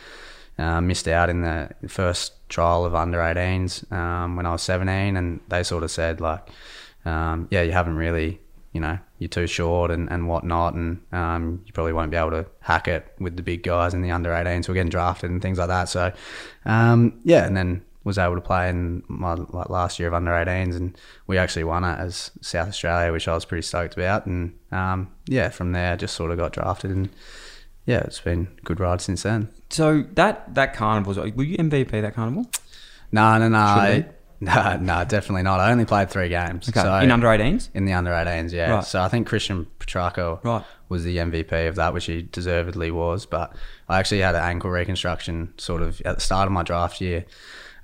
uh, 0.60 0.80
missed 0.82 1.08
out 1.08 1.30
in 1.30 1.42
the 1.42 1.70
first 1.88 2.34
trial 2.50 2.86
of 2.86 2.94
under 2.94 3.18
18s 3.18 3.92
um, 3.92 4.36
when 4.36 4.46
I 4.46 4.52
was 4.52 4.62
17, 4.62 5.18
and 5.18 5.40
they 5.48 5.64
sort 5.64 5.84
of 5.84 5.90
said 5.90 6.22
like, 6.22 6.48
um, 7.06 7.48
yeah, 7.50 7.64
you 7.64 7.72
haven't 7.72 7.96
really, 7.96 8.40
you 8.74 8.80
know, 8.80 9.00
you're 9.18 9.30
too 9.40 9.48
short 9.48 9.90
and, 9.90 10.12
and 10.12 10.28
whatnot, 10.28 10.76
and 10.76 11.02
um, 11.12 11.64
you 11.66 11.74
probably 11.74 11.94
won't 11.94 12.12
be 12.12 12.18
able 12.18 12.30
to 12.40 12.46
hack 12.60 12.88
it 12.88 13.04
with 13.20 13.36
the 13.36 13.42
big 13.42 13.64
guys 13.64 13.96
in 13.96 14.04
the 14.04 14.12
under 14.12 14.30
18s 14.30 14.68
who 14.68 14.74
are 14.74 14.76
getting 14.76 14.92
drafted 14.92 15.32
and 15.32 15.42
things 15.42 15.58
like 15.58 15.70
that. 15.70 15.90
So, 15.90 16.12
um, 16.66 17.20
yeah, 17.24 17.46
and 17.48 17.58
then 17.58 17.82
was 18.04 18.18
able 18.18 18.36
to 18.36 18.42
play 18.42 18.70
in 18.70 19.02
my 19.08 19.34
like, 19.34 19.70
last 19.70 19.98
year 20.00 20.08
of 20.10 20.14
under 20.14 20.32
18s, 20.32 20.76
and 20.76 20.98
we 21.28 21.38
actually 21.38 21.64
won 21.64 21.84
it 21.84 21.98
as 22.00 22.32
South 22.42 22.68
Australia, 22.68 23.12
which 23.12 23.28
I 23.28 23.34
was 23.34 23.46
pretty 23.46 23.62
stoked 23.62 23.94
about. 23.94 24.26
And 24.26 24.54
um, 24.72 25.10
yeah, 25.28 25.50
from 25.50 25.72
there, 25.72 25.96
just 25.98 26.16
sort 26.16 26.32
of 26.32 26.38
got 26.38 26.52
drafted, 26.54 26.92
and 26.92 27.10
yeah, 27.86 28.00
it's 28.00 28.20
been 28.22 28.48
a 28.58 28.62
good 28.62 28.80
ride 28.80 29.02
since 29.02 29.24
then. 29.24 29.50
So 29.70 30.04
that 30.14 30.54
that 30.56 30.74
carnival, 30.74 31.14
was- 31.14 31.34
were 31.34 31.44
you 31.44 31.58
MVP 31.58 32.02
that 32.02 32.14
carnival? 32.16 32.46
No, 33.12 33.38
no, 33.38 33.48
no, 33.48 34.04
no, 34.42 34.78
no, 34.78 35.06
definitely 35.06 35.44
not. 35.44 35.60
I 35.60 35.72
only 35.72 35.86
played 35.86 36.10
three 36.10 36.30
games. 36.30 36.68
Okay, 36.70 36.82
so- 36.82 36.96
in 36.98 37.12
under 37.12 37.28
18s. 37.28 37.70
in 37.74 37.86
the 37.86 37.94
under 37.94 38.12
18s, 38.12 38.52
yeah. 38.52 38.72
Right. 38.72 38.84
So 38.84 39.02
I 39.02 39.08
think 39.08 39.28
Christian 39.28 39.68
Petracca 39.80 40.44
Right. 40.44 40.64
was 40.90 41.04
the 41.06 41.18
MVP 41.18 41.68
of 41.68 41.76
that, 41.76 41.94
which 41.94 42.06
he 42.06 42.24
deservedly 42.24 42.92
was. 42.92 43.26
But 43.26 43.56
I 43.88 44.00
actually 44.00 44.20
had 44.22 44.36
an 44.36 44.44
ankle 44.44 44.70
reconstruction 44.72 45.54
sort 45.58 45.82
of 45.82 46.02
at 46.06 46.16
the 46.16 46.22
start 46.22 46.48
of 46.48 46.52
my 46.52 46.64
draft 46.64 47.00
year, 47.02 47.26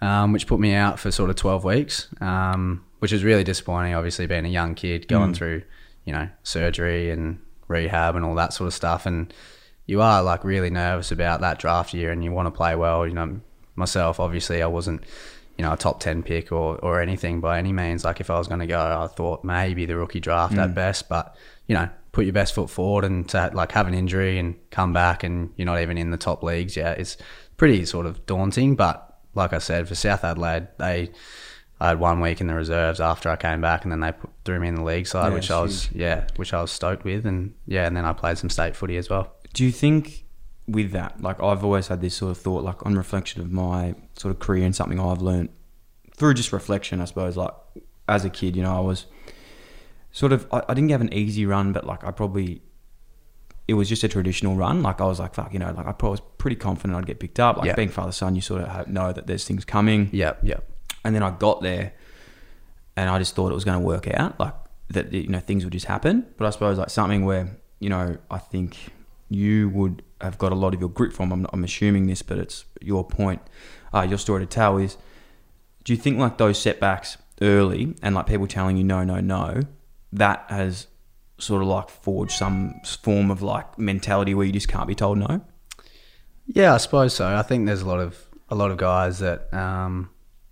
um, 0.01 0.31
which 0.31 0.47
put 0.47 0.59
me 0.59 0.73
out 0.73 0.99
for 0.99 1.11
sort 1.11 1.29
of 1.29 1.35
12 1.35 1.63
weeks, 1.63 2.07
um, 2.21 2.85
which 2.99 3.11
was 3.11 3.23
really 3.23 3.43
disappointing, 3.43 3.93
obviously, 3.93 4.27
being 4.27 4.45
a 4.45 4.49
young 4.49 4.75
kid 4.75 5.07
going 5.07 5.33
through, 5.33 5.63
you 6.05 6.13
know, 6.13 6.29
surgery 6.43 7.09
and 7.09 7.39
rehab 7.67 8.15
and 8.15 8.25
all 8.25 8.35
that 8.35 8.53
sort 8.53 8.67
of 8.67 8.73
stuff. 8.73 9.05
And 9.05 9.33
you 9.85 10.01
are 10.01 10.21
like 10.21 10.43
really 10.43 10.69
nervous 10.69 11.11
about 11.11 11.41
that 11.41 11.59
draft 11.59 11.93
year 11.93 12.11
and 12.11 12.23
you 12.23 12.31
want 12.31 12.47
to 12.47 12.51
play 12.51 12.75
well. 12.75 13.07
You 13.07 13.13
know, 13.13 13.41
myself, 13.75 14.19
obviously, 14.19 14.61
I 14.61 14.67
wasn't, 14.67 15.03
you 15.57 15.65
know, 15.65 15.73
a 15.73 15.77
top 15.77 15.99
10 15.99 16.23
pick 16.23 16.51
or, 16.51 16.77
or 16.77 17.01
anything 17.01 17.41
by 17.41 17.57
any 17.59 17.73
means. 17.73 18.05
Like 18.05 18.19
if 18.19 18.29
I 18.29 18.37
was 18.37 18.47
going 18.47 18.59
to 18.59 18.67
go, 18.67 18.79
I 18.79 19.07
thought 19.07 19.43
maybe 19.43 19.85
the 19.85 19.97
rookie 19.97 20.19
draft 20.19 20.57
at 20.57 20.75
best, 20.75 21.09
but, 21.09 21.35
you 21.67 21.75
know, 21.75 21.89
put 22.11 22.25
your 22.25 22.33
best 22.33 22.53
foot 22.53 22.69
forward 22.69 23.05
and 23.05 23.27
to 23.29 23.51
like 23.53 23.71
have 23.71 23.87
an 23.87 23.93
injury 23.93 24.39
and 24.39 24.55
come 24.71 24.93
back 24.93 25.23
and 25.23 25.51
you're 25.55 25.65
not 25.65 25.81
even 25.81 25.97
in 25.97 26.11
the 26.11 26.17
top 26.17 26.43
leagues 26.43 26.75
yet. 26.75 26.99
It's 26.99 27.17
pretty 27.57 27.85
sort 27.85 28.05
of 28.05 28.25
daunting. 28.25 28.75
But 28.75 29.08
like 29.35 29.53
I 29.53 29.59
said, 29.59 29.87
for 29.87 29.95
South 29.95 30.23
Adelaide, 30.23 30.67
they, 30.77 31.11
I 31.79 31.89
had 31.89 31.99
one 31.99 32.19
week 32.19 32.41
in 32.41 32.47
the 32.47 32.53
reserves 32.55 32.99
after 32.99 33.29
I 33.29 33.35
came 33.35 33.61
back, 33.61 33.83
and 33.83 33.91
then 33.91 33.99
they 33.99 34.11
put, 34.11 34.29
threw 34.45 34.59
me 34.59 34.67
in 34.67 34.75
the 34.75 34.83
league 34.83 35.07
side, 35.07 35.29
Yeah, 35.29 35.33
which 35.35 35.51
I 35.51 35.61
was 35.61 35.91
yeah, 35.91 36.27
which 36.35 36.53
I 36.53 36.61
was 36.61 36.71
stoked 36.71 37.03
with, 37.03 37.25
and 37.25 37.53
yeah, 37.65 37.85
and 37.87 37.95
then 37.95 38.05
I 38.05 38.13
played 38.13 38.37
some 38.37 38.49
state 38.49 38.75
footy 38.75 38.97
as 38.97 39.09
well. 39.09 39.33
Do 39.53 39.63
you 39.63 39.71
think 39.71 40.25
with 40.67 40.91
that, 40.91 41.21
like 41.21 41.41
I've 41.41 41.63
always 41.63 41.87
had 41.87 42.01
this 42.01 42.15
sort 42.15 42.31
of 42.31 42.37
thought, 42.37 42.63
like 42.63 42.85
on 42.85 42.95
reflection 42.95 43.41
of 43.41 43.51
my 43.51 43.95
sort 44.15 44.33
of 44.33 44.39
career 44.39 44.65
and 44.65 44.75
something 44.75 44.99
I've 44.99 45.21
learned 45.21 45.49
through 46.15 46.33
just 46.35 46.51
reflection, 46.51 47.01
I 47.01 47.05
suppose, 47.05 47.37
like 47.37 47.53
as 48.07 48.25
a 48.25 48.29
kid, 48.29 48.55
you 48.55 48.61
know, 48.63 48.75
I 48.75 48.81
was 48.81 49.05
sort 50.11 50.33
of, 50.33 50.47
I, 50.51 50.63
I 50.67 50.73
didn't 50.73 50.89
have 50.89 51.01
an 51.01 51.13
easy 51.13 51.45
run, 51.45 51.71
but 51.71 51.85
like 51.85 52.03
I 52.03 52.11
probably, 52.11 52.61
it 53.69 53.73
was 53.75 53.87
just 53.87 54.03
a 54.03 54.07
traditional 54.07 54.55
run. 54.55 54.81
Like 54.81 54.99
I 54.99 55.05
was 55.05 55.19
like, 55.19 55.33
fuck, 55.35 55.53
you 55.53 55.59
know, 55.59 55.71
like 55.71 55.85
I 55.85 56.07
was 56.07 56.21
pretty 56.39 56.55
confident 56.55 56.97
I'd 56.97 57.05
get 57.05 57.19
picked 57.19 57.39
up. 57.39 57.57
Like 57.57 57.67
Yeah. 57.67 57.75
being 57.75 57.89
father 57.89 58.11
son, 58.11 58.35
you 58.35 58.41
sort 58.41 58.61
of 58.63 58.87
know 58.87 59.13
that 59.13 59.27
there's 59.27 59.45
things 59.45 59.63
coming. 59.63 60.09
Yeah, 60.11 60.33
yeah. 60.41 60.59
And 61.05 61.13
then 61.15 61.23
I 61.23 61.29
got 61.31 61.61
there, 61.61 61.93
and 62.97 63.09
I 63.09 63.19
just 63.19 63.35
thought 63.35 63.51
it 63.51 63.55
was 63.55 63.63
going 63.63 63.79
to 63.79 63.85
work 63.85 64.07
out, 64.07 64.39
like 64.39 64.55
that 64.89 65.13
you 65.13 65.27
know 65.27 65.39
things 65.39 65.63
would 65.63 65.73
just 65.73 65.85
happen. 65.85 66.25
But 66.37 66.47
I 66.47 66.49
suppose 66.49 66.77
like 66.77 66.89
something 66.89 67.23
where 67.25 67.57
you 67.79 67.89
know 67.89 68.17
I 68.31 68.39
think 68.39 68.77
you 69.29 69.69
would 69.69 70.01
have 70.19 70.37
got 70.37 70.51
a 70.51 70.55
lot 70.55 70.73
of 70.73 70.79
your 70.81 70.89
grit 70.89 71.13
from. 71.13 71.31
I'm, 71.31 71.45
I'm 71.53 71.63
assuming 71.63 72.07
this, 72.07 72.21
but 72.23 72.37
it's 72.39 72.65
your 72.81 73.03
point, 73.05 73.41
uh, 73.93 74.01
your 74.09 74.17
story 74.17 74.41
to 74.41 74.47
tell 74.47 74.77
is. 74.77 74.97
Do 75.85 75.93
you 75.93 75.97
think 75.99 76.19
like 76.19 76.37
those 76.37 76.61
setbacks 76.61 77.17
early 77.41 77.95
and 78.03 78.13
like 78.13 78.27
people 78.27 78.45
telling 78.47 78.75
you 78.77 78.83
no, 78.83 79.03
no, 79.05 79.21
no, 79.21 79.61
that 80.11 80.43
has 80.49 80.87
sort 81.39 81.61
of 81.61 81.67
like 81.67 81.89
forge 81.89 82.31
some 82.31 82.73
form 82.85 83.31
of 83.31 83.41
like 83.41 83.79
mentality 83.79 84.33
where 84.33 84.45
you 84.45 84.51
just 84.51 84.67
can't 84.67 84.87
be 84.87 84.95
told 84.95 85.17
no? 85.17 85.41
Yeah, 86.45 86.73
I 86.73 86.77
suppose 86.77 87.13
so. 87.13 87.27
I 87.27 87.41
think 87.41 87.65
there's 87.65 87.81
a 87.81 87.87
lot 87.87 87.99
of 87.99 88.27
a 88.49 88.55
lot 88.55 88.71
of 88.71 88.77
guys 88.77 89.19
that, 89.19 89.53
um, 89.53 90.09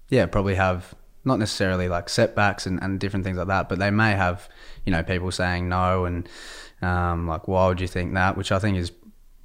yeah, 0.09 0.25
probably 0.27 0.55
have 0.55 0.93
not 1.25 1.39
necessarily 1.39 1.89
like 1.89 2.09
setbacks 2.09 2.65
and, 2.65 2.81
and 2.81 2.99
different 2.99 3.25
things 3.25 3.37
like 3.37 3.47
that, 3.47 3.67
but 3.67 3.79
they 3.79 3.91
may 3.91 4.11
have, 4.11 4.47
you 4.85 4.91
know, 4.91 5.03
people 5.03 5.31
saying 5.31 5.67
no 5.67 6.05
and 6.05 6.29
um, 6.81 7.27
like, 7.27 7.47
why 7.47 7.67
would 7.67 7.81
you 7.81 7.87
think 7.87 8.13
that? 8.13 8.37
Which 8.37 8.51
I 8.51 8.59
think 8.59 8.77
is 8.77 8.91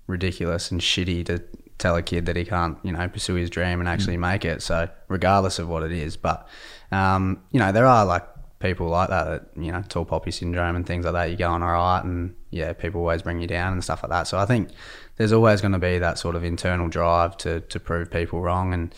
ridiculous 0.07 0.71
and 0.71 0.81
shitty 0.81 1.25
to 1.27 1.43
tell 1.79 1.97
a 1.97 2.03
kid 2.03 2.27
that 2.27 2.37
he 2.37 2.45
can't, 2.45 2.79
you 2.83 2.93
know, 2.93 3.09
pursue 3.09 3.35
his 3.35 3.51
dream 3.51 3.81
and 3.81 3.89
actually 3.89 4.17
make 4.17 4.45
it. 4.45 4.63
So 4.63 4.89
regardless 5.09 5.59
of 5.59 5.69
what 5.69 5.83
it 5.83 5.93
is, 5.93 6.17
but 6.17 6.47
um, 6.93 7.43
you 7.51 7.59
know, 7.59 7.73
there 7.73 7.87
are 7.87 8.05
like 8.05 8.27
people 8.62 8.88
like 8.88 9.09
that, 9.11 9.25
that 9.54 9.62
you 9.62 9.73
know, 9.73 9.83
tall 9.88 10.04
poppy 10.04 10.31
syndrome 10.31 10.76
and 10.76 10.87
things 10.87 11.04
like 11.04 11.14
that. 11.14 11.25
You're 11.28 11.37
going 11.37 11.62
all 11.62 11.73
right, 11.73 12.02
and 12.04 12.35
yeah, 12.50 12.73
people 12.73 13.00
always 13.00 13.23
bring 13.23 13.40
you 13.40 13.47
down 13.47 13.73
and 13.73 13.83
stuff 13.85 14.02
like 14.02 14.11
that. 14.11 14.26
So 14.28 14.38
I 14.38 14.47
think 14.47 14.71
there's 15.16 15.33
always 15.33 15.61
going 15.61 15.73
to 15.73 15.78
be 15.78 15.99
that 15.99 16.19
sort 16.19 16.37
of 16.37 16.45
internal 16.45 16.88
drive 16.88 17.37
to 17.38 17.61
to 17.61 17.81
prove 17.81 18.11
people 18.11 18.40
wrong 18.40 18.73
and 18.73 18.95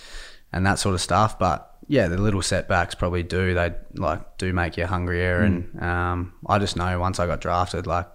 and 0.53 0.65
that 0.67 0.79
sort 0.79 0.95
of 0.95 1.01
stuff. 1.01 1.39
But 1.39 1.71
yeah, 1.89 2.09
the 2.09 2.17
little 2.19 2.43
setbacks 2.43 2.95
probably 2.95 3.23
do. 3.23 3.55
They 3.55 3.73
like 3.95 4.39
do 4.39 4.53
make 4.53 4.77
you 4.77 4.87
hungrier, 4.87 5.41
and 5.41 5.83
um, 5.83 6.33
I 6.47 6.59
just 6.59 6.77
know 6.77 6.99
once 7.01 7.19
I 7.19 7.27
got 7.27 7.41
drafted, 7.41 7.87
like 7.87 8.07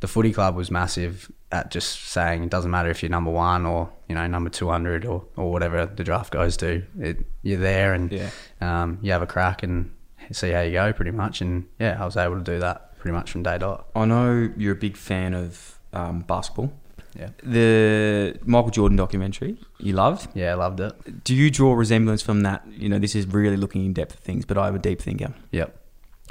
the 0.00 0.08
footy 0.08 0.32
club 0.32 0.56
was 0.56 0.70
massive 0.70 1.30
at 1.52 1.70
just 1.70 2.06
saying 2.08 2.42
it 2.42 2.50
doesn't 2.50 2.70
matter 2.70 2.88
if 2.90 3.02
you're 3.02 3.10
number 3.10 3.30
one 3.30 3.66
or 3.66 3.92
you 4.08 4.14
know 4.14 4.26
number 4.26 4.48
two 4.50 4.68
hundred 4.68 5.04
or, 5.04 5.24
or 5.36 5.52
whatever 5.52 5.86
the 5.86 6.02
draft 6.02 6.32
goes 6.32 6.56
to. 6.56 6.82
It, 6.98 7.24
you're 7.42 7.60
there 7.60 7.92
and 7.94 8.10
Yeah. 8.10 8.30
um, 8.60 8.98
you 9.02 9.12
have 9.12 9.22
a 9.22 9.26
crack 9.26 9.62
and 9.62 9.92
see 10.30 10.50
how 10.50 10.60
you 10.62 10.72
go, 10.72 10.92
pretty 10.92 11.10
much. 11.10 11.40
And 11.40 11.66
yeah, 11.78 11.96
I 12.00 12.04
was 12.04 12.16
able 12.16 12.36
to 12.38 12.44
do 12.44 12.58
that 12.60 12.98
pretty 12.98 13.12
much 13.14 13.30
from 13.32 13.42
day 13.42 13.58
dot. 13.58 13.86
I 13.96 14.04
know 14.04 14.50
you're 14.56 14.72
a 14.72 14.76
big 14.76 14.96
fan 14.96 15.34
of 15.34 15.78
um, 15.92 16.20
basketball. 16.20 16.72
Yeah, 17.18 17.28
The 17.42 18.38
Michael 18.46 18.70
Jordan 18.70 18.96
documentary 18.96 19.58
you 19.78 19.92
loved. 19.92 20.28
yeah, 20.34 20.52
I 20.52 20.54
loved 20.54 20.80
it. 20.80 21.24
Do 21.24 21.34
you 21.34 21.50
draw 21.50 21.74
resemblance 21.74 22.22
from 22.22 22.40
that? 22.42 22.66
You 22.70 22.88
know, 22.88 22.98
this 22.98 23.14
is 23.14 23.26
really 23.26 23.58
looking 23.58 23.84
in 23.84 23.92
depth 23.92 24.14
at 24.14 24.20
things, 24.20 24.46
but 24.46 24.56
I'm 24.56 24.74
a 24.74 24.78
deep 24.78 24.98
thinker. 25.02 25.34
Yep. 25.50 25.76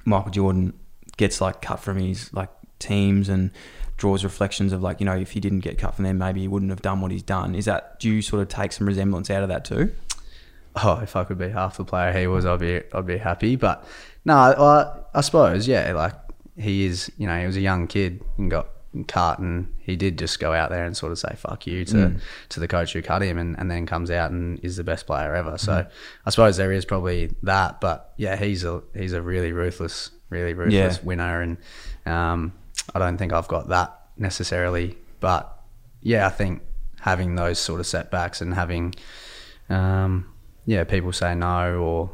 Michael 0.06 0.32
Jordan 0.32 0.74
gets 1.18 1.40
like 1.40 1.62
cut 1.62 1.80
from 1.80 1.98
his 1.98 2.34
like 2.34 2.50
teams 2.80 3.30
and 3.30 3.52
draws 3.98 4.24
reflections 4.24 4.74
of 4.74 4.82
like 4.82 5.00
you 5.00 5.06
know 5.06 5.16
if 5.16 5.32
he 5.34 5.40
didn't 5.40 5.60
get 5.60 5.78
cut 5.78 5.94
from 5.94 6.04
them 6.06 6.18
maybe 6.18 6.42
he 6.42 6.48
wouldn't 6.48 6.72
have 6.72 6.82
done 6.82 7.00
what 7.02 7.12
he's 7.12 7.22
done. 7.22 7.54
Is 7.54 7.66
that 7.66 8.00
do 8.00 8.10
you 8.10 8.24
sort 8.24 8.42
of 8.42 8.48
take 8.48 8.72
some 8.72 8.88
resemblance 8.88 9.30
out 9.30 9.44
of 9.44 9.50
that 9.50 9.64
too? 9.64 9.92
oh, 10.84 11.00
if 11.02 11.16
I 11.16 11.24
could 11.24 11.38
be 11.38 11.50
half 11.50 11.78
the 11.78 11.86
player 11.86 12.18
he 12.18 12.28
was, 12.28 12.46
I'd 12.46 12.60
be 12.60 12.82
I'd 12.94 13.06
be 13.06 13.18
happy. 13.18 13.56
But 13.56 13.86
no, 14.26 14.36
I, 14.36 15.00
I 15.14 15.22
suppose 15.22 15.68
yeah, 15.68 15.92
like 15.94 16.14
he 16.58 16.86
is. 16.86 17.12
You 17.18 17.28
know, 17.28 17.40
he 17.40 17.46
was 17.46 17.58
a 17.58 17.62
young 17.62 17.88
kid 17.88 18.22
and 18.38 18.50
got 18.52 18.68
cut, 19.08 19.40
and 19.40 19.74
he 19.80 19.96
did 19.96 20.20
just 20.20 20.40
go 20.40 20.54
out 20.54 20.70
there 20.70 20.86
and 20.86 20.96
sort 20.96 21.12
of 21.12 21.20
say 21.20 21.34
"fuck 21.38 21.66
you" 21.66 21.86
to 21.86 22.16
to 22.50 22.60
the 22.60 22.68
coach 22.68 22.94
who 22.94 23.02
cut 23.02 23.22
him, 23.22 23.38
and, 23.38 23.58
and 23.60 23.72
then 23.72 23.86
comes 23.86 24.12
out 24.12 24.32
and 24.32 24.60
is 24.64 24.76
the 24.78 24.84
best 24.84 25.08
player 25.08 25.34
ever. 25.36 25.58
So 25.58 25.86
I 26.26 26.30
suppose 26.30 26.58
there 26.58 26.72
is 26.72 26.86
probably 26.86 27.32
that, 27.44 27.80
but 27.82 28.14
yeah, 28.18 28.36
he's 28.36 28.64
a 28.64 28.82
he's 28.94 29.14
a 29.14 29.22
really 29.22 29.52
ruthless, 29.54 30.12
really 30.30 30.54
ruthless 30.54 30.98
Yeah. 30.98 31.04
winner, 31.04 31.42
and 31.42 31.58
um, 32.06 32.54
I 32.94 33.00
don't 33.00 33.18
think 33.18 33.34
I've 33.34 33.48
got 33.48 33.70
that 33.70 33.98
necessarily, 34.18 34.98
but 35.20 35.52
yeah, 36.02 36.28
I 36.28 36.30
think 36.30 36.62
having 37.00 37.36
those 37.36 37.58
sort 37.60 37.80
of 37.80 37.88
setbacks 37.88 38.42
and 38.42 38.54
having 38.54 38.94
um, 39.70 40.31
yeah, 40.72 40.84
people 40.86 41.12
say 41.12 41.36
no 41.36 41.76
or 41.80 42.10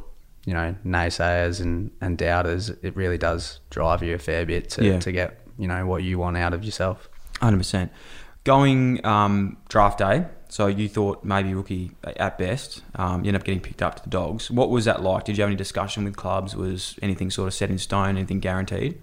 you 0.45 0.53
know 0.53 0.73
naysayers 0.85 1.61
and, 1.61 1.91
and 2.01 2.17
doubters, 2.17 2.69
it 2.69 2.95
really 2.95 3.17
does 3.17 3.59
drive 3.69 4.01
you 4.01 4.15
a 4.15 4.17
fair 4.17 4.45
bit 4.45 4.69
to, 4.71 4.83
Yeah. 4.83 4.99
to 4.99 5.11
get 5.11 5.29
you 5.59 5.67
know 5.67 5.85
what 5.85 6.01
you 6.03 6.17
want 6.19 6.37
out 6.37 6.53
of 6.53 6.63
yourself. 6.63 7.09
Hundred 7.41 7.57
percent. 7.59 7.91
Going 8.43 9.05
um, 9.05 9.57
draft 9.67 9.97
day, 9.99 10.25
so 10.47 10.67
you 10.67 10.87
thought 10.87 11.23
maybe 11.23 11.53
rookie 11.53 11.91
at 12.03 12.37
best. 12.37 12.81
Um, 12.95 13.23
you 13.23 13.27
end 13.29 13.35
up 13.37 13.43
getting 13.43 13.59
picked 13.59 13.81
up 13.81 13.95
to 13.97 14.03
the 14.03 14.09
Dogs. 14.09 14.49
What 14.49 14.69
was 14.69 14.85
that 14.85 15.03
like? 15.03 15.25
Did 15.25 15.37
you 15.37 15.41
have 15.43 15.49
any 15.49 15.57
discussion 15.57 16.05
with 16.05 16.15
clubs? 16.15 16.55
Was 16.55 16.95
anything 17.01 17.29
sort 17.29 17.47
of 17.49 17.53
set 17.53 17.69
in 17.69 17.77
stone? 17.77 18.15
Anything 18.17 18.39
guaranteed? 18.39 19.01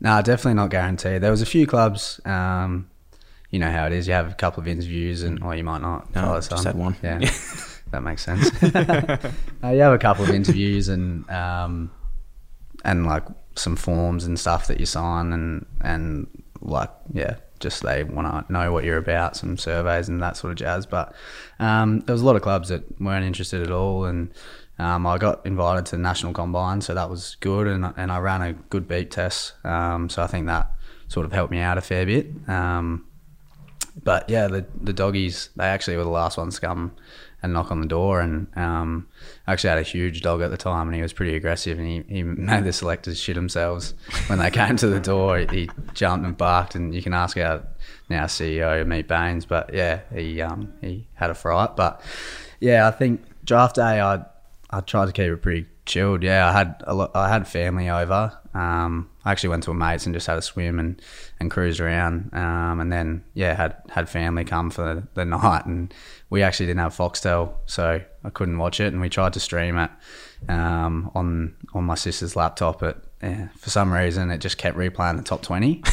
No, 0.00 0.20
definitely 0.22 0.54
not 0.54 0.70
guaranteed. 0.70 1.20
There 1.22 1.30
was 1.30 1.40
a 1.42 1.46
few 1.46 1.66
clubs. 1.68 2.20
Um, 2.24 2.90
you 3.50 3.58
know 3.60 3.70
how 3.70 3.86
it 3.86 3.92
is. 3.92 4.08
You 4.08 4.14
have 4.14 4.30
a 4.30 4.34
couple 4.34 4.60
of 4.60 4.66
interviews, 4.66 5.22
and 5.22 5.40
or 5.42 5.54
you 5.54 5.62
might 5.64 5.82
not. 5.82 6.12
No, 6.14 6.34
just 6.40 6.64
had 6.64 6.74
one. 6.74 6.96
Yeah, 7.02 7.20
that 7.90 8.02
makes 8.02 8.24
sense. 8.24 8.50
uh, 8.62 9.68
you 9.70 9.80
have 9.80 9.92
a 9.92 9.98
couple 9.98 10.24
of 10.24 10.30
interviews 10.30 10.88
and 10.88 11.28
um, 11.30 11.90
and 12.84 13.06
like 13.06 13.24
some 13.54 13.76
forms 13.76 14.24
and 14.24 14.38
stuff 14.38 14.66
that 14.68 14.80
you 14.80 14.86
sign, 14.86 15.32
and 15.32 15.66
and 15.80 16.26
like 16.60 16.90
yeah, 17.12 17.36
just 17.58 17.82
they 17.82 18.04
want 18.04 18.46
to 18.46 18.52
know 18.52 18.72
what 18.72 18.84
you're 18.84 18.98
about, 18.98 19.36
some 19.36 19.56
surveys 19.56 20.08
and 20.08 20.22
that 20.22 20.36
sort 20.36 20.52
of 20.52 20.56
jazz. 20.56 20.86
But 20.86 21.14
um, 21.58 22.00
there 22.00 22.12
was 22.14 22.22
a 22.22 22.26
lot 22.26 22.36
of 22.36 22.42
clubs 22.42 22.68
that 22.68 23.00
weren't 23.00 23.24
interested 23.24 23.62
at 23.62 23.70
all, 23.70 24.04
and 24.04 24.32
um, 24.78 25.06
I 25.06 25.18
got 25.18 25.44
invited 25.44 25.86
to 25.86 25.96
the 25.96 26.02
national 26.02 26.32
combine, 26.32 26.80
so 26.80 26.94
that 26.94 27.10
was 27.10 27.36
good, 27.40 27.66
and 27.66 27.92
and 27.96 28.10
I 28.10 28.18
ran 28.18 28.42
a 28.42 28.52
good 28.52 28.88
beep 28.88 29.10
test, 29.10 29.54
um, 29.64 30.08
so 30.08 30.22
I 30.22 30.26
think 30.26 30.46
that 30.46 30.70
sort 31.08 31.26
of 31.26 31.32
helped 31.32 31.50
me 31.50 31.58
out 31.58 31.76
a 31.76 31.80
fair 31.80 32.06
bit. 32.06 32.28
Um, 32.48 33.06
but 34.02 34.28
yeah, 34.30 34.46
the 34.46 34.66
the 34.80 34.92
doggies 34.92 35.50
they 35.56 35.66
actually 35.66 35.96
were 35.96 36.04
the 36.04 36.10
last 36.10 36.38
ones 36.38 36.56
to 36.56 36.60
come 36.60 36.92
and 37.42 37.52
knock 37.52 37.70
on 37.70 37.80
the 37.80 37.86
door, 37.86 38.20
and 38.20 38.46
um, 38.56 39.08
I 39.46 39.52
actually 39.52 39.70
had 39.70 39.78
a 39.78 39.82
huge 39.82 40.22
dog 40.22 40.42
at 40.42 40.50
the 40.50 40.56
time, 40.56 40.88
and 40.88 40.94
he 40.94 41.02
was 41.02 41.12
pretty 41.12 41.34
aggressive, 41.36 41.78
and 41.78 41.86
he, 41.86 42.04
he 42.08 42.22
made 42.22 42.64
the 42.64 42.72
selectors 42.72 43.18
shit 43.18 43.34
themselves 43.34 43.94
when 44.26 44.38
they 44.38 44.50
came 44.50 44.76
to 44.76 44.88
the 44.88 45.00
door. 45.12 45.38
He 45.38 45.70
jumped 45.94 46.26
and 46.26 46.36
barked, 46.36 46.74
and 46.74 46.94
you 46.94 47.02
can 47.02 47.14
ask 47.14 47.36
our 47.36 47.64
now 48.08 48.24
CEO 48.24 48.84
Ameet 48.84 49.06
Bains, 49.06 49.46
but 49.46 49.72
yeah, 49.74 50.00
he 50.14 50.40
um, 50.40 50.72
he 50.80 51.06
had 51.14 51.30
a 51.30 51.34
fright, 51.34 51.76
but 51.76 52.00
yeah, 52.60 52.86
I 52.86 52.90
think 52.90 53.22
draft 53.44 53.76
day 53.76 54.00
I 54.00 54.24
I 54.70 54.80
tried 54.80 55.06
to 55.06 55.12
keep 55.12 55.30
it 55.32 55.42
pretty 55.42 55.66
chilled. 55.86 56.22
Yeah, 56.22 56.48
I 56.48 56.52
had 56.52 56.82
a 56.86 56.94
lot, 56.94 57.10
I 57.14 57.28
had 57.28 57.46
family 57.46 57.88
over. 57.88 58.38
Um, 58.54 59.09
I 59.24 59.32
actually 59.32 59.50
went 59.50 59.64
to 59.64 59.70
a 59.70 59.74
mate's 59.74 60.06
and 60.06 60.14
just 60.14 60.26
had 60.26 60.38
a 60.38 60.42
swim 60.42 60.78
and, 60.78 61.00
and 61.38 61.50
cruised 61.50 61.80
around. 61.80 62.30
Um, 62.32 62.80
and 62.80 62.92
then 62.92 63.24
yeah, 63.34 63.54
had 63.54 63.76
had 63.90 64.08
family 64.08 64.44
come 64.44 64.70
for 64.70 64.94
the, 64.94 65.08
the 65.14 65.24
night, 65.24 65.66
and 65.66 65.92
we 66.30 66.42
actually 66.42 66.66
didn't 66.66 66.80
have 66.80 66.96
Foxtel, 66.96 67.54
so 67.66 68.00
I 68.24 68.30
couldn't 68.30 68.58
watch 68.58 68.80
it. 68.80 68.92
And 68.92 69.00
we 69.00 69.08
tried 69.08 69.34
to 69.34 69.40
stream 69.40 69.76
it 69.76 69.90
um, 70.48 71.10
on 71.14 71.56
on 71.74 71.84
my 71.84 71.94
sister's 71.96 72.36
laptop. 72.36 72.80
But 72.80 73.04
yeah, 73.22 73.48
for 73.58 73.70
some 73.70 73.92
reason, 73.92 74.30
it 74.30 74.38
just 74.38 74.58
kept 74.58 74.76
replaying 74.76 75.16
the 75.16 75.22
top 75.22 75.42
twenty. 75.42 75.82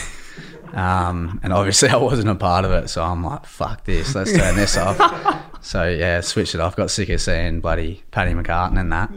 Um, 0.74 1.40
and 1.44 1.54
obviously, 1.54 1.90
I 1.92 1.96
wasn't 1.96 2.30
a 2.30 2.36
part 2.36 2.66
of 2.66 2.72
it, 2.72 2.90
so 2.90 3.04
I'm 3.04 3.24
like, 3.24 3.46
"Fuck 3.46 3.86
this! 3.86 4.16
Let's 4.16 4.34
turn 4.34 4.56
this 4.56 4.78
off." 4.78 4.98
So 5.60 5.90
yeah, 5.90 6.22
switched 6.22 6.56
it 6.56 6.62
off. 6.62 6.78
Got 6.78 6.92
sick 6.92 7.10
of 7.10 7.20
seeing 7.20 7.60
bloody 7.60 8.04
Paddy 8.12 8.32
McCartin 8.32 8.80
and 8.80 8.94
that. 8.94 9.10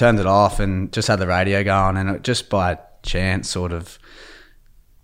Turned 0.00 0.18
it 0.18 0.24
off 0.24 0.60
and 0.60 0.90
just 0.94 1.08
had 1.08 1.18
the 1.18 1.26
radio 1.26 1.62
going, 1.62 1.98
and 1.98 2.08
it 2.08 2.22
just 2.22 2.48
by 2.48 2.78
chance, 3.02 3.50
sort 3.50 3.70
of, 3.70 3.98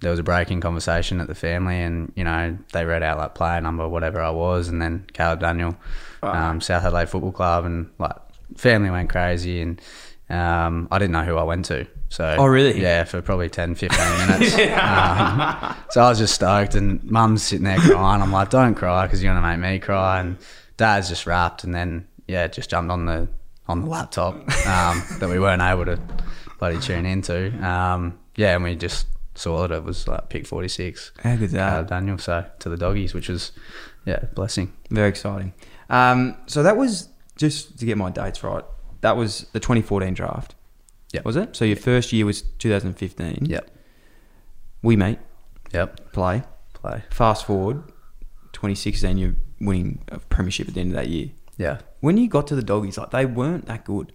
there 0.00 0.10
was 0.10 0.18
a 0.18 0.22
breaking 0.22 0.62
conversation 0.62 1.20
at 1.20 1.26
the 1.26 1.34
family, 1.34 1.78
and 1.82 2.10
you 2.16 2.24
know 2.24 2.56
they 2.72 2.86
read 2.86 3.02
out 3.02 3.18
like 3.18 3.34
player 3.34 3.60
number, 3.60 3.86
whatever 3.86 4.22
I 4.22 4.30
was, 4.30 4.68
and 4.68 4.80
then 4.80 5.04
Caleb 5.12 5.40
Daniel, 5.40 5.76
um, 6.22 6.62
South 6.62 6.82
Adelaide 6.82 7.10
Football 7.10 7.32
Club, 7.32 7.66
and 7.66 7.90
like 7.98 8.16
family 8.56 8.88
went 8.88 9.10
crazy, 9.10 9.60
and 9.60 9.82
um, 10.30 10.88
I 10.90 10.98
didn't 10.98 11.12
know 11.12 11.24
who 11.24 11.36
I 11.36 11.42
went 11.42 11.66
to. 11.66 11.86
So 12.08 12.34
Oh, 12.38 12.46
really? 12.46 12.80
Yeah, 12.80 13.04
for 13.04 13.20
probably 13.20 13.50
10, 13.50 13.74
15 13.74 13.98
minutes. 14.26 14.54
um, 14.54 15.76
so 15.90 16.00
I 16.00 16.08
was 16.08 16.16
just 16.18 16.34
stoked, 16.34 16.74
and 16.74 17.04
Mum's 17.04 17.42
sitting 17.42 17.64
there 17.64 17.78
crying. 17.80 18.22
I'm 18.22 18.32
like, 18.32 18.48
"Don't 18.48 18.74
cry, 18.74 19.04
because 19.06 19.22
you're 19.22 19.34
gonna 19.34 19.46
make 19.46 19.58
me 19.72 19.78
cry." 19.78 20.20
And 20.20 20.38
Dad's 20.78 21.10
just 21.10 21.26
wrapped, 21.26 21.64
and 21.64 21.74
then 21.74 22.08
yeah, 22.26 22.46
just 22.46 22.70
jumped 22.70 22.90
on 22.90 23.04
the 23.04 23.28
on 23.68 23.82
the 23.82 23.88
laptop 23.88 24.34
um, 24.66 25.02
that 25.18 25.28
we 25.28 25.38
weren't 25.38 25.62
able 25.62 25.84
to 25.84 26.00
bloody 26.58 26.78
tune 26.78 27.06
into. 27.06 27.52
Um, 27.66 28.18
yeah, 28.36 28.54
and 28.54 28.64
we 28.64 28.74
just 28.76 29.06
saw 29.34 29.66
that 29.66 29.74
it 29.74 29.84
was 29.84 30.06
like 30.08 30.28
pick 30.28 30.46
46. 30.46 31.12
How 31.22 31.36
good's 31.36 31.52
that? 31.52 31.72
Uh, 31.72 31.82
Daniel, 31.82 32.18
so 32.18 32.44
to 32.60 32.68
the 32.68 32.76
doggies, 32.76 33.14
which 33.14 33.28
was 33.28 33.52
yeah, 34.04 34.24
blessing. 34.34 34.72
Very 34.90 35.08
exciting. 35.08 35.52
Um, 35.90 36.36
so 36.46 36.62
that 36.62 36.76
was 36.76 37.08
just 37.36 37.78
to 37.78 37.84
get 37.86 37.98
my 37.98 38.10
dates 38.10 38.42
right. 38.42 38.64
That 39.02 39.16
was 39.16 39.46
the 39.52 39.60
2014 39.60 40.14
draft. 40.14 40.54
Yeah. 41.12 41.20
Was 41.24 41.36
it? 41.36 41.54
So 41.56 41.64
your 41.64 41.76
first 41.76 42.12
year 42.12 42.26
was 42.26 42.42
2015. 42.42 43.46
Yep, 43.46 43.70
We 44.82 44.96
meet, 44.96 45.18
yep. 45.72 46.12
play. 46.12 46.42
Play. 46.72 47.02
Fast 47.10 47.46
forward, 47.46 47.82
2016, 48.52 49.16
you're 49.16 49.34
winning 49.60 50.02
a 50.08 50.18
premiership 50.18 50.68
at 50.68 50.74
the 50.74 50.80
end 50.80 50.90
of 50.90 50.96
that 50.96 51.08
year. 51.08 51.30
Yeah. 51.58 51.78
When 52.00 52.16
you 52.16 52.28
got 52.28 52.46
to 52.48 52.54
the 52.56 52.62
doggies, 52.62 52.98
like 52.98 53.10
they 53.10 53.26
weren't 53.26 53.66
that 53.66 53.84
good. 53.84 54.12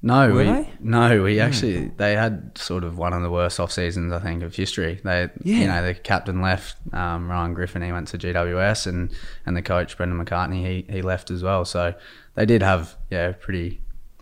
No, 0.00 0.28
Were 0.28 0.34
we 0.38 0.44
they? 0.44 0.72
no, 0.78 1.22
we 1.24 1.40
actually 1.40 1.88
they 1.96 2.14
had 2.14 2.56
sort 2.56 2.84
of 2.84 2.98
one 2.98 3.12
of 3.12 3.20
the 3.22 3.30
worst 3.30 3.58
off 3.58 3.72
seasons 3.72 4.12
I 4.12 4.20
think 4.20 4.44
of 4.44 4.54
history. 4.54 5.00
They, 5.02 5.28
Yeah. 5.42 5.56
you 5.56 5.66
know, 5.66 5.84
the 5.84 5.94
captain 5.94 6.40
left, 6.40 6.76
um, 6.94 7.28
Ryan 7.28 7.52
Griffen, 7.56 7.84
he 7.84 7.90
went 7.90 8.06
to 8.08 8.18
GWS, 8.18 8.86
and 8.86 9.10
and 9.44 9.56
the 9.56 9.62
coach 9.62 9.96
Brendan 9.96 10.24
McCartney, 10.24 10.64
he 10.64 10.92
he 10.92 11.02
left 11.02 11.32
as 11.32 11.42
well. 11.42 11.64
So 11.64 11.94
they 12.36 12.46
did 12.46 12.62
have 12.62 12.96
yeah, 13.10 13.32
pretty 13.32 13.80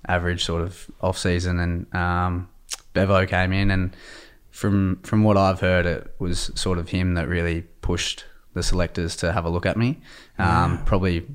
average 0.08 0.44
sort 0.46 0.62
of 0.62 0.90
off 1.02 1.18
season, 1.18 1.58
and 1.58 1.94
um, 1.94 2.48
Bevo 2.94 3.26
came 3.26 3.52
in, 3.52 3.70
and 3.70 3.94
from 4.50 5.00
from 5.02 5.24
what 5.24 5.36
I've 5.36 5.60
heard, 5.60 5.84
it 5.84 6.14
was 6.18 6.50
sort 6.54 6.78
of 6.78 6.88
him 6.88 7.12
that 7.14 7.28
really 7.28 7.62
pushed 7.82 8.24
the 8.54 8.62
selectors 8.62 9.14
to 9.16 9.30
have 9.30 9.44
a 9.44 9.50
look 9.50 9.66
at 9.66 9.76
me. 9.76 10.00
Um, 10.38 10.82
Probably 10.86 11.26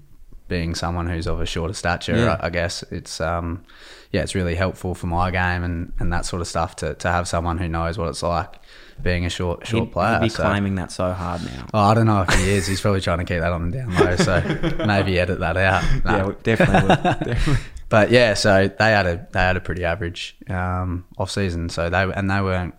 being 0.52 0.76
someone 0.76 1.08
who's 1.08 1.26
of 1.28 1.42
a 1.42 1.46
shorter 1.48 1.74
stature, 1.74 2.16
Yeah. 2.16 2.38
I, 2.40 2.48
I 2.48 2.50
guess 2.52 2.84
it's 2.92 3.20
um, 3.20 3.64
yeah, 4.12 4.22
it's 4.22 4.36
really 4.36 4.54
helpful 4.56 4.94
for 4.94 5.08
my 5.08 5.32
game 5.32 5.64
and, 5.64 5.94
and 6.00 6.12
that 6.14 6.26
sort 6.26 6.42
of 6.42 6.48
stuff 6.48 6.76
to, 6.78 6.94
to 6.96 7.08
have 7.10 7.28
someone 7.28 7.58
who 7.58 7.68
knows 7.70 7.98
what 7.98 8.10
it's 8.10 8.22
like 8.22 8.56
being 9.02 9.26
a 9.26 9.30
short 9.30 9.66
short 9.66 9.86
He'd, 9.86 9.92
player. 9.94 10.16
he'd 10.20 10.26
be 10.26 10.30
So- 10.30 10.44
claiming 10.44 10.76
that 10.76 10.92
so 10.92 11.12
hard 11.14 11.42
now. 11.46 11.66
Oh, 11.74 11.80
I 11.80 11.94
don't 11.96 12.06
know 12.06 12.22
if 12.28 12.34
he 12.36 12.52
is. 12.52 12.68
He's 12.68 12.82
probably 12.82 13.02
trying 13.02 13.20
to 13.20 13.24
keep 13.26 13.40
that 13.40 13.52
on 13.54 13.72
the 13.72 13.78
down 13.78 13.96
low, 13.96 14.16
so 14.18 14.42
maybe 14.86 15.18
edit 15.18 15.40
that 15.40 15.58
out. 15.58 15.84
No. 16.06 16.12
Yeah, 16.30 16.36
definitely 16.44 16.88
would. 16.90 17.04
Definitely. 17.26 17.64
But 17.90 18.12
yeah, 18.12 18.36
so 18.36 18.68
they 18.68 18.92
had 18.92 19.06
a 19.08 19.28
they 19.34 19.40
had 19.40 19.58
a 19.58 19.62
pretty 19.62 19.84
average 19.86 20.38
um, 20.50 21.06
off 21.18 21.30
season. 21.32 21.68
So 21.70 21.90
they 21.90 22.04
and 22.04 22.30
they 22.30 22.42
weren't 22.42 22.74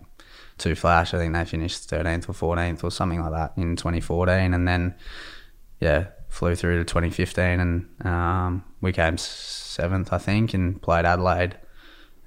too 0.57 0.73
flash. 0.75 1.13
I 1.13 1.17
think 1.19 1.33
they 1.33 1.45
finished 1.45 1.89
thirteenth 1.89 2.27
or 2.29 2.33
fourteenth 2.33 2.83
or 2.83 2.89
something 2.91 3.21
like 3.21 3.31
that 3.31 3.53
in 3.61 3.75
2014, 3.75 4.53
and 4.55 4.67
then 4.67 4.95
yeah, 5.79 6.05
flew 6.33 6.55
through 6.55 6.79
to 6.79 6.83
2015, 6.83 7.59
and 7.59 7.87
um, 8.03 8.63
we 8.81 8.91
came 8.91 9.17
seventh, 9.19 10.11
I 10.11 10.17
think, 10.17 10.55
and 10.55 10.81
played 10.81 11.05
Adelaide, 11.05 11.57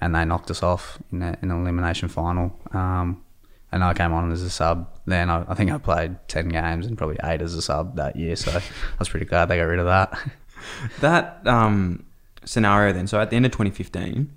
and 0.01 0.15
they 0.15 0.25
knocked 0.25 0.49
us 0.49 0.63
off 0.63 0.99
in, 1.11 1.23
a, 1.23 1.37
in 1.43 1.51
an 1.51 1.61
elimination 1.61 2.09
final. 2.09 2.57
Um, 2.73 3.25
and 3.73 3.83
I 3.83 3.95
came 3.95 4.13
on 4.13 4.31
as 4.31 4.43
a 4.43 4.51
sub. 4.51 4.89
Then 5.07 5.29
I, 5.29 5.45
I 5.49 5.55
think 5.55 5.73
I 5.73 5.79
played 5.79 6.17
ten 6.29 6.49
games 6.49 6.87
and 6.87 6.97
probably 6.97 7.19
eight 7.25 7.43
as 7.43 7.55
a 7.55 7.63
sub 7.63 7.97
that 7.97 8.15
year. 8.15 8.37
So 8.37 8.53
I 8.53 8.63
was 9.01 9.09
pretty 9.09 9.27
glad 9.27 9.47
they 9.47 9.57
got 9.57 9.65
rid 9.65 9.81
of 9.81 9.87
that. 9.87 10.19
That 11.01 11.47
um, 11.47 12.07
scenario 12.45 12.93
then, 12.93 13.07
so 13.07 13.21
at 13.21 13.31
the 13.31 13.37
end 13.37 13.45
of 13.45 13.53
2015, 13.53 14.35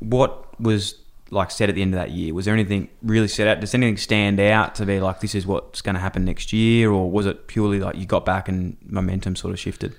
what 0.00 0.60
was 0.60 0.96
like 1.30 1.50
said 1.50 1.68
at 1.68 1.74
the 1.74 1.82
end 1.82 1.94
of 1.94 2.00
that 2.00 2.10
year? 2.10 2.34
Was 2.34 2.44
there 2.44 2.54
anything 2.54 2.88
really 3.02 3.28
set 3.28 3.46
out? 3.46 3.60
Does 3.60 3.74
anything 3.74 3.96
stand 3.96 4.40
out 4.40 4.74
to 4.76 4.86
be 4.86 5.00
like, 5.00 5.20
this 5.20 5.34
is 5.34 5.46
what's 5.46 5.80
going 5.80 5.94
to 5.94 6.00
happen 6.00 6.24
next 6.24 6.52
year? 6.52 6.90
Or 6.90 7.10
was 7.10 7.26
it 7.26 7.46
purely 7.46 7.80
like 7.80 7.96
you 7.96 8.06
got 8.06 8.24
back 8.24 8.48
and 8.48 8.76
momentum 8.84 9.36
sort 9.36 9.52
of 9.52 9.60
shifted? 9.60 9.94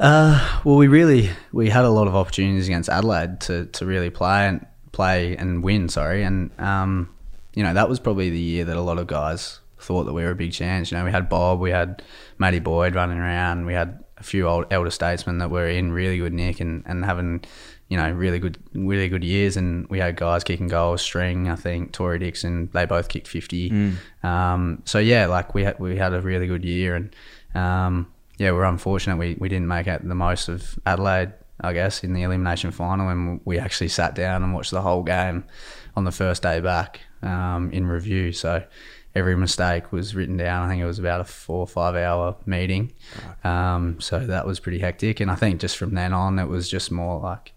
Uh, 0.00 0.60
well, 0.64 0.76
we 0.76 0.86
really 0.86 1.30
we 1.52 1.70
had 1.70 1.84
a 1.84 1.90
lot 1.90 2.06
of 2.06 2.14
opportunities 2.14 2.68
against 2.68 2.88
Adelaide 2.88 3.40
to, 3.40 3.66
to 3.66 3.84
really 3.84 4.10
play 4.10 4.46
and 4.46 4.64
play 4.92 5.36
and 5.36 5.62
win. 5.62 5.88
Sorry, 5.88 6.22
and 6.22 6.50
um, 6.60 7.12
you 7.54 7.64
know 7.64 7.74
that 7.74 7.88
was 7.88 7.98
probably 7.98 8.30
the 8.30 8.38
year 8.38 8.64
that 8.64 8.76
a 8.76 8.80
lot 8.80 8.98
of 8.98 9.08
guys 9.08 9.58
thought 9.80 10.04
that 10.04 10.12
we 10.12 10.22
were 10.22 10.30
a 10.30 10.36
big 10.36 10.52
chance. 10.52 10.92
You 10.92 10.98
know, 10.98 11.04
we 11.04 11.10
had 11.10 11.28
Bob, 11.28 11.58
we 11.58 11.70
had 11.70 12.02
Matty 12.38 12.60
Boyd 12.60 12.94
running 12.94 13.18
around, 13.18 13.66
we 13.66 13.72
had 13.72 14.04
a 14.16 14.22
few 14.22 14.46
old 14.46 14.66
elder 14.70 14.90
statesmen 14.90 15.38
that 15.38 15.50
were 15.50 15.68
in 15.68 15.92
really 15.92 16.18
good 16.18 16.32
nick 16.32 16.60
and, 16.60 16.82
and 16.86 17.04
having 17.04 17.44
you 17.88 17.96
know 17.96 18.10
really 18.10 18.38
good 18.38 18.58
really 18.74 19.08
good 19.08 19.24
years, 19.24 19.56
and 19.56 19.86
we 19.88 19.98
had 19.98 20.16
guys 20.16 20.44
kicking 20.44 20.68
goals. 20.68 21.02
String, 21.02 21.48
I 21.48 21.56
think, 21.56 21.92
Tory 21.92 22.18
Dickson, 22.18 22.70
they 22.72 22.84
both 22.84 23.08
kicked 23.08 23.28
fifty. 23.28 23.70
Um, 24.22 24.82
so 24.84 24.98
yeah, 24.98 25.26
like 25.26 25.54
we 25.54 25.64
had 25.64 25.78
we 25.78 25.96
had 25.96 26.14
a 26.14 26.20
really 26.20 26.46
good 26.46 26.64
year 26.64 26.94
and. 26.94 27.14
Um, 27.54 28.12
yeah, 28.38 28.52
we're 28.52 28.64
unfortunate 28.64 29.16
we, 29.16 29.36
we 29.40 29.48
didn't 29.48 29.66
make 29.66 29.88
out 29.88 30.06
the 30.06 30.14
most 30.14 30.48
of 30.48 30.78
Adelaide, 30.86 31.32
I 31.60 31.72
guess, 31.72 32.04
in 32.04 32.12
the 32.12 32.22
elimination 32.22 32.70
final, 32.70 33.08
and 33.08 33.40
we 33.44 33.58
actually 33.58 33.88
sat 33.88 34.14
down 34.14 34.44
and 34.44 34.54
watched 34.54 34.70
the 34.70 34.82
whole 34.82 35.02
game 35.02 35.44
on 35.96 36.04
the 36.04 36.12
first 36.12 36.42
day 36.42 36.60
back 36.60 37.00
um, 37.22 37.70
in 37.72 37.86
review. 37.86 38.30
So 38.32 38.62
every 39.14 39.36
mistake 39.36 39.90
was 39.90 40.14
written 40.14 40.36
down. 40.36 40.66
I 40.66 40.68
think 40.68 40.80
it 40.80 40.86
was 40.86 41.00
about 41.00 41.20
a 41.20 41.24
four 41.24 41.58
or 41.60 41.66
five 41.66 41.96
hour 41.96 42.36
meeting. 42.46 42.92
Um, 43.42 44.00
so 44.00 44.20
that 44.20 44.46
was 44.46 44.60
pretty 44.60 44.78
hectic, 44.78 45.18
and 45.18 45.32
I 45.32 45.34
think 45.34 45.60
just 45.60 45.76
from 45.76 45.94
then 45.94 46.12
on, 46.12 46.38
it 46.38 46.46
was 46.46 46.68
just 46.68 46.92
more 46.92 47.18
like, 47.18 47.54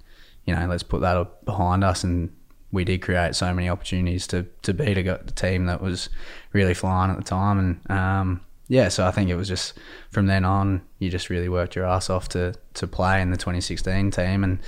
you 0.51 0.59
know, 0.59 0.67
let's 0.67 0.83
put 0.83 1.01
that 1.01 1.45
behind 1.45 1.83
us 1.83 2.03
and. 2.03 2.35
We 2.73 2.85
did 2.85 3.01
create 3.01 3.35
so 3.35 3.53
many 3.53 3.67
opportunities 3.67 4.25
to, 4.27 4.45
to 4.61 4.73
beat 4.73 4.97
a 4.97 5.03
go- 5.03 5.19
team 5.35 5.65
that 5.65 5.81
was 5.81 6.07
really 6.53 6.73
flying 6.73 7.11
at 7.11 7.17
the 7.17 7.23
time, 7.23 7.59
and 7.59 7.91
um, 7.91 8.41
yeah, 8.71 8.87
so 8.87 9.05
I 9.05 9.11
think 9.11 9.29
it 9.29 9.35
was 9.35 9.49
just 9.49 9.73
from 10.11 10.27
then 10.27 10.45
on, 10.45 10.81
you 10.97 11.09
just 11.09 11.29
really 11.29 11.49
worked 11.49 11.75
your 11.75 11.85
ass 11.85 12.09
off 12.09 12.29
to, 12.29 12.55
to 12.75 12.87
play 12.87 13.21
in 13.21 13.29
the 13.29 13.35
2016 13.35 14.11
team 14.11 14.45
and 14.45 14.59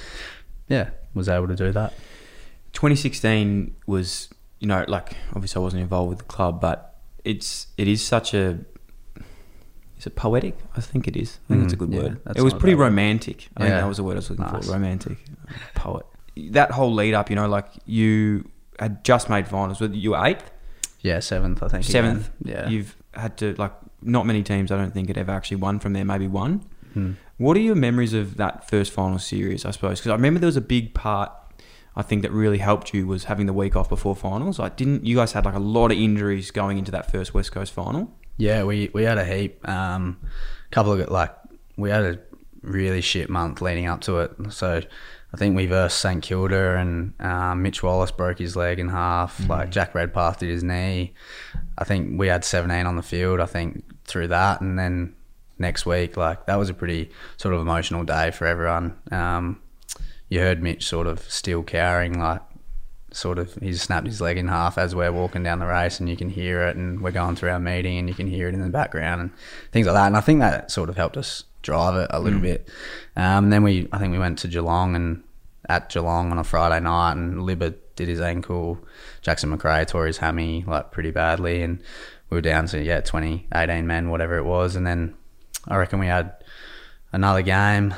yeah, 0.67 0.89
was 1.13 1.29
able 1.29 1.47
to 1.47 1.55
do 1.55 1.71
that. 1.71 1.93
2016 2.73 3.73
was, 3.87 4.27
you 4.59 4.67
know, 4.67 4.83
like 4.89 5.15
obviously 5.33 5.61
I 5.61 5.63
wasn't 5.63 5.83
involved 5.83 6.09
with 6.09 6.17
the 6.17 6.25
club, 6.25 6.59
but 6.59 6.99
it's 7.23 7.67
it 7.77 7.87
is 7.87 8.05
such 8.05 8.33
a 8.33 8.59
is 10.03 10.07
it 10.07 10.15
poetic? 10.17 10.57
I 10.75 10.81
think 10.81 11.07
it 11.07 11.15
is. 11.15 11.39
I 11.45 11.47
think 11.53 11.61
that's 11.61 11.73
a 11.73 11.75
Mm, 11.77 11.79
good 11.79 11.93
yeah, 11.93 12.01
word. 12.01 12.19
It 12.35 12.41
was 12.41 12.53
pretty 12.53 12.75
romantic. 12.75 13.47
I 13.55 13.61
think 13.61 13.69
Yeah. 13.71 13.79
that 13.81 13.87
was 13.87 13.95
the 13.97 14.03
word 14.03 14.13
I 14.13 14.15
was 14.17 14.29
looking 14.29 14.45
Nice. 14.45 14.65
for. 14.65 14.73
Romantic, 14.73 15.17
poet. 15.75 16.05
That 16.51 16.71
whole 16.71 16.93
lead 16.93 17.13
up, 17.13 17.29
you 17.29 17.37
know, 17.37 17.47
like 17.47 17.67
you 17.85 18.49
had 18.79 19.05
just 19.05 19.29
made 19.29 19.47
finals. 19.47 19.79
You 19.79 20.11
were 20.11 20.25
eighth, 20.25 20.51
Yeah, 20.99 21.19
seventh, 21.21 21.63
I 21.63 21.69
think. 21.69 21.85
seventh. 21.85 22.29
again. 22.41 22.53
Yeah. 22.55 22.69
You've 22.69 22.97
had 23.13 23.37
to 23.37 23.55
like 23.57 23.71
not 24.01 24.25
many 24.25 24.43
teams. 24.43 24.71
I 24.73 24.77
don't 24.77 24.93
think 24.93 25.07
had 25.07 25.17
ever 25.17 25.31
actually 25.31 25.57
won 25.57 25.79
from 25.79 25.93
there. 25.93 26.03
Maybe 26.03 26.27
one. 26.27 26.63
Hmm. 26.93 27.11
What 27.37 27.55
are 27.55 27.61
your 27.61 27.75
memories 27.75 28.13
of 28.13 28.35
that 28.37 28.69
first 28.69 28.91
final 28.91 29.19
series? 29.19 29.63
I 29.65 29.71
suppose 29.71 29.99
because 29.99 30.09
I 30.11 30.15
remember 30.15 30.39
there 30.41 30.47
was 30.47 30.57
a 30.57 30.61
big 30.61 30.93
part. 30.93 31.31
I 31.95 32.01
think 32.01 32.23
that 32.23 32.31
really 32.31 32.57
helped 32.57 32.93
you 32.93 33.05
was 33.07 33.25
having 33.25 33.45
the 33.45 33.53
week 33.53 33.75
off 33.75 33.87
before 33.87 34.15
finals. 34.15 34.57
Like, 34.59 34.75
didn't 34.75 35.05
you 35.05 35.15
guys 35.15 35.31
had 35.33 35.45
like 35.45 35.53
a 35.55 35.59
lot 35.59 35.91
of 35.91 35.97
injuries 35.97 36.49
going 36.51 36.77
into 36.79 36.91
that 36.91 37.09
first 37.11 37.33
West 37.35 37.51
Coast 37.51 37.71
final? 37.71 38.11
Yeah, 38.37 38.63
we, 38.63 38.89
we 38.93 39.03
had 39.03 39.17
a 39.17 39.25
heap. 39.25 39.67
Um, 39.67 40.17
couple 40.71 40.93
of 40.93 41.09
like 41.09 41.33
we 41.77 41.91
had 41.91 42.03
a 42.03 42.19
really 42.63 43.01
shit 43.01 43.29
month 43.29 43.61
leading 43.61 43.87
up 43.87 44.01
to 44.01 44.19
it. 44.19 44.31
So 44.49 44.81
I 45.33 45.37
think 45.37 45.55
we 45.55 45.65
versed 45.65 45.99
St 45.99 46.21
Kilda 46.21 46.77
and 46.77 47.13
um, 47.19 47.61
Mitch 47.61 47.83
Wallis 47.83 48.11
broke 48.11 48.39
his 48.39 48.55
leg 48.55 48.79
in 48.79 48.89
half. 48.89 49.47
Like 49.47 49.69
Jack 49.69 49.93
Redpath 49.95 50.39
did 50.39 50.49
his 50.49 50.63
knee. 50.63 51.13
I 51.77 51.83
think 51.83 52.19
we 52.19 52.27
had 52.27 52.43
17 52.43 52.85
on 52.85 52.95
the 52.95 53.03
field. 53.03 53.39
I 53.39 53.45
think 53.45 53.83
through 54.05 54.27
that, 54.29 54.61
and 54.61 54.77
then 54.77 55.15
next 55.57 55.85
week, 55.85 56.17
like 56.17 56.45
that 56.45 56.57
was 56.57 56.69
a 56.69 56.73
pretty 56.73 57.09
sort 57.37 57.53
of 57.53 57.61
emotional 57.61 58.03
day 58.03 58.31
for 58.31 58.45
everyone. 58.45 58.95
Um, 59.11 59.59
you 60.29 60.39
heard 60.39 60.61
Mitch 60.61 60.85
sort 60.85 61.07
of 61.07 61.19
still 61.29 61.63
cowering, 61.63 62.19
like 62.19 62.41
sort 63.15 63.37
of 63.37 63.53
he's 63.55 63.81
snapped 63.81 64.07
his 64.07 64.21
leg 64.21 64.37
in 64.37 64.47
half 64.47 64.77
as 64.77 64.95
we're 64.95 65.11
walking 65.11 65.43
down 65.43 65.59
the 65.59 65.65
race 65.65 65.99
and 65.99 66.09
you 66.09 66.17
can 66.17 66.29
hear 66.29 66.63
it 66.67 66.75
and 66.75 67.01
we're 67.01 67.11
going 67.11 67.35
through 67.35 67.49
our 67.49 67.59
meeting 67.59 67.97
and 67.97 68.09
you 68.09 68.15
can 68.15 68.27
hear 68.27 68.47
it 68.47 68.53
in 68.53 68.61
the 68.61 68.69
background 68.69 69.21
and 69.21 69.31
things 69.71 69.87
like 69.87 69.95
that. 69.95 70.07
And 70.07 70.17
I 70.17 70.21
think 70.21 70.39
that 70.39 70.71
sort 70.71 70.89
of 70.89 70.97
helped 70.97 71.17
us 71.17 71.43
drive 71.61 71.95
it 71.95 72.07
a 72.09 72.19
little 72.19 72.39
bit. 72.39 72.67
Um, 73.15 73.45
and 73.45 73.53
then 73.53 73.63
we 73.63 73.87
I 73.91 73.99
think 73.99 74.11
we 74.11 74.19
went 74.19 74.39
to 74.39 74.47
Geelong 74.47 74.95
and 74.95 75.23
at 75.69 75.89
Geelong 75.89 76.31
on 76.31 76.39
a 76.39 76.43
Friday 76.43 76.79
night 76.79 77.13
and 77.13 77.37
Libba 77.37 77.75
did 77.95 78.07
his 78.07 78.19
ankle 78.19 78.79
Jackson 79.21 79.49
Macrae 79.49 79.85
tore 79.85 80.07
his 80.07 80.17
hammy 80.17 80.63
like 80.67 80.91
pretty 80.91 81.11
badly 81.11 81.61
and 81.61 81.79
we 82.29 82.37
were 82.37 82.41
down 82.41 82.65
to 82.67 82.81
yeah 82.81 83.01
20 83.01 83.47
18 83.53 83.87
men 83.87 84.09
whatever 84.09 84.37
it 84.37 84.45
was. 84.45 84.75
And 84.75 84.85
then 84.85 85.15
I 85.67 85.77
reckon 85.77 85.99
we 85.99 86.07
had 86.07 86.33
another 87.11 87.41
game 87.41 87.93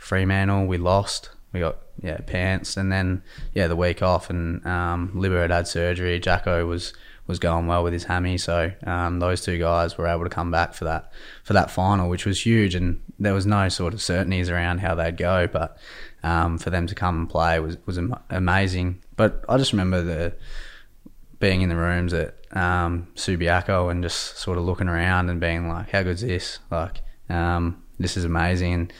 Fremantle, 0.00 0.66
we 0.66 0.78
lost. 0.78 1.30
We 1.52 1.60
got 1.60 1.76
yeah 2.02 2.18
pants, 2.26 2.76
and 2.76 2.90
then 2.90 3.22
yeah 3.54 3.66
the 3.66 3.76
week 3.76 4.02
off, 4.02 4.30
and 4.30 4.64
um, 4.66 5.22
had 5.22 5.50
had 5.50 5.68
surgery. 5.68 6.18
Jacko 6.18 6.66
was 6.66 6.92
was 7.26 7.38
going 7.38 7.66
well 7.66 7.84
with 7.84 7.92
his 7.92 8.04
hammy, 8.04 8.36
so 8.36 8.72
um, 8.84 9.20
those 9.20 9.40
two 9.40 9.58
guys 9.58 9.96
were 9.96 10.06
able 10.06 10.24
to 10.24 10.30
come 10.30 10.50
back 10.50 10.74
for 10.74 10.84
that 10.84 11.12
for 11.44 11.52
that 11.52 11.70
final, 11.70 12.08
which 12.08 12.26
was 12.26 12.44
huge. 12.44 12.74
And 12.74 13.00
there 13.18 13.34
was 13.34 13.46
no 13.46 13.68
sort 13.68 13.94
of 13.94 14.02
certainties 14.02 14.50
around 14.50 14.78
how 14.78 14.94
they'd 14.94 15.16
go, 15.16 15.46
but 15.46 15.78
um, 16.22 16.58
for 16.58 16.70
them 16.70 16.86
to 16.86 16.94
come 16.94 17.16
and 17.16 17.30
play 17.30 17.58
was 17.60 17.78
was 17.86 17.98
amazing. 18.28 19.02
But 19.16 19.44
I 19.48 19.56
just 19.56 19.72
remember 19.72 20.02
the 20.02 20.34
being 21.38 21.62
in 21.62 21.68
the 21.68 21.76
rooms 21.76 22.12
at 22.12 22.34
um, 22.52 23.08
Subiaco 23.14 23.90
and 23.90 24.02
just 24.02 24.36
sort 24.36 24.58
of 24.58 24.64
looking 24.64 24.88
around 24.88 25.30
and 25.30 25.40
being 25.40 25.68
like, 25.68 25.90
"How 25.90 26.02
good's 26.02 26.22
this? 26.22 26.58
Like, 26.70 27.00
um, 27.28 27.82
this 27.98 28.16
is 28.16 28.24
amazing." 28.24 28.72
And 28.74 28.92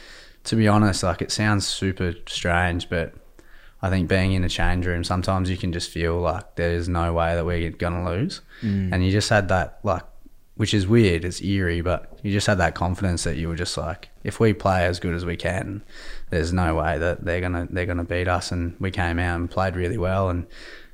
to 0.45 0.55
be 0.55 0.67
honest, 0.67 1.03
like 1.03 1.21
it 1.21 1.31
sounds 1.31 1.67
super 1.67 2.13
strange, 2.27 2.89
but 2.89 3.13
I 3.81 3.89
think 3.89 4.09
being 4.09 4.33
in 4.33 4.43
a 4.43 4.49
change 4.49 4.85
room, 4.85 5.03
sometimes 5.03 5.49
you 5.49 5.57
can 5.57 5.73
just 5.73 5.89
feel 5.89 6.19
like 6.19 6.55
there's 6.55 6.87
no 6.87 7.13
way 7.13 7.35
that 7.35 7.45
we're 7.45 7.69
gonna 7.71 8.09
lose, 8.09 8.41
mm. 8.61 8.91
and 8.91 9.05
you 9.05 9.11
just 9.11 9.29
had 9.29 9.49
that 9.49 9.79
like, 9.83 10.03
which 10.55 10.73
is 10.73 10.87
weird, 10.87 11.25
it's 11.25 11.41
eerie, 11.41 11.81
but 11.81 12.19
you 12.23 12.31
just 12.31 12.47
had 12.47 12.59
that 12.59 12.75
confidence 12.75 13.23
that 13.23 13.37
you 13.37 13.47
were 13.47 13.55
just 13.55 13.77
like, 13.77 14.09
if 14.23 14.39
we 14.39 14.53
play 14.53 14.85
as 14.85 14.99
good 14.99 15.15
as 15.15 15.25
we 15.25 15.35
can, 15.35 15.83
there's 16.29 16.53
no 16.53 16.75
way 16.75 16.97
that 16.97 17.25
they're 17.25 17.41
gonna 17.41 17.67
they're 17.71 17.85
gonna 17.85 18.03
beat 18.03 18.27
us, 18.27 18.51
and 18.51 18.75
we 18.79 18.91
came 18.91 19.19
out 19.19 19.39
and 19.39 19.49
played 19.49 19.75
really 19.75 19.97
well, 19.97 20.29
and 20.29 20.47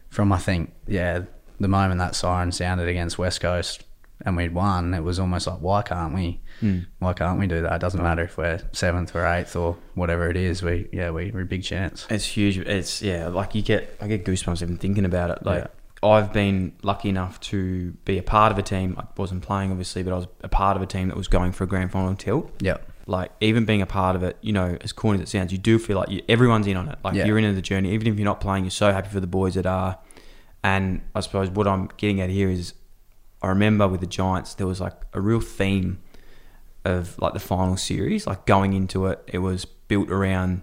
from 0.10 0.32
I 0.32 0.38
think 0.38 0.74
yeah, 0.88 1.24
the 1.60 1.68
moment 1.68 2.00
that 2.00 2.16
siren 2.16 2.52
sounded 2.52 2.88
against 2.88 3.18
West 3.18 3.42
Coast 3.42 3.84
and 4.22 4.36
we'd 4.36 4.54
won, 4.54 4.94
it 4.94 5.04
was 5.04 5.20
almost 5.20 5.48
like 5.48 5.60
why 5.60 5.82
can't 5.82 6.14
we? 6.14 6.40
Mm. 6.62 6.86
Why 7.00 7.14
can't 7.14 7.40
we 7.40 7.48
do 7.48 7.62
that? 7.62 7.74
It 7.74 7.80
doesn't 7.82 8.02
matter 8.02 8.24
if 8.24 8.38
we're 8.38 8.60
seventh 8.72 9.16
or 9.16 9.26
eighth 9.26 9.56
or 9.56 9.78
whatever 9.96 10.30
it 10.30 10.38
is. 10.38 10.64
We 10.64 10.88
yeah, 10.92 11.12
we, 11.12 11.32
we're 11.32 11.42
a 11.42 11.46
big 11.46 11.64
chance. 11.64 12.08
It's 12.10 12.26
huge. 12.26 12.58
It's 12.58 13.02
yeah, 13.02 13.28
like 13.28 13.54
you 13.56 13.62
get 13.62 13.96
I 14.02 14.08
get 14.08 14.26
goosebumps 14.26 14.62
even 14.62 14.78
thinking 14.78 15.06
about 15.06 15.30
it. 15.32 15.46
Like 15.46 15.68
I've 16.04 16.32
been 16.34 16.74
lucky 16.84 17.10
enough 17.10 17.40
to 17.42 17.92
be 18.06 18.18
a 18.18 18.24
part 18.24 18.52
of 18.52 18.58
a 18.58 18.62
team. 18.64 18.96
I 18.98 19.06
wasn't 19.18 19.42
playing 19.44 19.72
obviously, 19.72 20.04
but 20.04 20.14
I 20.14 20.18
was 20.18 20.28
a 20.42 20.50
part 20.50 20.78
of 20.78 20.84
a 20.84 20.86
team 20.86 21.08
that 21.10 21.18
was 21.18 21.28
going 21.28 21.52
for 21.52 21.64
a 21.64 21.68
grand 21.68 21.92
final 21.92 22.16
tilt. 22.16 22.52
Yep. 22.62 22.92
Like 23.08 23.32
even 23.40 23.66
being 23.66 23.82
a 23.82 23.86
part 23.86 24.16
of 24.16 24.24
it, 24.24 24.38
you 24.42 24.52
know, 24.52 24.78
as 24.82 24.92
corny 24.92 25.22
as 25.22 25.30
it 25.30 25.32
sounds, 25.32 25.52
you 25.52 25.58
do 25.58 25.80
feel 25.80 25.98
like 25.98 26.10
you, 26.10 26.22
everyone's 26.28 26.68
in 26.68 26.76
on 26.78 26.90
it. 26.90 27.00
Like 27.04 27.16
Yeah. 27.16 27.26
you're 27.26 27.40
in 27.40 27.56
the 27.56 27.62
journey, 27.62 27.94
even 27.94 28.08
if 28.08 28.16
you're 28.20 28.26
not 28.26 28.42
playing. 28.42 28.66
You're 28.66 28.72
so 28.72 28.92
happy 28.92 29.10
for 29.10 29.20
the 29.22 29.28
boys 29.28 29.54
that 29.56 29.66
are. 29.66 29.98
And 30.64 31.02
I 31.16 31.22
suppose 31.22 31.50
what 31.50 31.68
I'm 31.68 31.90
getting 31.98 32.20
at 32.20 32.30
here 32.30 32.50
is, 32.50 32.74
I 33.42 33.48
remember 33.48 33.88
with 33.88 34.02
the 34.02 34.08
Giants 34.08 34.56
there 34.56 34.68
was 34.68 34.82
like 34.82 34.94
a 35.14 35.22
real 35.22 35.40
theme 35.40 36.00
of 36.88 37.18
like 37.20 37.34
the 37.34 37.40
final 37.40 37.78
series. 37.78 38.26
Like 38.28 38.46
going 38.46 38.74
into 38.74 39.06
it, 39.08 39.24
it 39.28 39.40
was 39.40 39.66
built 39.66 40.10
around. 40.10 40.62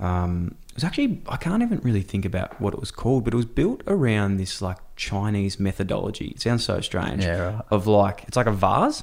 Um, 0.00 0.56
it 0.70 0.74
was 0.76 0.84
actually 0.84 1.22
I 1.28 1.36
can't 1.36 1.62
even 1.62 1.78
really 1.80 2.02
think 2.02 2.24
about 2.24 2.60
what 2.60 2.74
it 2.74 2.80
was 2.80 2.90
called, 2.90 3.24
but 3.24 3.32
it 3.34 3.36
was 3.36 3.44
built 3.46 3.82
around 3.86 4.36
this 4.38 4.60
like 4.62 4.78
Chinese 4.96 5.60
methodology. 5.60 6.28
It 6.28 6.40
sounds 6.40 6.64
so 6.64 6.80
strange. 6.80 7.24
Yeah, 7.24 7.54
right. 7.54 7.64
Of 7.70 7.86
like 7.86 8.24
it's 8.26 8.36
like 8.36 8.46
a 8.46 8.52
vase, 8.52 9.02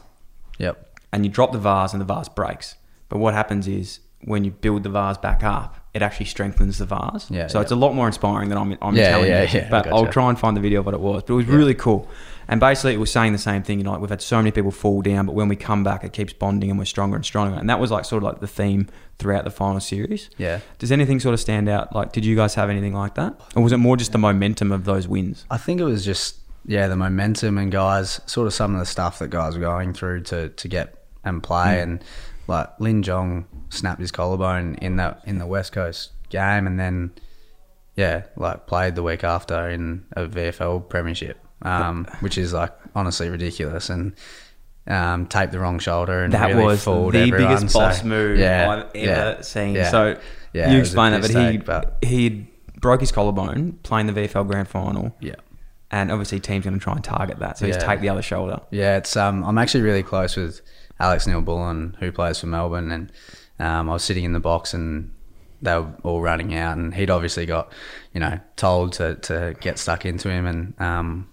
Yep. 0.58 1.00
and 1.14 1.26
you 1.26 1.32
drop 1.32 1.52
the 1.52 1.60
vase 1.60 1.94
and 1.94 2.02
the 2.02 2.06
vase 2.06 2.30
breaks. 2.30 2.76
But 3.08 3.20
what 3.20 3.34
happens 3.34 3.68
is 3.68 4.00
when 4.26 4.44
you 4.44 4.52
build 4.52 4.84
the 4.84 4.90
vase 4.90 5.18
back 5.18 5.44
up, 5.44 5.78
it 5.94 6.02
actually 6.02 6.26
strengthens 6.26 6.80
the 6.80 6.86
vase. 6.86 7.30
Yeah, 7.32 7.48
so 7.48 7.60
yeah. 7.60 7.64
it's 7.64 7.72
a 7.72 7.76
lot 7.76 7.94
more 7.96 8.08
inspiring 8.08 8.50
than 8.50 8.58
I'm, 8.58 8.78
I'm 8.82 8.96
Yeah, 8.96 9.10
telling 9.12 9.30
yeah, 9.30 9.44
you. 9.44 9.60
yeah, 9.60 9.70
but 9.70 9.88
I'll 9.88 10.08
try 10.08 10.28
and 10.30 10.38
find 10.38 10.58
the 10.58 10.62
video 10.62 10.82
of 10.82 10.86
what 10.86 10.94
it 10.96 11.00
was. 11.00 11.24
But 11.24 11.34
it 11.34 11.38
was 11.38 11.46
really 11.46 11.74
cool. 11.76 12.10
And 12.50 12.60
basically, 12.60 12.96
it 12.96 13.00
was 13.00 13.12
saying 13.12 13.32
the 13.32 13.38
same 13.38 13.62
thing. 13.62 13.78
You 13.78 13.84
know, 13.84 13.92
like 13.92 14.02
we've 14.02 14.10
had 14.10 14.24
so 14.24 14.38
many 14.38 14.50
people 14.50 14.72
fall 14.72 15.04
down, 15.04 15.28
but 15.28 15.36
when 15.36 15.48
we 15.48 15.56
come 15.56 15.84
back, 15.84 16.04
it 16.04 16.14
keeps 16.14 16.34
bonding 16.34 16.72
and 16.72 16.80
we're 16.80 16.86
stronger 16.86 17.16
and 17.16 17.24
stronger. 17.24 17.56
And 17.58 17.70
that 17.70 17.80
was 17.80 17.92
like 17.92 18.06
sort 18.06 18.24
of 18.24 18.28
like 18.28 18.40
the 18.40 18.48
theme 18.48 18.88
throughout 19.20 19.44
the 19.44 19.52
final 19.52 19.80
series. 19.80 20.32
Yeah. 20.38 20.60
Does 20.80 20.92
anything 20.92 21.20
sort 21.20 21.34
of 21.34 21.40
stand 21.40 21.70
out? 21.70 21.96
Like, 21.96 22.12
did 22.12 22.26
you 22.26 22.36
guys 22.36 22.56
have 22.56 22.72
anything 22.72 22.94
like 22.94 23.14
that, 23.16 23.40
or 23.56 23.62
was 23.62 23.72
it 23.72 23.78
more 23.78 23.98
just 23.98 24.12
the 24.14 24.18
momentum 24.18 24.72
of 24.72 24.86
those 24.86 25.08
wins? 25.08 25.46
I 25.52 25.58
think 25.58 25.80
it 25.80 25.86
was 25.86 26.04
just 26.04 26.40
yeah 26.66 26.88
the 26.88 26.96
momentum 26.96 27.58
and 27.58 27.72
guys 27.72 28.20
sort 28.26 28.46
of 28.46 28.54
some 28.54 28.74
of 28.74 28.80
the 28.80 28.86
stuff 28.86 29.20
that 29.20 29.30
guys 29.30 29.56
were 29.56 29.62
going 29.62 29.94
through 29.94 30.22
to 30.22 30.50
to 30.50 30.68
get 30.68 31.06
and 31.24 31.42
play 31.42 31.78
mm. 31.78 31.84
and 31.84 32.04
like 32.48 32.68
Lin 32.80 33.04
Jong 33.04 33.48
snapped 33.70 34.02
his 34.02 34.12
collarbone 34.12 34.76
in 34.76 34.98
that 34.98 35.22
in 35.26 35.38
the 35.38 35.46
West 35.46 35.72
Coast 35.72 36.12
game 36.30 36.68
and 36.68 36.80
then 36.80 37.12
yeah 37.96 38.24
like 38.36 38.68
played 38.68 38.96
the 38.96 39.04
week 39.04 39.24
after 39.24 39.70
in 39.70 40.06
a 40.14 40.26
VFL 40.26 40.90
premiership 40.90 41.38
um, 41.62 42.06
which 42.22 42.38
is 42.38 42.54
like 42.54 42.74
honestly 42.96 43.30
ridiculous 43.30 43.90
and 43.90 44.14
um, 44.88 45.28
taped 45.28 45.52
the 45.52 45.60
wrong 45.60 45.80
shoulder 45.80 46.24
and 46.24 46.34
That 46.34 46.48
really 46.48 46.64
was 46.64 46.84
fooled 46.84 47.14
the 47.14 47.20
everyone, 47.20 47.56
biggest 47.56 47.74
so, 47.74 47.80
boss 47.80 48.04
move 48.04 48.40
yeah, 48.40 48.70
I've 48.70 48.96
ever 48.96 49.06
yeah, 49.36 49.42
seen. 49.42 49.76
yeah. 49.76 49.92
So 49.92 50.20
Yeah, 50.54 50.72
you 50.72 50.78
it 50.78 50.80
was 50.80 50.90
a 50.90 50.92
explain 50.92 51.12
that, 51.14 51.22
but 51.22 51.32
he 51.32 51.58
but- 51.58 51.98
he 52.04 52.48
broke 52.80 53.02
his 53.02 53.12
collarbone 53.12 53.74
playing 53.84 54.08
the 54.08 54.14
VFL 54.14 54.48
Grand 54.48 54.68
Final, 54.68 55.16
yeah 55.20 55.36
and 55.92 56.12
obviously 56.12 56.40
team's 56.40 56.66
going 56.66 56.78
to 56.78 56.84
try 56.84 56.94
and 56.94 57.04
target 57.04 57.40
that, 57.40 57.58
so 57.58 57.66
he's 57.66 57.76
take 57.78 58.00
the 58.00 58.10
other 58.10 58.22
shoulder. 58.22 58.60
Yeah, 58.70 58.98
it's 58.98 59.18
um, 59.18 59.44
I'm 59.44 59.58
actually 59.58 59.82
really 59.82 60.04
close 60.04 60.36
with 60.36 60.62
Alex 61.00 61.26
Neal-Bullen, 61.26 61.98
who 62.00 62.12
plays 62.12 62.40
for 62.40 62.46
Melbourne, 62.48 62.92
and 62.92 63.12
um, 63.60 63.90
I 63.90 63.94
was 63.94 64.04
sitting 64.04 64.24
in 64.24 64.34
the 64.34 64.40
box 64.40 64.74
and 64.74 65.12
they 65.62 65.74
were 65.78 65.88
all 66.04 66.22
running 66.22 66.54
out, 66.54 66.78
and 66.78 66.94
he'd 66.94 67.10
obviously 67.10 67.46
got, 67.48 67.72
you 68.14 68.20
know, 68.20 68.40
told 68.56 68.94
to, 68.94 69.16
to 69.16 69.56
get 69.62 69.80
stuck 69.80 70.06
into 70.06 70.30
him, 70.30 70.46
and 70.46 70.80
um, 70.80 71.29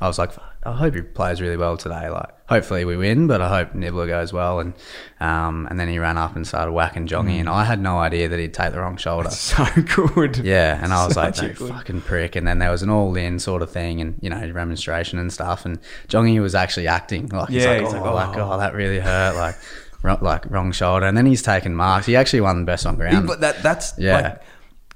I 0.00 0.06
was 0.06 0.18
like, 0.18 0.30
I 0.62 0.72
hope 0.72 0.94
he 0.94 1.02
plays 1.02 1.40
really 1.40 1.56
well 1.56 1.76
today. 1.76 2.08
Like, 2.08 2.30
hopefully 2.48 2.84
we 2.84 2.96
win, 2.96 3.26
but 3.26 3.40
I 3.42 3.48
hope 3.48 3.74
Nibbler 3.74 4.06
goes 4.06 4.32
well, 4.32 4.60
and 4.60 4.72
um, 5.20 5.66
and 5.70 5.78
then 5.78 5.88
he 5.88 5.98
ran 5.98 6.16
up 6.18 6.36
and 6.36 6.46
started 6.46 6.72
whacking 6.72 7.06
Jongy, 7.06 7.38
and 7.40 7.48
I 7.48 7.64
had 7.64 7.80
no 7.80 7.98
idea 7.98 8.28
that 8.28 8.38
he'd 8.38 8.54
take 8.54 8.72
the 8.72 8.80
wrong 8.80 8.96
shoulder. 8.96 9.30
So 9.30 9.64
good. 10.14 10.38
Yeah, 10.38 10.78
and 10.82 10.92
I 10.92 11.06
was 11.06 11.16
like, 11.16 11.34
Such 11.34 11.44
a 11.44 11.48
"You 11.64 11.68
fucking 11.68 12.00
prick." 12.02 12.36
And 12.36 12.46
then 12.46 12.58
there 12.58 12.70
was 12.70 12.82
an 12.82 12.90
all-in 12.90 13.38
sort 13.38 13.62
of 13.62 13.70
thing, 13.70 14.00
and 14.00 14.16
you 14.20 14.30
know, 14.30 14.50
remonstration 14.52 15.18
and 15.18 15.32
stuff. 15.32 15.64
And 15.64 15.78
Jongy 16.08 16.40
was 16.40 16.54
actually 16.54 16.88
acting 16.88 17.28
like 17.28 17.48
he's 17.50 17.62
Yeah, 17.64 17.70
like, 17.72 17.80
he's 17.82 17.94
"Oh, 17.94 18.14
like, 18.14 18.28
like, 18.28 18.36
"Oh." 18.38 18.52
oh, 18.52 18.58
that 18.58 18.74
really 18.74 19.00
hurt," 19.00 19.36
like, 19.36 19.56
like 20.22 20.50
wrong 20.50 20.72
shoulder. 20.72 21.06
And 21.06 21.16
then 21.16 21.26
he's 21.26 21.42
taken 21.42 21.74
marks. 21.74 22.06
He 22.06 22.16
actually 22.16 22.40
won 22.42 22.60
the 22.60 22.64
best 22.66 22.86
on 22.86 22.96
ground. 22.96 23.26
but 23.26 23.40
that 23.40 23.62
that's 23.62 23.94
Yeah. 23.98 24.20
like, 24.20 24.42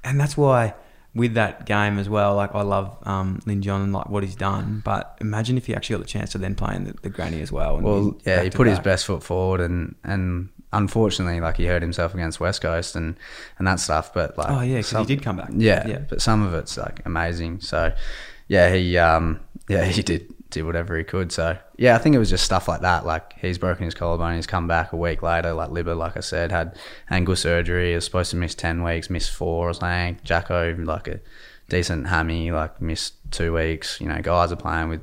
and 0.03 0.19
that's 0.19 0.35
why 0.37 0.73
with 1.15 1.33
that 1.35 1.65
game 1.65 1.97
as 1.97 2.09
well. 2.09 2.35
Like 2.35 2.53
I 2.53 2.61
love 2.61 2.97
um, 3.03 3.41
Lin 3.45 3.61
Jong 3.61 3.83
and 3.83 3.93
like 3.93 4.09
what 4.09 4.23
he's 4.23 4.35
done, 4.35 4.81
but 4.83 5.17
imagine 5.21 5.57
if 5.57 5.65
he 5.65 5.73
actually 5.73 5.95
got 5.95 6.01
the 6.03 6.09
chance 6.09 6.33
to 6.33 6.37
then 6.37 6.55
play 6.55 6.75
in 6.75 6.83
the, 6.83 6.93
the 7.01 7.09
granny 7.09 7.41
as 7.41 7.51
well. 7.51 7.77
And 7.77 7.85
well, 7.85 8.17
yeah, 8.25 8.43
he 8.43 8.49
put 8.49 8.67
his 8.67 8.79
best 8.79 9.05
foot 9.05 9.23
forward, 9.23 9.61
and 9.61 9.95
and 10.03 10.49
unfortunately, 10.73 11.39
like 11.39 11.55
he 11.55 11.65
hurt 11.65 11.81
himself 11.81 12.13
against 12.13 12.39
West 12.39 12.61
Coast 12.61 12.95
and 12.95 13.15
and 13.57 13.65
that 13.67 13.79
stuff. 13.79 14.13
But 14.13 14.37
like, 14.37 14.49
Oh 14.49 14.61
yeah, 14.61 14.77
because 14.77 15.07
he 15.07 15.15
did 15.15 15.23
come 15.23 15.37
back. 15.37 15.49
Yeah, 15.53 15.87
yeah. 15.87 15.99
but 15.99 16.21
some 16.21 16.43
of 16.43 16.53
it's 16.53 16.77
like 16.77 16.99
amazing. 17.05 17.61
So, 17.61 17.93
yeah, 18.49 18.73
he 18.73 18.97
um, 18.97 19.39
yeah, 19.69 19.85
he 19.85 20.03
did 20.03 20.33
did 20.55 20.65
whatever 20.65 20.97
he 20.97 21.03
could. 21.03 21.31
So, 21.31 21.57
yeah, 21.77 21.95
I 21.95 21.97
think 21.99 22.15
it 22.15 22.19
was 22.19 22.29
just 22.29 22.43
stuff 22.43 22.67
like 22.67 22.81
that. 22.81 23.05
Like 23.05 23.33
he's 23.39 23.57
broken 23.57 23.85
his 23.85 23.93
collarbone, 23.93 24.35
he's 24.35 24.47
come 24.47 24.67
back 24.67 24.93
a 24.93 24.97
week 24.97 25.21
later. 25.21 25.53
Like 25.53 25.69
Libba, 25.69 25.95
like 25.97 26.17
I 26.17 26.21
said, 26.21 26.51
had 26.51 26.75
ankle 27.09 27.35
surgery. 27.35 27.89
He 27.89 27.95
was 27.95 28.05
supposed 28.05 28.31
to 28.31 28.37
miss 28.37 28.55
ten 28.55 28.83
weeks, 28.83 29.09
missed 29.09 29.31
four 29.31 29.69
or 29.69 29.73
something. 29.73 30.19
Jacko, 30.23 30.75
like 30.79 31.07
a 31.07 31.19
decent 31.69 32.07
hammy, 32.07 32.51
like 32.51 32.81
missed 32.81 33.15
two 33.31 33.53
weeks. 33.53 33.99
You 34.01 34.07
know, 34.07 34.19
guys 34.21 34.51
are 34.51 34.57
playing 34.57 34.89
with 34.89 35.01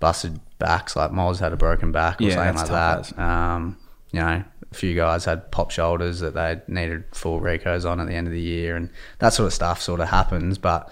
busted 0.00 0.40
backs. 0.58 0.96
Like 0.96 1.10
Moz 1.10 1.38
had 1.38 1.52
a 1.52 1.56
broken 1.56 1.92
back 1.92 2.20
or 2.20 2.24
Yeah, 2.24 2.34
something 2.34 2.56
like 2.56 2.68
that. 2.68 3.18
Um, 3.18 3.78
you 4.12 4.20
know, 4.20 4.44
a 4.70 4.74
few 4.74 4.94
guys 4.94 5.24
had 5.24 5.50
pop 5.50 5.70
shoulders 5.70 6.20
that 6.20 6.34
they 6.34 6.60
needed 6.68 7.04
full 7.12 7.40
recos 7.40 7.88
on 7.88 8.00
at 8.00 8.06
the 8.06 8.14
end 8.14 8.26
of 8.26 8.32
the 8.32 8.40
year, 8.40 8.76
and 8.76 8.90
that 9.18 9.32
sort 9.32 9.46
of 9.46 9.52
stuff 9.52 9.80
sort 9.80 10.00
of 10.00 10.08
happens. 10.08 10.58
But 10.58 10.90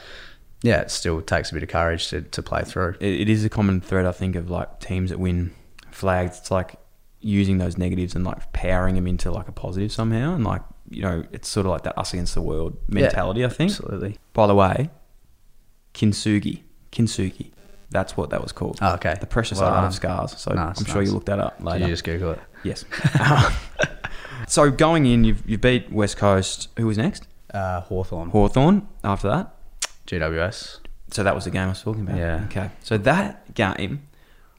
yeah, 0.62 0.80
it 0.80 0.90
still 0.90 1.20
takes 1.22 1.50
a 1.50 1.54
bit 1.54 1.62
of 1.62 1.68
courage 1.68 2.08
to, 2.08 2.22
to 2.22 2.42
play 2.42 2.62
through. 2.62 2.94
it, 3.00 3.22
it 3.22 3.28
is 3.28 3.44
a 3.44 3.48
common 3.48 3.80
thread 3.80 4.06
I 4.06 4.12
think 4.12 4.36
of 4.36 4.50
like 4.50 4.80
teams 4.80 5.10
that 5.10 5.18
win 5.18 5.52
flags. 5.90 6.38
It's 6.38 6.50
like 6.50 6.76
using 7.20 7.58
those 7.58 7.78
negatives 7.78 8.14
and 8.14 8.24
like 8.24 8.52
powering 8.52 8.94
them 8.96 9.06
into 9.06 9.30
like 9.30 9.48
a 9.48 9.52
positive 9.52 9.92
somehow, 9.92 10.34
and 10.34 10.44
like 10.44 10.62
you 10.90 11.02
know, 11.02 11.24
it's 11.32 11.48
sort 11.48 11.66
of 11.66 11.70
like 11.72 11.82
that 11.82 11.96
us 11.98 12.12
against 12.12 12.34
the 12.34 12.42
world 12.42 12.76
mentality. 12.88 13.44
I 13.44 13.48
think. 13.48 13.70
Absolutely. 13.70 14.18
By 14.34 14.46
the 14.46 14.54
way, 14.54 14.90
kintsugi, 15.94 16.62
kintsugi, 16.90 17.50
that's 17.90 18.16
what 18.16 18.30
that 18.30 18.42
was 18.42 18.52
called. 18.52 18.78
Oh, 18.82 18.94
okay. 18.94 19.16
The 19.20 19.26
precious 19.26 19.58
Well 19.58 19.68
art 19.68 19.76
done. 19.78 19.84
of 19.86 19.94
scars. 19.94 20.38
So 20.40 20.52
Nice, 20.52 20.78
I'm 20.80 20.86
sure 20.86 20.96
nice. 20.96 21.08
you 21.08 21.14
looked 21.14 21.26
that 21.26 21.38
up 21.38 21.58
Did 21.58 21.66
later. 21.66 21.84
you 21.86 21.90
just 21.92 22.04
Google 22.04 22.32
it? 22.32 22.40
Yes. 22.64 22.84
so 24.48 24.70
going 24.70 25.06
in, 25.06 25.24
you've 25.24 25.42
you 25.48 25.58
beat 25.58 25.90
West 25.92 26.16
Coast. 26.16 26.68
Who 26.78 26.86
was 26.86 26.98
next? 26.98 27.26
Uh, 27.52 27.80
Hawthorne. 27.82 28.30
Hawthorn. 28.30 28.88
After 29.04 29.28
that, 29.28 29.54
GWS. 30.12 30.78
so 31.10 31.22
that 31.22 31.34
was 31.34 31.44
the 31.44 31.50
game 31.50 31.66
I 31.66 31.68
was 31.68 31.82
talking 31.82 32.02
about. 32.02 32.16
Yeah. 32.16 32.44
Okay. 32.46 32.70
So 32.82 32.98
that 32.98 33.54
game, 33.54 34.08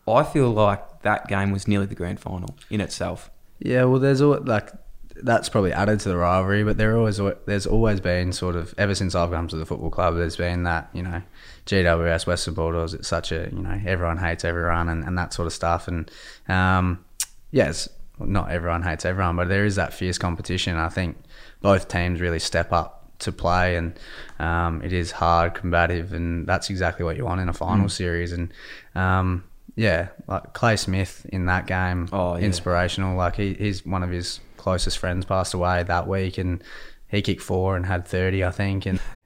I 0.08 0.24
feel 0.24 0.50
like 0.52 1.02
that 1.04 1.28
game 1.28 1.52
was 1.52 1.68
nearly 1.68 1.86
the 1.86 1.96
grand 1.96 2.20
final 2.20 2.56
in 2.70 2.82
itself. 2.82 3.30
Yeah, 3.60 3.86
well, 3.86 4.00
there's 4.00 4.22
al 4.22 4.42
like 4.44 4.72
that's 5.16 5.48
probably 5.48 5.72
added 5.72 6.00
to 6.02 6.10
the 6.10 6.18
rivalry, 6.18 6.64
but 6.64 6.78
there 6.78 6.98
always 6.98 7.20
there's 7.46 7.68
always 7.68 8.00
been 8.00 8.34
sort 8.34 8.56
of 8.56 8.74
ever 8.78 8.96
since 8.96 9.16
I've 9.16 9.32
come 9.32 9.48
to 9.48 9.56
the 9.56 9.66
football 9.66 9.90
club, 9.90 10.16
there's 10.16 10.36
been 10.36 10.64
that 10.64 10.90
you 10.94 11.04
know 11.04 11.22
GWS 11.66 12.28
Western 12.28 12.54
Bulldogs. 12.56 12.94
It's 12.94 13.08
such 13.08 13.32
a 13.32 13.50
you 13.54 13.62
know 13.62 13.80
everyone 13.86 14.18
hates 14.18 14.44
everyone 14.44 14.90
and, 14.90 15.04
and 15.04 15.18
that 15.18 15.34
sort 15.34 15.46
of 15.46 15.54
stuff, 15.54 15.88
and 15.88 16.10
um, 16.48 17.06
yes, 17.52 17.88
not 18.20 18.52
everyone 18.52 18.82
hates 18.82 19.06
everyone, 19.06 19.36
but 19.36 19.50
there 19.50 19.66
is 19.66 19.76
that 19.76 19.94
fierce 19.94 20.18
competition. 20.18 20.78
I 20.78 20.90
think 20.90 21.18
both 21.62 21.88
teams 21.88 22.20
really 22.20 22.40
step 22.40 22.74
up 22.74 23.03
to 23.24 23.32
play, 23.32 23.76
and 23.76 24.00
um, 24.40 24.82
it 24.82 24.94
is 24.94 25.12
hard, 25.12 25.54
combative, 25.56 26.14
and 26.14 26.48
that's 26.48 26.70
exactly 26.70 27.04
what 27.06 27.18
you 27.18 27.26
want 27.26 27.42
in 27.42 27.50
a 27.50 27.54
final 27.54 27.90
series. 27.90 28.32
And 28.32 28.54
um, 28.96 29.44
yeah, 29.76 30.10
like 30.28 30.54
Clay 30.54 30.76
Smith 30.78 31.26
in 31.30 31.46
that 31.48 31.66
game, 31.68 32.08
Oh, 32.12 32.36
yeah. 32.36 32.46
inspirational. 32.46 33.18
Like 33.18 33.36
he, 33.36 33.54
he's 33.56 33.86
one 33.86 34.04
of 34.04 34.10
his 34.12 34.40
closest 34.58 34.98
friends 34.98 35.26
passed 35.26 35.54
away 35.54 35.84
that 35.84 36.08
week, 36.08 36.38
and 36.38 36.64
he 37.08 37.22
kicked 37.22 37.42
four 37.42 37.76
and 37.76 37.86
had 37.86 38.08
thirty, 38.08 38.44
I 38.44 38.52
think. 38.52 38.86
And 38.86 39.00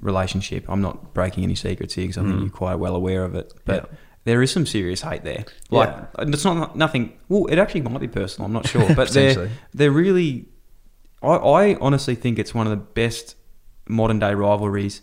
relationship. 0.00 0.64
I'm 0.68 0.80
not 0.80 1.14
breaking 1.14 1.44
any 1.44 1.54
secrets 1.54 1.94
here 1.94 2.04
because 2.04 2.18
I 2.18 2.22
think 2.22 2.40
you're 2.40 2.50
quite 2.50 2.74
well 2.76 2.94
aware 2.96 3.24
of 3.24 3.34
it. 3.34 3.52
But 3.64 3.88
Yeah. 3.90 3.98
there 4.24 4.42
is 4.42 4.50
some 4.50 4.66
serious 4.66 5.02
hate 5.02 5.24
there. 5.24 5.44
Like 5.70 5.94
it's 6.18 6.44
not 6.44 6.76
nothing. 6.76 7.12
Well, 7.28 7.46
it 7.46 7.58
actually 7.58 7.82
might 7.82 8.00
be 8.00 8.08
personal. 8.08 8.46
I'm 8.46 8.52
not 8.52 8.66
sure, 8.68 8.94
but 8.94 9.10
they're 9.10 9.50
they're 9.72 9.90
really. 9.90 10.46
I, 11.22 11.36
I 11.36 11.74
honestly 11.80 12.14
think 12.14 12.38
it's 12.38 12.54
one 12.54 12.66
of 12.66 12.70
the 12.70 12.76
best 12.84 13.36
modern 13.88 14.18
day 14.18 14.34
rivalries 14.34 15.00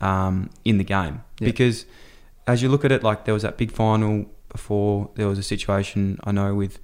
um, 0.00 0.50
in 0.64 0.78
the 0.78 0.84
game 0.84 1.22
because 1.40 1.84
as 2.46 2.62
you 2.62 2.68
look 2.68 2.84
at 2.84 2.92
it, 2.92 3.02
like 3.02 3.24
there 3.24 3.34
was 3.34 3.42
that 3.42 3.56
big 3.56 3.70
final 3.72 4.26
before. 4.50 5.10
There 5.16 5.26
was 5.26 5.38
a 5.38 5.42
situation 5.42 6.18
I 6.24 6.32
know 6.32 6.54
with 6.54 6.78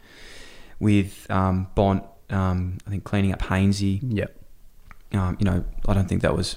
with 0.81 1.31
um, 1.31 1.69
Bont. 1.75 2.03
Um, 2.31 2.79
I 2.87 2.91
think 2.91 3.05
cleaning 3.05 3.33
up 3.33 3.43
Hainsey 3.43 4.01
yep, 4.03 4.35
um, 5.13 5.37
you 5.39 5.45
know, 5.45 5.63
I 5.87 5.93
don't 5.95 6.09
think 6.09 6.23
that 6.23 6.35
was 6.37 6.57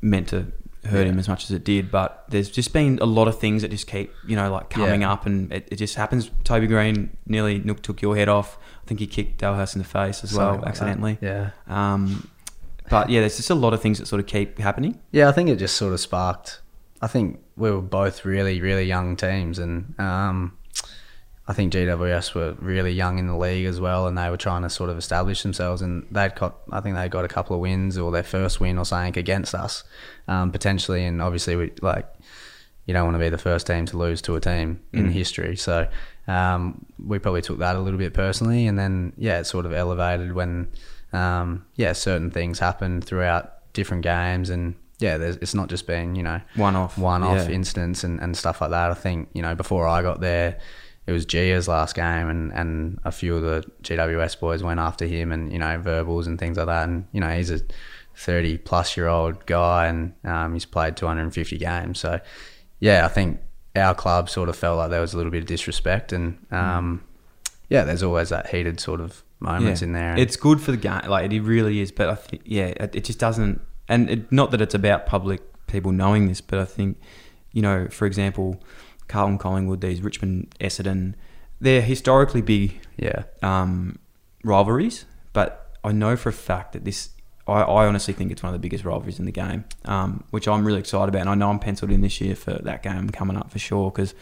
meant 0.00 0.28
to 0.28 0.46
hurt 0.84 1.06
him 1.06 1.18
as 1.18 1.28
much 1.28 1.44
as 1.44 1.50
it 1.50 1.64
did. 1.64 1.90
But 1.90 2.24
there's 2.28 2.50
just 2.50 2.72
been 2.72 2.98
a 3.00 3.06
lot 3.06 3.28
of 3.28 3.38
things 3.38 3.62
that 3.62 3.70
just 3.70 3.86
keep, 3.86 4.12
you 4.26 4.36
know, 4.36 4.50
like 4.50 4.70
coming 4.70 5.02
Yeah. 5.02 5.12
up, 5.12 5.26
and 5.26 5.52
it, 5.52 5.68
it 5.70 5.76
just 5.76 5.96
happens. 5.96 6.30
Toby 6.44 6.66
Greene 6.66 7.16
nearly 7.26 7.58
nook- 7.58 7.82
took 7.82 8.00
your 8.02 8.16
head 8.16 8.28
off. 8.28 8.58
I 8.84 8.86
think 8.88 9.00
he 9.00 9.06
kicked 9.06 9.40
Dahlhaus 9.40 9.74
in 9.74 9.80
the 9.80 9.88
face 9.88 10.24
as 10.24 10.30
Something 10.30 10.38
well, 10.38 10.52
like 10.54 10.60
that. 10.62 10.68
accidentally. 10.68 11.18
Yeah. 11.20 11.50
Um, 11.66 12.28
but 12.90 13.10
yeah, 13.10 13.20
there's 13.20 13.36
just 13.36 13.50
a 13.50 13.54
lot 13.54 13.74
of 13.74 13.82
things 13.82 13.98
that 13.98 14.06
sort 14.06 14.20
of 14.20 14.26
keep 14.26 14.58
happening. 14.58 14.98
Yeah, 15.12 15.28
I 15.28 15.32
think 15.32 15.50
it 15.50 15.56
just 15.56 15.76
sort 15.76 15.92
of 15.92 16.00
sparked. 16.00 16.60
I 17.02 17.06
think 17.06 17.40
we 17.56 17.70
were 17.70 17.80
both 17.82 18.24
really, 18.24 18.60
really 18.60 18.84
young 18.84 19.14
teams, 19.14 19.58
and 19.58 19.94
um, 20.00 20.56
I 21.48 21.54
think 21.54 21.72
GWS 21.72 22.34
were 22.34 22.54
really 22.60 22.92
young 22.92 23.18
in 23.18 23.26
the 23.26 23.36
league 23.36 23.64
as 23.64 23.80
well, 23.80 24.06
and 24.06 24.16
they 24.18 24.28
were 24.28 24.36
trying 24.36 24.62
to 24.62 24.70
sort 24.70 24.90
of 24.90 24.98
establish 24.98 25.42
themselves. 25.42 25.80
And 25.80 26.06
they'd 26.10 26.34
got, 26.34 26.58
I 26.70 26.80
think 26.80 26.94
they 26.94 27.08
got 27.08 27.24
a 27.24 27.28
couple 27.28 27.56
of 27.56 27.60
wins 27.60 27.96
or 27.96 28.12
their 28.12 28.22
first 28.22 28.60
win 28.60 28.76
or 28.76 28.84
something 28.84 29.18
against 29.18 29.54
us, 29.54 29.82
um, 30.28 30.52
potentially. 30.52 31.04
And 31.06 31.22
obviously, 31.22 31.56
we 31.56 31.72
like 31.80 32.06
you 32.88 32.94
don't 32.94 33.04
want 33.04 33.16
to 33.16 33.18
be 33.18 33.28
the 33.28 33.36
first 33.36 33.66
team 33.66 33.84
to 33.84 33.98
lose 33.98 34.22
to 34.22 34.34
a 34.34 34.40
team 34.40 34.80
in 34.94 35.10
history. 35.10 35.56
So 35.56 35.86
um, 36.26 36.86
we 36.98 37.18
probably 37.18 37.42
took 37.42 37.58
that 37.58 37.76
a 37.76 37.80
little 37.80 37.98
bit 37.98 38.14
personally, 38.14 38.66
and 38.66 38.78
then 38.78 39.12
yeah, 39.18 39.40
it 39.40 39.44
sort 39.44 39.66
of 39.66 39.72
elevated 39.72 40.32
when 40.32 40.68
um, 41.12 41.66
yeah 41.76 41.92
certain 41.92 42.30
things 42.30 42.58
happened 42.58 43.04
throughout 43.04 43.72
different 43.74 44.02
games, 44.02 44.48
and 44.48 44.74
yeah, 45.00 45.18
there's, 45.18 45.36
it's 45.36 45.54
not 45.54 45.68
just 45.68 45.86
been 45.86 46.14
you 46.14 46.22
know 46.22 46.40
One-off, 46.56 46.96
one-off 46.96 47.48
yeah. 47.48 47.54
incidents 47.54 48.04
and, 48.04 48.20
and 48.20 48.34
stuff 48.34 48.62
like 48.62 48.70
that. 48.70 48.90
I 48.90 48.94
think 48.94 49.28
you 49.34 49.42
know 49.42 49.54
before 49.54 49.86
I 49.86 50.02
got 50.02 50.20
there. 50.20 50.58
It 51.08 51.12
was 51.12 51.24
Gia's 51.24 51.68
last 51.68 51.96
game, 51.96 52.28
and, 52.28 52.52
and 52.52 52.98
a 53.02 53.10
few 53.10 53.34
of 53.34 53.42
the 53.42 53.64
GWS 53.82 54.38
boys 54.38 54.62
went 54.62 54.78
after 54.78 55.06
him, 55.06 55.32
and 55.32 55.50
you 55.50 55.58
know 55.58 55.78
verbals 55.78 56.26
and 56.26 56.38
things 56.38 56.58
like 56.58 56.66
that. 56.66 56.86
And 56.86 57.06
you 57.12 57.20
know 57.20 57.30
he's 57.30 57.50
a 57.50 57.60
thirty 58.14 58.58
plus 58.58 58.94
year 58.94 59.08
old 59.08 59.46
guy, 59.46 59.86
and 59.86 60.12
um, 60.24 60.52
he's 60.52 60.66
played 60.66 60.98
two 60.98 61.06
hundred 61.06 61.22
and 61.22 61.32
fifty 61.32 61.56
games. 61.56 61.98
So 61.98 62.20
yeah, 62.78 63.06
I 63.06 63.08
think 63.08 63.40
our 63.74 63.94
club 63.94 64.28
sort 64.28 64.50
of 64.50 64.56
felt 64.56 64.76
like 64.76 64.90
there 64.90 65.00
was 65.00 65.14
a 65.14 65.16
little 65.16 65.32
bit 65.32 65.44
of 65.44 65.46
disrespect, 65.48 66.12
and 66.12 66.46
um, 66.50 67.02
yeah, 67.70 67.84
there's 67.84 68.02
always 68.02 68.28
that 68.28 68.50
heated 68.50 68.78
sort 68.78 69.00
of 69.00 69.22
moments 69.40 69.80
in 69.80 69.92
there. 69.92 70.14
It's 70.18 70.36
good 70.36 70.60
for 70.60 70.72
the 70.72 70.76
game, 70.76 71.08
like 71.08 71.32
it 71.32 71.40
really 71.40 71.80
is. 71.80 71.90
But 71.90 72.10
I 72.10 72.14
think, 72.16 72.42
yeah, 72.44 72.66
it, 72.66 72.94
it 72.94 73.04
just 73.04 73.18
doesn't. 73.18 73.62
And 73.88 74.10
it, 74.10 74.30
not 74.30 74.50
that 74.50 74.60
it's 74.60 74.74
about 74.74 75.06
public 75.06 75.40
people 75.68 75.90
knowing 75.90 76.28
this, 76.28 76.42
but 76.42 76.58
I 76.58 76.66
think, 76.66 76.98
you 77.52 77.62
know, 77.62 77.88
for 77.88 78.04
example, 78.04 78.60
Carlton, 79.08 79.38
Collingwood, 79.38 79.80
these 79.80 80.00
Richmond, 80.02 80.54
Essendon, 80.60 81.14
they're 81.60 81.82
historically 81.82 82.42
big 82.42 82.80
yeah, 82.96 83.24
um, 83.42 83.98
rivalries. 84.44 85.04
But 85.32 85.76
I 85.82 85.92
know 85.92 86.16
for 86.16 86.28
a 86.28 86.32
fact 86.32 86.72
that 86.72 86.84
this, 86.84 87.10
I, 87.46 87.62
I 87.62 87.86
honestly 87.86 88.14
think 88.14 88.30
it's 88.30 88.42
one 88.42 88.54
of 88.54 88.60
the 88.60 88.64
biggest 88.64 88.84
rivalries 88.84 89.18
in 89.18 89.24
the 89.24 89.32
game, 89.32 89.64
um, 89.84 90.24
which 90.30 90.46
I'm 90.46 90.64
really 90.64 90.80
excited 90.80 91.08
about. 91.08 91.22
And 91.22 91.30
I 91.30 91.34
know 91.34 91.50
I'm 91.50 91.58
penciled 91.58 91.90
in 91.90 92.00
this 92.00 92.20
year 92.20 92.36
for 92.36 92.52
that 92.52 92.82
game 92.82 93.10
coming 93.10 93.36
up 93.36 93.50
for 93.50 93.58
sure 93.58 93.90
because 93.90 94.14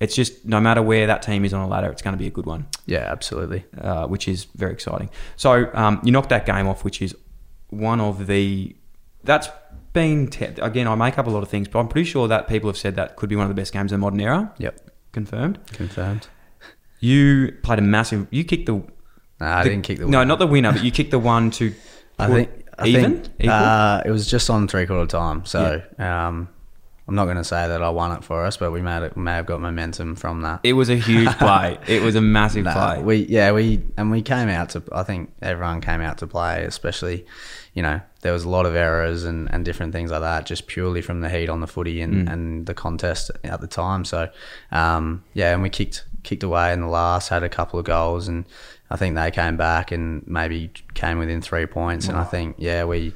it's 0.00 0.14
just 0.14 0.44
no 0.46 0.60
matter 0.60 0.80
where 0.80 1.06
that 1.06 1.22
team 1.22 1.44
is 1.44 1.52
on 1.52 1.62
the 1.62 1.68
ladder, 1.68 1.90
it's 1.90 2.02
going 2.02 2.14
to 2.14 2.18
be 2.18 2.28
a 2.28 2.30
good 2.30 2.46
one 2.46 2.66
yeah, 2.86 3.00
absolutely. 3.10 3.64
uh, 3.80 4.06
which 4.06 4.28
is 4.28 4.44
very 4.54 4.72
exciting. 4.72 5.10
So 5.36 5.70
um, 5.74 6.00
you 6.04 6.12
knock 6.12 6.28
that 6.28 6.46
game 6.46 6.68
off, 6.68 6.84
which 6.84 7.02
is 7.02 7.14
one 7.68 8.00
of 8.00 8.26
the 8.26 8.74
that's 9.24 9.48
been 10.00 10.28
te- 10.28 10.60
again. 10.70 10.86
I 10.88 10.94
make 10.94 11.18
up 11.18 11.26
a 11.26 11.30
lot 11.36 11.42
of 11.42 11.48
things, 11.48 11.66
but 11.68 11.78
I'm 11.80 11.88
pretty 11.88 12.08
sure 12.08 12.26
that 12.28 12.48
people 12.48 12.68
have 12.68 12.76
said 12.84 12.94
that 12.96 13.16
could 13.16 13.28
be 13.28 13.36
one 13.36 13.46
of 13.48 13.52
the 13.54 13.60
best 13.62 13.72
games 13.72 13.92
in 13.92 13.98
the 14.00 14.04
modern 14.06 14.20
era. 14.20 14.52
Yep, 14.58 14.74
Confirmed. 15.12 15.58
confirmed. 15.72 16.28
You 17.00 17.54
played 17.62 17.78
a 17.78 17.82
massive. 17.82 18.26
You 18.30 18.44
kicked 18.44 18.66
the. 18.66 18.74
Nah, 19.40 19.58
I 19.58 19.62
the- 19.64 19.70
didn't 19.70 19.84
kick 19.84 19.98
the 19.98 20.04
No, 20.06 20.18
winner. 20.18 20.24
not 20.24 20.38
the 20.38 20.46
winner, 20.46 20.72
but 20.72 20.82
you 20.84 20.90
kicked 20.90 21.10
the 21.12 21.18
one 21.18 21.50
to. 21.52 21.72
I 22.18 22.26
think 22.26 22.48
I 22.78 22.86
even. 22.88 23.22
think, 23.22 23.50
Uh, 23.50 24.02
it 24.04 24.10
was 24.10 24.26
just 24.26 24.50
on 24.50 24.66
three 24.68 24.86
quarter 24.86 25.06
time, 25.06 25.44
so 25.44 25.80
um, 25.98 26.48
I'm 27.06 27.14
not 27.14 27.24
going 27.26 27.36
to 27.36 27.44
say 27.44 27.68
that 27.68 27.80
I 27.82 27.88
won 27.90 28.10
it 28.16 28.24
for 28.24 28.44
us, 28.44 28.56
but 28.56 28.72
we 28.72 28.82
may 28.82 28.92
have, 28.92 29.16
may 29.16 29.32
have 29.32 29.46
got 29.46 29.60
momentum 29.60 30.16
from 30.16 30.42
that. 30.42 30.60
it 30.64 30.72
was 30.74 30.88
a 30.90 30.96
huge 30.96 31.30
play. 31.38 31.78
It 31.86 32.02
was 32.02 32.16
a 32.16 32.20
massive 32.20 32.64
Nah, 32.64 32.74
play. 32.74 33.02
we 33.02 33.16
yeah 33.26 33.52
we 33.52 33.82
and 33.96 34.10
we 34.10 34.20
came 34.22 34.48
out 34.48 34.70
to 34.70 34.82
I 34.92 35.04
think 35.04 35.30
everyone 35.40 35.80
came 35.80 36.00
out 36.00 36.18
to 36.18 36.26
play, 36.26 36.64
especially 36.64 37.24
you 37.74 37.82
know 37.82 38.00
there 38.22 38.32
was 38.32 38.44
a 38.44 38.48
lot 38.48 38.66
of 38.66 38.74
errors 38.74 39.24
and, 39.24 39.48
and 39.52 39.64
different 39.64 39.92
things 39.92 40.10
like 40.10 40.20
that, 40.22 40.44
just 40.46 40.66
purely 40.66 41.00
from 41.02 41.20
the 41.20 41.28
heat 41.30 41.48
on 41.48 41.60
the 41.60 41.66
footy 41.68 42.00
and, 42.00 42.26
Mm. 42.26 42.32
and 42.32 42.66
the 42.66 42.74
contest 42.74 43.30
at 43.44 43.60
the 43.60 43.66
time. 43.68 44.04
So 44.04 44.28
um, 44.72 45.22
yeah, 45.34 45.52
and 45.54 45.62
we 45.62 45.70
kicked 45.70 46.04
kicked 46.24 46.42
away 46.42 46.72
in 46.72 46.80
the 46.80 46.88
last, 46.88 47.28
had 47.28 47.42
a 47.42 47.48
couple 47.48 47.78
of 47.78 47.84
goals, 47.84 48.26
and 48.28 48.44
I 48.90 48.96
think 48.96 49.14
they 49.14 49.30
came 49.30 49.56
back 49.56 49.92
and 49.92 50.26
maybe 50.26 50.70
came 50.94 51.18
within 51.18 51.40
three 51.40 51.66
points. 51.66 52.08
And 52.08 52.18
I 52.18 52.24
think 52.24 52.56
yeah 52.58 52.84
we 52.84 53.14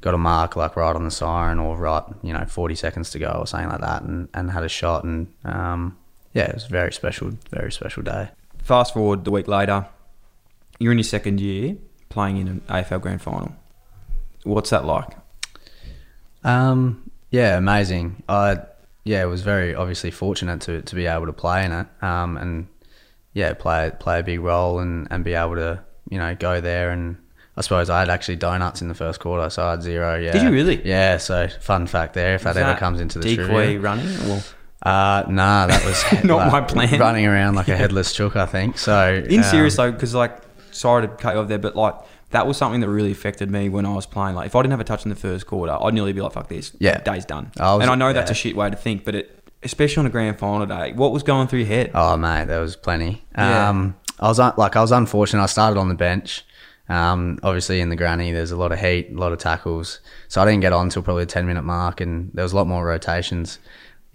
got 0.00 0.14
a 0.14 0.18
mark 0.18 0.56
like 0.56 0.74
right 0.74 0.96
on 0.96 1.04
the 1.04 1.10
siren 1.12 1.60
or 1.60 1.76
right 1.76 2.02
you 2.24 2.32
know 2.32 2.44
40 2.44 2.74
seconds 2.74 3.10
to 3.10 3.20
go 3.20 3.28
or 3.38 3.46
something 3.46 3.68
like 3.70 3.80
that, 3.80 4.02
and, 4.02 4.28
and 4.34 4.50
had 4.50 4.64
a 4.64 4.68
shot 4.68 5.04
and 5.04 5.28
um, 5.44 5.96
yeah 6.34 6.46
it 6.46 6.54
was 6.54 6.64
a 6.64 6.68
very 6.68 6.92
special 6.92 7.30
very 7.50 7.70
special 7.70 8.02
day. 8.02 8.30
Fast 8.64 8.94
forward 8.94 9.24
the 9.24 9.30
week 9.30 9.46
later, 9.48 9.86
you're 10.80 10.92
in 10.92 10.98
your 10.98 11.04
second 11.04 11.40
year 11.40 11.76
playing 12.08 12.36
in 12.38 12.48
an 12.48 12.60
AFL 12.68 13.00
Grand 13.00 13.22
Final. 13.22 13.54
What's 14.44 14.70
that 14.70 14.84
like? 14.84 15.08
Um, 16.44 17.10
yeah, 17.30 17.56
amazing. 17.56 18.22
I 18.28 18.58
yeah, 19.04 19.24
was 19.24 19.42
very 19.42 19.74
obviously 19.74 20.10
fortunate 20.10 20.60
to, 20.62 20.82
to 20.82 20.94
be 20.94 21.06
able 21.06 21.26
to 21.26 21.32
play 21.32 21.64
in 21.64 21.72
it. 21.72 21.86
Um, 22.02 22.36
and 22.36 22.68
yeah, 23.32 23.54
play 23.54 23.90
play 23.98 24.20
a 24.20 24.22
big 24.22 24.40
role 24.40 24.78
and, 24.80 25.08
and 25.10 25.24
be 25.24 25.34
able 25.34 25.54
to 25.56 25.82
you 26.10 26.18
know 26.18 26.34
go 26.34 26.60
there 26.60 26.90
and 26.90 27.16
I 27.56 27.60
suppose 27.60 27.90
I 27.90 28.00
had 28.00 28.08
actually 28.08 28.36
donuts 28.36 28.80
in 28.80 28.88
the 28.88 28.94
first 28.94 29.20
quarter, 29.20 29.50
so 29.50 29.64
I 29.64 29.70
had 29.72 29.82
zero. 29.82 30.18
Yeah, 30.18 30.32
Did 30.32 30.42
you 30.42 30.50
really? 30.50 30.86
Yeah. 30.86 31.18
So 31.18 31.48
fun 31.48 31.86
fact 31.86 32.14
there, 32.14 32.34
if 32.34 32.42
that, 32.44 32.54
Was 32.54 32.56
ever 32.64 32.78
comes 32.78 33.00
into 33.00 33.18
the 33.18 33.36
decoy 33.36 33.46
trivia. 33.46 33.80
running. 33.80 34.06
Well, 34.26 34.42
Uh, 34.82 35.24
nah, 35.28 35.66
that 35.66 35.84
was 35.84 36.02
Not 36.24 36.38
like, 36.38 36.52
my 36.52 36.60
plan. 36.86 36.98
Running 36.98 37.26
around 37.26 37.54
like 37.54 37.68
a 37.68 37.76
headless 37.82 38.12
chook, 38.12 38.36
I 38.36 38.46
think. 38.46 38.78
So 38.78 39.22
in 39.28 39.40
um, 39.40 39.44
serious 39.44 39.76
though, 39.76 39.92
because 39.92 40.14
like, 40.14 40.38
sorry 40.70 41.06
to 41.06 41.14
cut 41.14 41.34
you 41.34 41.40
off 41.40 41.48
there, 41.48 41.58
but 41.58 41.76
like 41.76 41.94
that 42.32 42.46
was 42.46 42.56
something 42.56 42.80
that 42.80 42.88
really 42.88 43.12
affected 43.12 43.50
me 43.50 43.68
when 43.68 43.86
I 43.86 43.94
was 43.94 44.06
playing. 44.06 44.34
Like, 44.34 44.46
if 44.46 44.54
I 44.56 44.62
didn't 44.62 44.72
have 44.72 44.80
a 44.80 44.84
touch 44.84 45.04
in 45.04 45.10
the 45.10 45.16
first 45.16 45.46
quarter, 45.46 45.76
I'd 45.80 45.94
nearly 45.94 46.12
be 46.12 46.20
like, 46.20 46.32
"Fuck 46.32 46.48
this, 46.48 46.72
Yeah. 46.78 46.98
day's 47.00 47.24
done." 47.24 47.52
I 47.60 47.74
was- 47.74 47.82
and 47.82 47.90
I 47.90 47.94
know 47.94 48.12
that's 48.12 48.30
a 48.30 48.34
shit 48.34 48.56
way 48.56 48.68
to 48.70 48.76
think, 48.76 49.04
but 49.04 49.14
it, 49.14 49.38
especially 49.62 50.00
on 50.00 50.06
a 50.06 50.10
grand 50.10 50.38
final 50.38 50.66
day, 50.66 50.92
what 50.94 51.12
was 51.12 51.22
going 51.22 51.46
through 51.48 51.60
your 51.60 51.68
head? 51.68 51.90
Oh 51.94 52.16
mate, 52.16 52.46
there 52.48 52.60
was 52.60 52.74
plenty. 52.76 53.24
Yeah. 53.38 53.68
Um, 53.68 53.94
I 54.20 54.28
was 54.28 54.38
un- 54.40 54.54
like 54.56 54.76
I 54.76 54.80
was 54.80 54.92
unfortunate. 54.92 55.42
I 55.42 55.46
started 55.46 55.78
on 55.78 55.88
the 55.88 55.94
bench. 55.94 56.44
Um, 56.88 57.38
obviously 57.42 57.80
in 57.80 57.88
the 57.88 57.96
granny, 57.96 58.32
there's 58.32 58.50
a 58.50 58.56
lot 58.56 58.72
of 58.72 58.78
heat, 58.80 59.08
a 59.14 59.18
lot 59.18 59.32
of 59.32 59.38
tackles, 59.38 60.00
so 60.28 60.42
I 60.42 60.44
didn't 60.44 60.60
get 60.60 60.72
on 60.72 60.88
till 60.90 61.02
probably 61.02 61.24
the 61.24 61.30
ten 61.30 61.46
minute 61.46 61.62
mark, 61.62 62.00
and 62.00 62.30
there 62.34 62.42
was 62.42 62.52
a 62.52 62.56
lot 62.56 62.66
more 62.66 62.84
rotations 62.84 63.58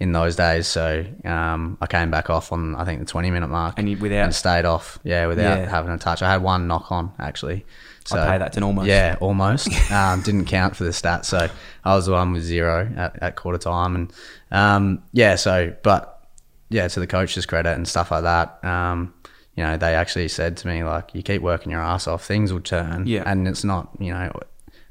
in 0.00 0.12
those 0.12 0.36
days. 0.36 0.66
So 0.68 1.04
um, 1.24 1.76
I 1.80 1.86
came 1.86 2.10
back 2.10 2.30
off 2.30 2.52
on 2.52 2.74
I 2.76 2.84
think 2.84 3.00
the 3.00 3.06
twenty 3.06 3.30
minute 3.30 3.48
mark, 3.48 3.74
And 3.78 3.88
you- 3.88 3.96
without- 3.98 4.24
and 4.24 4.34
stayed 4.34 4.64
off. 4.64 4.98
Yeah, 5.02 5.26
without 5.26 5.58
Yeah. 5.60 5.68
having 5.68 5.90
a 5.90 5.98
touch. 5.98 6.22
I 6.22 6.30
had 6.30 6.42
one 6.42 6.66
knock 6.68 6.92
on 6.92 7.10
actually. 7.18 7.64
So, 8.08 8.24
pay 8.26 8.38
that 8.38 8.52
to 8.54 8.60
an 8.60 8.64
almost. 8.64 8.88
Yeah, 8.88 9.16
almost. 9.20 9.68
um, 9.92 10.22
didn't 10.22 10.46
count 10.46 10.76
for 10.76 10.84
the 10.84 10.90
stats, 10.90 11.26
so 11.26 11.48
I 11.84 11.94
was 11.94 12.06
the 12.06 12.12
one 12.12 12.32
with 12.32 12.42
zero 12.42 12.90
at, 12.96 13.22
at 13.22 13.36
quarter 13.36 13.58
time, 13.58 13.94
and 13.94 14.12
um, 14.50 15.02
yeah. 15.12 15.34
So, 15.34 15.74
but 15.82 16.26
yeah, 16.70 16.88
to 16.88 17.00
the 17.00 17.06
coach's 17.06 17.46
credit 17.46 17.74
and 17.74 17.86
stuff 17.86 18.10
like 18.10 18.22
that, 18.22 18.64
um, 18.64 19.12
you 19.56 19.62
know, 19.62 19.76
they 19.76 19.94
actually 19.94 20.28
said 20.28 20.56
to 20.58 20.68
me 20.68 20.84
like, 20.84 21.14
"You 21.14 21.22
keep 21.22 21.42
working 21.42 21.70
your 21.70 21.82
ass 21.82 22.06
off, 22.06 22.24
things 22.24 22.52
will 22.52 22.60
turn." 22.60 23.06
Yeah. 23.06 23.24
and 23.26 23.46
it's 23.46 23.64
not, 23.64 23.90
you 23.98 24.12
know, 24.12 24.32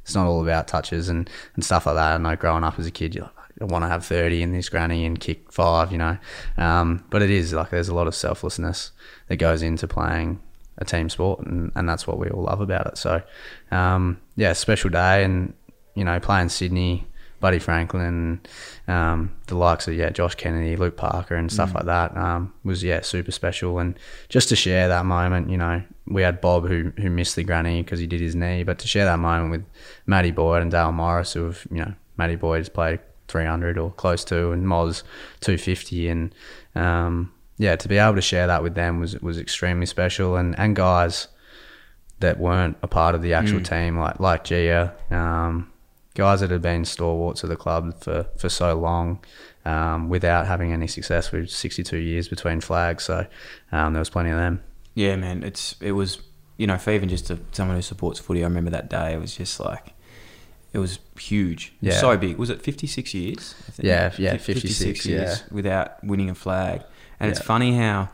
it's 0.08 0.16
not 0.16 0.28
all 0.28 0.42
about 0.42 0.68
touches 0.68 1.10
and, 1.10 1.30
and 1.56 1.66
stuff 1.66 1.86
like 1.86 1.96
that. 1.96 2.14
I 2.14 2.18
know 2.18 2.36
growing 2.36 2.64
up 2.64 2.80
as 2.80 2.86
a 2.86 2.92
kid, 2.92 3.16
you're 3.16 3.26
like, 3.26 3.34
I 3.60 3.66
want 3.66 3.84
to 3.84 3.90
have 3.90 4.06
30 4.06 4.42
in 4.42 4.54
this 4.54 4.70
granny 4.70 5.06
and 5.06 5.20
kick 5.20 5.52
five, 5.52 5.92
you 5.92 5.98
know. 5.98 6.18
Um, 6.58 7.04
but 7.10 7.22
it 7.22 7.30
is 7.30 7.52
like 7.54 7.72
there's 7.72 7.90
a 7.90 7.96
lot 7.96 8.08
of 8.08 8.16
selflessness 8.16 8.92
that 9.28 9.36
goes 9.36 9.62
into 9.62 9.88
playing 9.88 10.40
a 10.78 10.86
team 10.86 11.10
sport, 11.10 11.40
and, 11.42 11.72
and 11.76 11.88
that's 11.88 12.06
what 12.08 12.18
we 12.20 12.30
all 12.30 12.44
love 12.44 12.62
about 12.62 12.88
it. 12.88 12.98
So, 12.98 13.22
um, 13.72 14.20
yeah, 14.36 14.54
special 14.54 14.90
day, 14.90 15.24
and 15.24 15.54
you 15.96 16.04
know, 16.04 16.20
playing 16.20 16.50
Sydney, 16.50 17.08
Buddy 17.40 17.60
Franklin, 17.60 18.42
um, 18.88 19.32
the 19.48 19.56
likes 19.56 19.88
of 19.88 19.94
yeah, 19.94 20.10
Josh 20.10 20.36
Kennedy, 20.36 20.76
Luke 20.76 20.98
Parker, 20.98 21.36
and 21.36 21.52
stuff 21.52 21.74
like 21.76 21.86
that 21.86 22.16
um, 22.18 22.54
was 22.64 22.84
yeah, 22.84 23.02
super 23.02 23.32
special. 23.32 23.78
And 23.80 23.98
just 24.30 24.50
to 24.50 24.56
share 24.56 24.88
that 24.88 25.06
moment, 25.06 25.50
you 25.50 25.58
know, 25.58 25.84
we 26.08 26.24
had 26.24 26.42
Bob 26.42 26.68
who 26.68 26.92
who 26.98 27.10
missed 27.10 27.36
the 27.36 27.44
granny 27.44 27.84
because 27.84 28.00
he 28.00 28.08
did 28.08 28.22
his 28.22 28.36
knee, 28.36 28.64
but 28.64 28.80
to 28.80 28.88
share 28.88 29.06
that 29.06 29.20
moment 29.20 29.52
with 29.52 29.66
Matty 30.06 30.32
Boyd 30.32 30.62
and 30.62 30.72
Dale 30.72 30.92
Morris, 30.92 31.34
who 31.34 31.46
have 31.46 31.68
you 31.72 31.78
know, 31.78 31.94
Matty 32.18 32.36
Boyd's 32.36 32.70
played 32.70 33.00
300 33.28 33.78
or 33.78 33.92
close 33.92 34.24
to, 34.26 34.52
and 34.52 34.66
Moz 34.66 35.04
250, 35.42 36.10
and 36.10 36.36
um, 36.76 37.32
yeah, 37.58 37.76
to 37.76 37.88
be 37.88 37.98
able 37.98 38.16
to 38.16 38.22
share 38.22 38.48
that 38.48 38.64
with 38.64 38.76
them 38.76 39.00
was 39.00 39.20
was 39.22 39.38
extremely 39.38 39.86
special. 39.86 40.36
And 40.36 40.58
and 40.60 40.76
guys 40.76 41.28
that 42.20 42.40
weren't 42.40 42.78
a 42.82 42.88
part 42.88 43.14
of 43.16 43.22
the 43.22 43.34
actual 43.34 43.62
team, 43.62 43.98
like 43.98 44.20
like 44.20 44.44
Gia, 44.44 44.94
um, 45.12 45.72
guys 46.16 46.40
that 46.42 46.50
had 46.52 46.62
been 46.62 46.84
stalwarts 46.86 47.44
of 47.44 47.50
the 47.50 47.56
club 47.56 47.94
for, 48.02 48.26
for 48.38 48.50
so 48.50 48.74
long, 48.76 49.20
um, 49.66 50.10
without 50.10 50.48
having 50.48 50.74
any 50.74 50.88
success. 50.88 51.32
With 51.32 51.50
62 51.50 51.98
years 51.98 52.28
between 52.28 52.60
flags, 52.62 53.04
so 53.04 53.28
um, 53.72 53.94
there 53.94 54.00
was 54.02 54.10
plenty 54.10 54.32
of 54.32 54.38
them. 54.38 54.64
Yeah, 54.96 55.16
man, 55.16 55.44
it's 55.44 55.76
it 55.82 55.92
was 55.92 56.20
you 56.58 56.66
know 56.66 56.78
for 56.80 56.92
even 56.92 57.08
just 57.10 57.30
a, 57.30 57.38
someone 57.52 57.76
who 57.78 57.82
supports 57.84 58.20
footy, 58.20 58.44
I 58.44 58.48
remember 58.48 58.72
that 58.72 58.90
day. 58.90 59.14
It 59.14 59.20
was 59.20 59.36
just 59.36 59.60
like 59.60 59.94
it 60.74 60.80
was 60.80 61.00
huge. 61.20 61.74
It 61.82 61.86
was 61.88 61.96
Yeah. 61.96 62.02
so 62.02 62.18
big. 62.18 62.38
Was 62.38 62.50
it 62.50 62.62
56 62.62 63.14
years? 63.14 63.56
I 63.68 63.72
think? 63.72 63.86
Yeah, 63.88 64.12
yeah, 64.18 64.32
Fif- 64.38 64.62
56, 64.62 65.06
yeah. 65.06 65.36
without 65.52 66.04
winning 66.04 66.30
a 66.30 66.36
flag. 66.36 66.82
And 67.20 67.30
it's 67.32 67.42
funny 67.42 67.76
how 67.78 68.10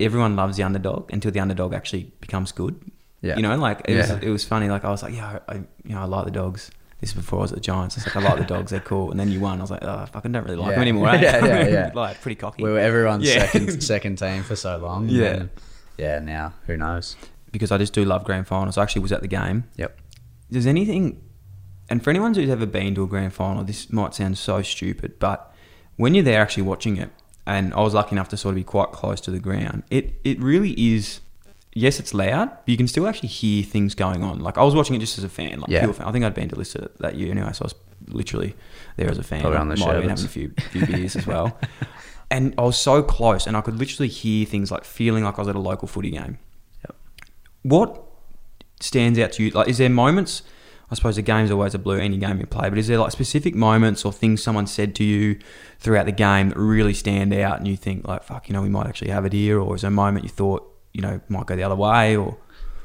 everyone 0.00 0.36
loves 0.36 0.56
the 0.56 0.62
underdog 0.62 1.12
until 1.12 1.30
the 1.30 1.40
underdog 1.40 1.72
actually 1.74 2.12
becomes 2.20 2.52
good. 2.52 2.80
Yeah. 3.22 3.36
You 3.36 3.42
know, 3.42 3.56
like 3.56 3.80
it, 3.86 3.92
Yeah. 3.94 4.14
was, 4.14 4.22
it 4.22 4.28
was 4.30 4.44
funny. 4.44 4.68
Like 4.68 4.84
I 4.84 4.90
was 4.90 5.02
like, 5.02 5.14
yeah, 5.14 5.38
I, 5.48 5.54
you 5.56 5.94
know, 5.94 6.00
I 6.00 6.04
like 6.04 6.24
the 6.26 6.30
dogs. 6.30 6.70
This 7.00 7.10
is 7.10 7.14
before 7.14 7.40
I 7.40 7.42
was 7.42 7.52
at 7.52 7.56
the 7.56 7.60
Giants. 7.62 7.96
It's 7.96 8.06
like 8.06 8.16
I 8.16 8.20
like 8.22 8.38
the 8.38 8.44
dogs. 8.44 8.70
They're 8.70 8.80
cool. 8.80 9.10
And 9.10 9.20
then 9.20 9.28
you 9.30 9.38
won. 9.40 9.58
I 9.58 9.62
was 9.62 9.70
like, 9.70 9.82
oh, 9.84 9.98
I 9.98 10.06
fucking 10.06 10.32
don't 10.32 10.44
really 10.44 10.56
like 10.56 10.68
Yeah. 10.70 10.74
them 10.74 10.82
anymore. 10.82 11.08
eh? 11.10 11.20
Yeah, 11.22 11.44
yeah, 11.46 11.68
yeah. 11.68 11.90
like 11.94 12.20
pretty 12.20 12.36
cocky. 12.36 12.62
We 12.62 12.70
were 12.70 12.78
everyone's 12.78 13.24
Yeah. 13.24 13.46
second 13.46 13.82
second 13.92 14.16
team 14.18 14.42
for 14.42 14.56
so 14.56 14.78
long. 14.78 15.08
Yeah. 15.08 15.44
yeah. 15.98 16.18
Now 16.20 16.54
who 16.66 16.76
knows? 16.76 17.16
because 17.52 17.70
I 17.72 17.78
just 17.78 17.94
do 17.94 18.04
love 18.04 18.22
grand 18.24 18.46
finals. 18.46 18.76
I 18.76 18.82
actually 18.82 19.00
was 19.02 19.12
at 19.12 19.22
the 19.22 19.28
game. 19.28 19.64
Yep. 19.76 19.98
Does 20.50 20.66
anything, 20.66 21.22
and 21.88 22.04
for 22.04 22.10
anyone 22.10 22.34
who's 22.34 22.50
ever 22.50 22.66
been 22.66 22.94
to 22.96 23.02
a 23.04 23.06
grand 23.06 23.32
final, 23.32 23.64
this 23.64 23.90
might 23.90 24.14
sound 24.14 24.36
so 24.36 24.60
stupid, 24.60 25.18
but 25.18 25.54
when 25.96 26.14
you're 26.14 26.24
there 26.24 26.42
actually 26.42 26.64
watching 26.64 26.98
it, 26.98 27.10
and 27.46 27.72
I 27.74 27.80
was 27.80 27.94
lucky 27.94 28.12
enough 28.12 28.28
to 28.30 28.36
sort 28.36 28.52
of 28.52 28.56
be 28.56 28.64
quite 28.64 28.92
close 28.92 29.20
to 29.22 29.30
the 29.30 29.38
ground, 29.38 29.82
it, 29.90 30.14
it 30.24 30.40
really 30.40 30.72
is. 30.72 31.20
Yes, 31.78 32.00
it's 32.00 32.14
loud, 32.14 32.48
but 32.48 32.68
you 32.68 32.76
can 32.78 32.88
still 32.88 33.06
actually 33.06 33.28
hear 33.28 33.62
things 33.62 33.94
going 33.94 34.22
on. 34.24 34.40
Like 34.40 34.56
I 34.56 34.62
was 34.62 34.74
watching 34.74 34.96
it 34.96 34.98
just 35.00 35.18
as 35.18 35.24
a 35.24 35.28
fan, 35.28 35.60
like 35.60 35.68
Yeah. 35.70 35.80
pure 35.82 35.92
fan. 35.92 36.06
I 36.06 36.12
think 36.12 36.24
I'd 36.24 36.32
been 36.34 36.48
to 36.48 36.56
Lister 36.56 36.90
that 37.00 37.16
year 37.16 37.30
anyway, 37.30 37.52
so 37.52 37.64
I 37.64 37.66
was 37.66 37.74
literally 38.08 38.54
there 38.96 39.10
as 39.10 39.18
a 39.18 39.22
fan. 39.22 39.42
Probably 39.42 39.58
on 39.58 39.68
the 39.68 39.76
Might 39.76 39.92
have 39.94 40.02
been 40.02 40.16
sherbets. 40.16 40.34
having 40.34 40.50
a 40.50 40.54
few, 40.70 40.80
few 40.84 40.86
beers 40.96 41.16
as 41.16 41.26
well. 41.26 41.58
And 42.28 42.54
I 42.58 42.62
was 42.62 42.76
so 42.76 43.04
close, 43.04 43.46
and 43.46 43.56
I 43.56 43.60
could 43.60 43.76
literally 43.78 44.08
hear 44.08 44.44
things 44.46 44.72
like 44.72 44.84
feeling 44.84 45.22
like 45.22 45.38
I 45.38 45.42
was 45.42 45.46
at 45.48 45.54
a 45.54 45.60
local 45.60 45.86
footy 45.86 46.10
game. 46.10 46.38
Yep. 46.84 46.96
What 47.62 48.02
stands 48.80 49.16
out 49.20 49.30
to 49.32 49.44
you? 49.44 49.50
Like, 49.50 49.68
is 49.68 49.78
there 49.78 49.88
moments? 49.88 50.42
I 50.90 50.94
suppose 50.94 51.16
the 51.16 51.22
game's 51.22 51.50
always 51.50 51.74
a 51.74 51.78
blur, 51.78 51.98
any 51.98 52.16
game 52.16 52.38
you 52.38 52.46
play, 52.46 52.68
but 52.68 52.78
is 52.78 52.86
there 52.86 52.98
like 52.98 53.10
specific 53.12 53.54
moments 53.54 54.04
or 54.04 54.12
things 54.12 54.42
someone 54.42 54.66
said 54.68 54.94
to 54.96 55.04
you 55.04 55.38
throughout 55.80 56.06
the 56.06 56.12
game 56.12 56.50
that 56.50 56.58
really 56.58 56.94
stand 56.94 57.34
out 57.34 57.58
and 57.58 57.66
you 57.66 57.76
think, 57.76 58.06
like, 58.06 58.22
fuck, 58.22 58.48
you 58.48 58.52
know, 58.52 58.62
we 58.62 58.68
might 58.68 58.86
actually 58.86 59.10
have 59.10 59.24
it 59.24 59.32
here? 59.32 59.58
Or 59.60 59.74
is 59.74 59.82
there 59.82 59.88
a 59.88 59.92
moment 59.92 60.24
you 60.24 60.30
thought, 60.30 60.62
you 60.92 61.02
know, 61.02 61.20
might 61.28 61.46
go 61.46 61.56
the 61.56 61.64
other 61.64 61.74
way? 61.74 62.16
Or, 62.16 62.36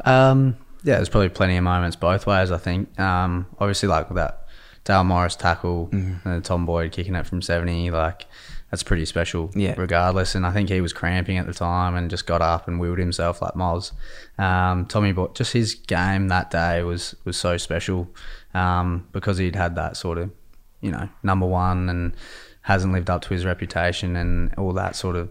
Um, 0.04 0.58
yeah, 0.84 0.96
there's 0.96 1.10
probably 1.10 1.30
plenty 1.30 1.58
of 1.58 1.64
moments 1.64 1.96
both 1.96 2.26
ways. 2.26 2.50
I 2.52 2.58
think. 2.58 3.00
Um, 3.00 3.46
obviously, 3.60 3.88
like 3.88 4.10
that 4.16 4.48
Dale 4.84 5.04
Morris 5.04 5.36
tackle 5.36 5.90
Mm-hmm. 5.92 6.28
and 6.28 6.44
Tom 6.44 6.66
Boyd 6.66 6.92
kicking 6.92 7.14
it 7.14 7.28
from 7.28 7.44
seventy, 7.44 7.92
like 7.92 8.26
that's 8.72 8.84
pretty 8.84 9.06
special. 9.06 9.52
Yeah. 9.54 9.76
Regardless, 9.78 10.34
and 10.34 10.46
I 10.46 10.52
think 10.52 10.70
he 10.70 10.80
was 10.80 10.94
cramping 10.94 11.38
at 11.38 11.46
the 11.46 11.54
time 11.54 11.96
and 11.96 12.10
just 12.10 12.26
got 12.26 12.42
up 12.42 12.68
and 12.70 12.80
willed 12.80 12.98
himself 12.98 13.42
like 13.42 13.54
Moz. 13.54 13.92
Um, 14.40 14.86
Tommy 14.86 15.12
Boyd, 15.12 15.36
just 15.36 15.52
his 15.52 15.76
game 15.76 16.30
that 16.30 16.50
day 16.50 16.82
was 16.82 17.14
was 17.26 17.36
so 17.36 17.58
special 17.58 18.08
um, 18.54 19.08
because 19.12 19.38
he'd 19.38 19.58
had 19.58 19.76
that 19.76 19.98
sort 19.98 20.18
of, 20.18 20.32
you 20.80 20.90
know, 20.90 21.10
number 21.22 21.46
one 21.46 21.90
and 21.90 22.16
hasn't 22.62 22.94
lived 22.94 23.10
up 23.10 23.22
to 23.24 23.34
his 23.34 23.46
reputation 23.46 24.16
and 24.16 24.54
all 24.56 24.72
that 24.72 24.96
sort 24.96 25.18
of 25.18 25.30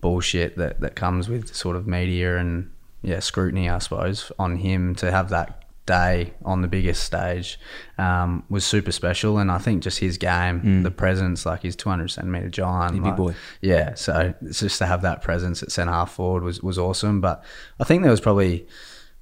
bullshit 0.00 0.56
that, 0.56 0.80
that 0.80 0.96
comes 0.96 1.28
with 1.28 1.54
sort 1.54 1.76
of 1.76 1.86
media 1.86 2.38
and 2.38 2.70
yeah 3.02 3.18
scrutiny 3.18 3.68
I 3.68 3.78
suppose 3.78 4.30
on 4.38 4.56
him 4.56 4.94
to 4.96 5.10
have 5.10 5.28
that 5.30 5.64
day 5.88 6.32
on 6.44 6.62
the 6.62 6.68
biggest 6.68 7.02
stage 7.02 7.58
um, 7.98 8.44
was 8.48 8.64
super 8.64 8.92
special 8.92 9.38
and 9.38 9.50
I 9.50 9.58
think 9.58 9.82
just 9.82 9.98
his 9.98 10.18
game 10.18 10.82
the 10.84 10.90
presence 10.90 11.44
like 11.46 11.62
his 11.62 11.74
200 11.74 12.08
centimeter 12.10 12.48
giant 12.50 12.98
a 12.98 13.02
big 13.02 13.16
boy. 13.16 13.34
yeah 13.60 13.94
so 13.94 14.34
it's 14.42 14.60
just 14.60 14.78
to 14.78 14.86
have 14.86 15.02
that 15.02 15.22
presence 15.22 15.62
at 15.62 15.72
centre 15.72 15.92
half 15.92 16.12
forward 16.12 16.42
was, 16.42 16.62
was 16.62 16.78
awesome 16.78 17.20
but 17.20 17.42
I 17.80 17.84
think 17.84 18.02
there 18.02 18.10
was 18.12 18.20
probably 18.20 18.66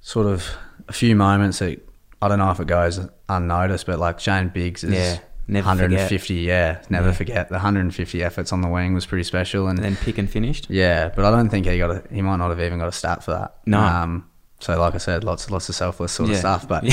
sort 0.01 0.27
of 0.27 0.45
a 0.87 0.93
few 0.93 1.15
moments 1.15 1.59
that 1.59 1.79
I 2.21 2.27
don't 2.27 2.39
know 2.39 2.51
if 2.51 2.59
it 2.59 2.67
goes 2.67 2.99
unnoticed 3.29 3.85
but 3.85 3.97
like 3.99 4.19
Shane 4.19 4.49
Biggs 4.49 4.83
is 4.83 4.91
Yeah, 4.93 5.19
never 5.47 5.67
150 5.67 6.33
yeah 6.35 6.81
never 6.89 7.13
forget 7.13 7.47
the 7.49 7.53
150 7.55 8.21
efforts 8.23 8.51
on 8.51 8.61
the 8.61 8.67
wing 8.67 8.93
was 8.93 9.05
pretty 9.05 9.23
special 9.23 9.67
and 9.69 9.79
and 9.79 9.85
then 9.85 9.95
Picken 9.95 10.27
finished? 10.27 10.67
yeah, 10.69 11.09
but 11.15 11.23
I 11.25 11.31
don't 11.31 11.49
think 11.49 11.65
he 11.65 11.77
got 11.77 11.91
a, 11.91 12.03
he 12.11 12.21
might 12.21 12.37
not 12.37 12.49
have 12.49 12.59
even 12.59 12.79
got 12.79 12.87
a 12.89 12.91
stat 12.91 13.23
for 13.23 13.31
that. 13.31 13.55
No. 13.65 13.79
Um, 13.79 14.29
so 14.59 14.77
like 14.79 14.95
I 14.95 14.97
said, 14.97 15.23
lots 15.23 15.49
lots 15.51 15.69
of 15.69 15.75
selfless 15.75 16.11
sort 16.11 16.29
Yeah. 16.29 16.35
of 16.35 16.39
stuff. 16.39 16.67
But 16.67 16.83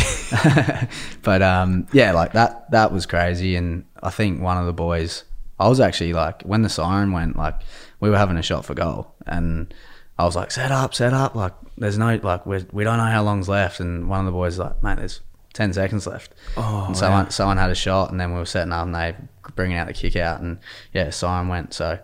but 1.23 1.43
um, 1.43 1.87
yeah, 1.93 2.13
like 2.13 2.33
that 2.33 2.71
that 2.71 2.93
was 2.93 3.07
crazy. 3.07 3.57
And 3.57 3.85
I 4.03 4.11
think 4.11 4.41
one 4.43 4.59
of 4.59 4.67
the 4.67 4.73
boys, 4.73 5.25
I 5.59 5.69
was 5.69 5.81
actually 5.81 6.13
like 6.13 6.43
when 6.43 6.63
the 6.63 6.69
siren 6.69 7.13
went, 7.13 7.37
like 7.37 7.55
we 8.01 8.11
were 8.11 8.19
having 8.19 8.37
a 8.37 8.43
shot 8.43 8.65
for 8.65 8.75
goal, 8.75 9.15
and 9.27 9.73
I 10.19 10.25
was 10.25 10.37
like, 10.37 10.51
set 10.51 10.71
up, 10.71 10.95
set 10.95 11.13
up. 11.15 11.35
Like 11.35 11.55
there's 11.79 11.99
no 11.99 12.19
like 12.23 12.45
we 12.47 12.65
we 12.73 12.85
don't 12.85 12.99
know 12.99 13.05
how 13.05 13.23
long's 13.23 13.49
left. 13.49 13.81
And 13.81 14.09
one 14.09 14.21
of 14.21 14.27
the 14.27 14.33
boys 14.33 14.59
was 14.59 14.67
like, 14.67 14.83
mate, 14.83 14.99
there's 14.99 15.21
ten 15.55 15.73
seconds 15.73 16.07
left. 16.07 16.35
Oh, 16.57 16.85
and 16.89 16.97
someone 16.97 17.31
someone 17.31 17.57
had 17.57 17.71
a 17.71 17.75
shot, 17.75 18.11
and 18.11 18.21
then 18.21 18.33
we 18.33 18.39
were 18.39 18.45
setting 18.47 18.73
up, 18.73 18.85
and 18.85 18.95
they 18.95 19.15
bringing 19.57 19.77
out 19.77 19.87
the 19.87 19.93
kick 19.95 20.17
out, 20.17 20.41
and 20.41 20.59
yeah, 20.93 21.11
siren 21.11 21.49
went. 21.49 21.73
So 21.75 21.99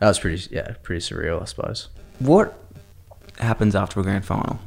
that 0.00 0.08
was 0.08 0.18
pretty 0.18 0.48
yeah 0.54 0.74
pretty 0.82 1.00
surreal, 1.00 1.40
I 1.40 1.44
suppose. 1.44 1.88
What 2.18 2.58
happens 3.38 3.74
after 3.76 4.00
a 4.00 4.02
grand 4.02 4.24
final? 4.24 4.58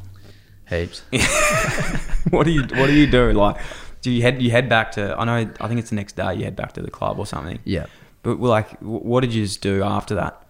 Heaps. 0.70 1.02
what 2.30 2.44
do 2.46 2.52
you 2.52 2.62
What 2.62 2.88
do 2.88 2.94
you 2.94 3.08
do? 3.08 3.32
Like, 3.34 3.58
do 4.02 4.12
you 4.12 4.22
head 4.22 4.42
you 4.42 4.52
head 4.52 4.70
back 4.70 4.92
to? 4.94 5.16
I 5.18 5.26
know. 5.26 5.52
I 5.60 5.68
think 5.68 5.80
it's 5.80 5.90
the 5.90 5.96
next 5.96 6.16
day. 6.16 6.36
You 6.36 6.44
head 6.44 6.56
back 6.56 6.74
to 6.74 6.82
the 6.82 6.92
club 6.92 7.20
or 7.20 7.26
something. 7.26 7.60
Yeah. 7.64 7.86
But 8.24 8.40
like, 8.40 8.78
what 8.82 9.22
did 9.22 9.34
you 9.34 9.44
just 9.46 9.62
do 9.62 9.84
after 9.84 10.16
that? 10.16 10.46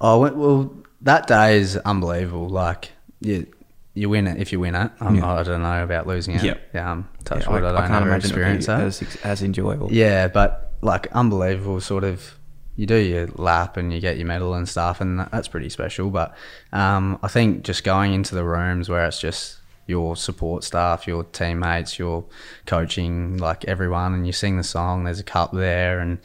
Oh 0.00 0.18
well, 0.20 0.34
well, 0.34 0.74
that 1.02 1.26
day 1.26 1.58
is 1.58 1.76
unbelievable. 1.76 2.48
Like 2.48 2.90
you, 3.20 3.46
you 3.94 4.08
win 4.08 4.26
it 4.26 4.40
if 4.40 4.52
you 4.52 4.58
win 4.60 4.74
it. 4.74 4.90
Um, 5.00 5.16
Yeah. 5.16 5.32
I 5.32 5.42
don't 5.42 5.62
know 5.62 5.84
about 5.84 6.06
losing 6.06 6.34
it. 6.34 6.42
Yep. 6.42 6.74
Um, 6.76 7.08
touch 7.24 7.44
Yeah, 7.46 7.52
wood, 7.52 7.64
I, 7.64 7.86
don't 7.88 8.02
ever 8.02 8.16
experience 8.16 8.66
it 8.68 8.72
would 8.72 8.80
that. 8.80 9.02
as, 9.02 9.16
as 9.24 9.42
enjoyable. 9.42 9.92
Yeah, 9.92 10.28
but 10.28 10.72
like 10.82 11.06
unbelievable. 11.12 11.80
Sort 11.80 12.02
of, 12.04 12.34
you 12.76 12.86
do 12.86 12.96
your 12.96 13.26
lap 13.34 13.76
and 13.76 13.92
you 13.92 14.00
get 14.00 14.16
your 14.16 14.26
medal 14.26 14.54
and 14.54 14.68
stuff, 14.68 15.00
and 15.00 15.20
that's 15.20 15.48
pretty 15.48 15.68
special. 15.68 16.10
But 16.10 16.34
um, 16.72 17.18
I 17.22 17.28
think 17.28 17.62
just 17.62 17.84
going 17.84 18.14
into 18.14 18.34
the 18.34 18.44
rooms 18.44 18.88
where 18.88 19.04
it's 19.06 19.20
just 19.20 19.58
your 19.90 20.16
support 20.16 20.64
staff, 20.64 21.06
your 21.06 21.24
teammates, 21.24 21.98
your 21.98 22.24
coaching, 22.66 23.36
like 23.36 23.64
everyone, 23.66 24.14
and 24.14 24.26
you 24.26 24.32
sing 24.32 24.56
the 24.56 24.64
song. 24.64 25.04
There's 25.04 25.20
a 25.20 25.24
cup 25.24 25.52
there, 25.52 26.00
and 26.00 26.18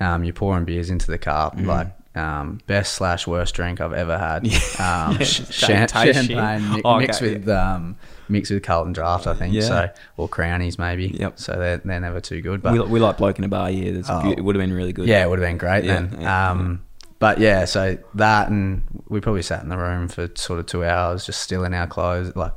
um, 0.00 0.24
you're 0.24 0.34
pouring 0.34 0.64
beers 0.64 0.90
into 0.90 1.06
the 1.10 1.18
cup. 1.18 1.56
Mm. 1.56 1.66
Like 1.66 1.88
um, 2.16 2.60
best 2.66 2.92
slash 2.94 3.26
worst 3.26 3.54
drink 3.54 3.80
I've 3.80 3.92
ever 3.94 4.18
had. 4.18 4.44
Um, 4.80 5.12
Yeah, 5.12 5.18
sh- 5.24 5.38
just 5.38 5.52
cham- 5.52 5.86
taste 5.86 6.18
shit. 6.28 6.36
champagne 6.36 6.70
mi- 6.74 6.82
Oh, 6.84 6.96
okay, 6.96 7.06
mixed 7.06 7.20
with 7.22 7.48
um, 7.48 7.96
mixed 8.28 8.50
with 8.50 8.62
Carlton 8.62 8.92
Draft, 8.92 9.26
I 9.26 9.34
think. 9.34 9.54
Yeah. 9.54 9.60
So 9.62 9.90
or 10.16 10.28
Crownies 10.28 10.78
maybe. 10.78 11.06
Yep. 11.18 11.38
So 11.38 11.52
they're 11.54 11.78
they're 11.78 12.00
never 12.00 12.20
too 12.20 12.42
good. 12.42 12.62
But 12.62 12.72
we, 12.74 12.80
we 12.80 13.00
like 13.00 13.16
bloke 13.16 13.38
in 13.38 13.44
a 13.44 13.48
bar. 13.48 13.70
Yeah, 13.70 13.92
that's 13.92 14.10
Oh. 14.10 14.30
it 14.30 14.42
would 14.42 14.56
have 14.56 14.62
been 14.62 14.74
really 14.74 14.92
good. 14.92 15.06
yeah, 15.08 15.22
it 15.24 15.30
would 15.30 15.38
have 15.38 15.48
been 15.48 15.56
great 15.58 15.84
Yeah, 15.84 16.00
then. 16.02 16.20
yeah, 16.20 16.50
um, 16.50 16.82
But 17.18 17.38
yeah, 17.38 17.64
so 17.66 17.96
that 18.14 18.48
and 18.50 18.82
we 19.08 19.20
probably 19.20 19.42
sat 19.42 19.62
in 19.62 19.68
the 19.68 19.78
room 19.78 20.08
for 20.08 20.28
sort 20.34 20.58
of 20.58 20.66
two 20.66 20.84
hours, 20.84 21.24
just 21.24 21.40
still 21.40 21.64
in 21.64 21.72
our 21.72 21.86
clothes, 21.86 22.34
like 22.34 22.52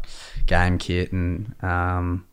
game 0.46 0.78
kit, 0.78 1.12
and 1.12 1.54
um, 1.64 2.26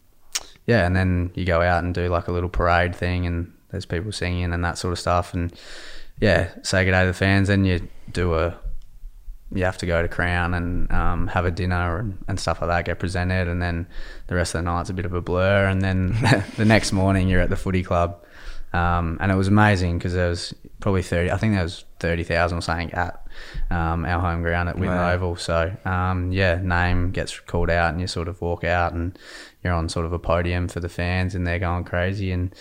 yeah, 0.67 0.87
and 0.87 0.95
then 0.95 1.31
you 1.35 1.45
go 1.45 1.63
out 1.63 1.85
and 1.85 1.95
do 1.95 2.09
like 2.09 2.29
a 2.29 2.33
little 2.33 2.49
parade 2.49 2.95
thing, 2.95 3.27
and 3.27 3.53
there's 3.71 3.87
people 3.87 4.13
singing 4.13 4.53
and 4.53 4.65
that 4.65 4.79
sort 4.79 4.93
of 4.93 4.99
stuff, 4.99 5.35
and 5.35 5.53
yeah, 6.21 6.51
say 6.63 6.85
good 6.85 6.93
day 6.93 7.01
to 7.01 7.07
the 7.09 7.15
fans. 7.15 7.49
Then 7.49 7.65
you 7.65 7.89
do 8.13 8.35
a 8.35 8.59
you 9.55 9.65
have 9.65 9.79
to 9.79 9.87
go 9.87 10.01
to 10.01 10.09
Crown 10.09 10.55
and 10.55 10.91
um, 10.93 11.27
have 11.29 11.45
a 11.45 11.51
dinner 11.51 11.99
and, 11.99 12.19
and 12.27 12.41
stuff 12.41 12.61
like 12.61 12.69
that, 12.69 12.85
get 12.87 12.99
presented, 12.99 13.49
and 13.49 13.61
then 13.61 13.87
the 14.29 14.35
rest 14.35 14.55
of 14.55 14.61
the 14.61 14.71
night's 14.71 14.91
a 14.91 14.95
bit 14.95 15.05
of 15.05 15.13
a 15.13 15.21
blur. 15.21 15.67
And 15.67 15.83
then 15.83 16.17
the 16.57 16.65
next 16.65 16.93
morning, 16.93 17.29
you're 17.29 17.41
at 17.41 17.51
the 17.51 17.57
footy 17.57 17.83
club, 17.83 18.25
um, 18.73 19.18
and 19.20 19.31
it 19.33 19.35
was 19.37 19.49
amazing 19.49 19.99
because 19.99 20.14
there 20.14 20.29
was 20.31 20.55
probably 20.81 21.03
thirty. 21.03 21.31
I 21.31 21.37
think 21.37 21.55
there 21.55 21.62
was 21.62 21.85
thirty 22.01 22.25
thousand 22.25 22.59
or 22.59 22.61
something 22.62 22.93
at 22.95 23.25
um, 23.70 24.05
our 24.05 24.20
home 24.20 24.43
ground 24.43 24.68
at 24.68 24.79
Wow. 24.79 25.12
Oval. 25.12 25.37
So 25.37 25.75
um, 25.85 26.33
yeah, 26.33 26.61
name 26.62 27.11
gets 27.11 27.39
called 27.41 27.70
out, 27.70 27.93
and 27.93 28.01
you 28.01 28.07
sort 28.07 28.29
of 28.29 28.41
walk 28.41 28.64
out, 28.64 28.93
and 28.93 29.18
you're 29.62 29.73
on 29.75 29.89
sort 29.89 30.07
of 30.07 30.12
a 30.12 30.18
podium 30.18 30.68
for 30.68 30.81
the 30.81 30.89
fans, 30.89 31.35
and 31.35 31.47
they're 31.47 31.59
going 31.59 31.85
crazy 31.85 32.33
and 32.33 32.55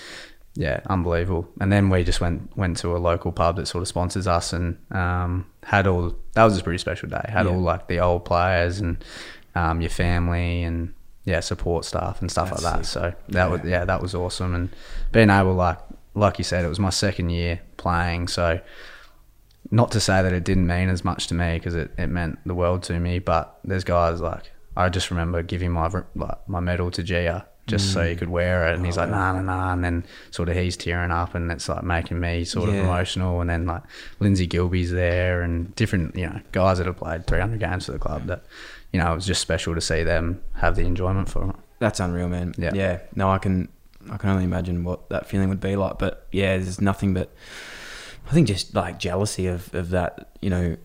yeah, 0.53 0.81
unbelievable. 0.87 1.47
And 1.61 1.71
then 1.71 1.89
we 1.89 2.03
just 2.03 2.19
went 2.19 2.55
went 2.57 2.77
to 2.77 2.95
a 2.95 2.99
local 2.99 3.31
pub 3.31 3.55
that 3.55 3.67
sort 3.67 3.81
of 3.81 3.87
sponsors 3.87 4.27
us 4.27 4.51
and 4.53 4.77
um, 4.91 5.45
had 5.63 5.87
all. 5.87 6.13
That 6.33 6.43
was 6.43 6.57
a 6.59 6.63
pretty 6.63 6.77
special 6.79 7.07
day. 7.09 7.25
Had 7.29 7.45
Yeah. 7.45 7.53
all 7.53 7.61
like 7.61 7.87
the 7.87 7.99
old 7.99 8.25
players 8.25 8.79
and 8.81 9.03
um, 9.55 9.79
your 9.81 9.89
family 9.89 10.63
and 10.63 10.93
yeah, 11.23 11.39
support 11.39 11.85
staff 11.85 12.19
and 12.19 12.29
stuff 12.29 12.49
That's 12.49 12.63
like 12.63 12.73
that. 12.77 12.85
sick. 12.85 13.01
So 13.01 13.13
that 13.29 13.49
was 13.49 13.61
yeah, 13.63 13.85
that 13.85 14.01
was 14.01 14.13
awesome. 14.13 14.53
And 14.53 14.69
being 15.13 15.29
able 15.29 15.53
like 15.53 15.77
like 16.13 16.37
you 16.37 16.43
said, 16.43 16.65
it 16.65 16.69
was 16.69 16.79
my 16.79 16.89
second 16.89 17.29
year 17.29 17.61
playing. 17.77 18.27
So 18.27 18.59
not 19.69 19.91
to 19.91 19.99
say 19.99 20.21
that 20.21 20.33
it 20.33 20.43
didn't 20.43 20.67
mean 20.67 20.89
as 20.89 21.03
much 21.03 21.27
to 21.27 21.33
me 21.33 21.57
because 21.57 21.75
it, 21.75 21.91
it 21.97 22.07
meant 22.07 22.39
the 22.45 22.55
world 22.55 22.83
to 22.83 22.99
me. 22.99 23.19
But 23.19 23.57
there's 23.63 23.83
guys 23.83 24.21
like 24.21 24.51
I 24.75 24.89
just 24.89 25.11
remember 25.11 25.43
giving 25.43 25.71
my 25.71 25.89
like 26.15 26.49
my 26.49 26.59
medal 26.59 26.91
to 26.91 27.03
Gia 27.03 27.45
just 27.67 27.93
so 27.93 28.03
he 28.03 28.15
mm. 28.15 28.17
could 28.17 28.29
wear 28.29 28.67
it, 28.67 28.75
and 28.75 28.85
he's 28.85 28.97
oh, 28.97 29.01
like 29.01 29.11
nah 29.11 29.33
nah 29.33 29.41
nah, 29.41 29.73
and 29.73 29.83
then 29.83 30.03
sort 30.31 30.49
of 30.49 30.55
he's 30.55 30.75
tearing 30.75 31.11
up, 31.11 31.35
and 31.35 31.51
it's 31.51 31.69
like 31.69 31.83
making 31.83 32.19
me 32.19 32.43
sort 32.43 32.69
of 32.69 32.75
emotional. 32.75 33.39
And 33.39 33.49
then 33.49 33.65
like 33.65 33.83
Lindsay 34.19 34.47
Gilbee's 34.47 34.91
there, 34.91 35.41
and 35.41 35.73
different 35.75 36.15
you 36.15 36.25
know 36.25 36.41
guys 36.51 36.79
that 36.79 36.87
have 36.87 36.97
played 36.97 37.27
300 37.27 37.59
games 37.59 37.85
for 37.85 37.93
the 37.93 37.99
club 37.99 38.27
that 38.27 38.43
you 38.91 38.99
know 38.99 39.11
it 39.11 39.15
was 39.15 39.25
just 39.25 39.41
special 39.41 39.73
to 39.75 39.81
see 39.81 40.03
them 40.03 40.41
have 40.55 40.75
the 40.75 40.83
enjoyment 40.83 41.29
for 41.29 41.49
it. 41.49 41.55
That's 41.79 41.99
unreal, 41.99 42.29
man. 42.29 42.53
Yeah. 42.57 42.71
Yeah. 42.73 42.99
No, 43.15 43.31
I 43.31 43.37
can 43.37 43.69
I 44.11 44.17
can 44.17 44.29
only 44.29 44.43
imagine 44.43 44.83
what 44.83 45.09
that 45.09 45.25
feeling 45.27 45.49
would 45.49 45.61
be 45.61 45.75
like. 45.75 45.97
But 45.97 46.27
yeah, 46.31 46.57
there's 46.57 46.81
nothing 46.81 47.13
but 47.13 47.33
I 48.29 48.33
think 48.33 48.47
just 48.47 48.75
like 48.75 48.99
jealousy 48.99 49.47
of, 49.47 49.73
of 49.73 49.89
that, 49.89 50.31
you 50.41 50.49
know. 50.49 50.77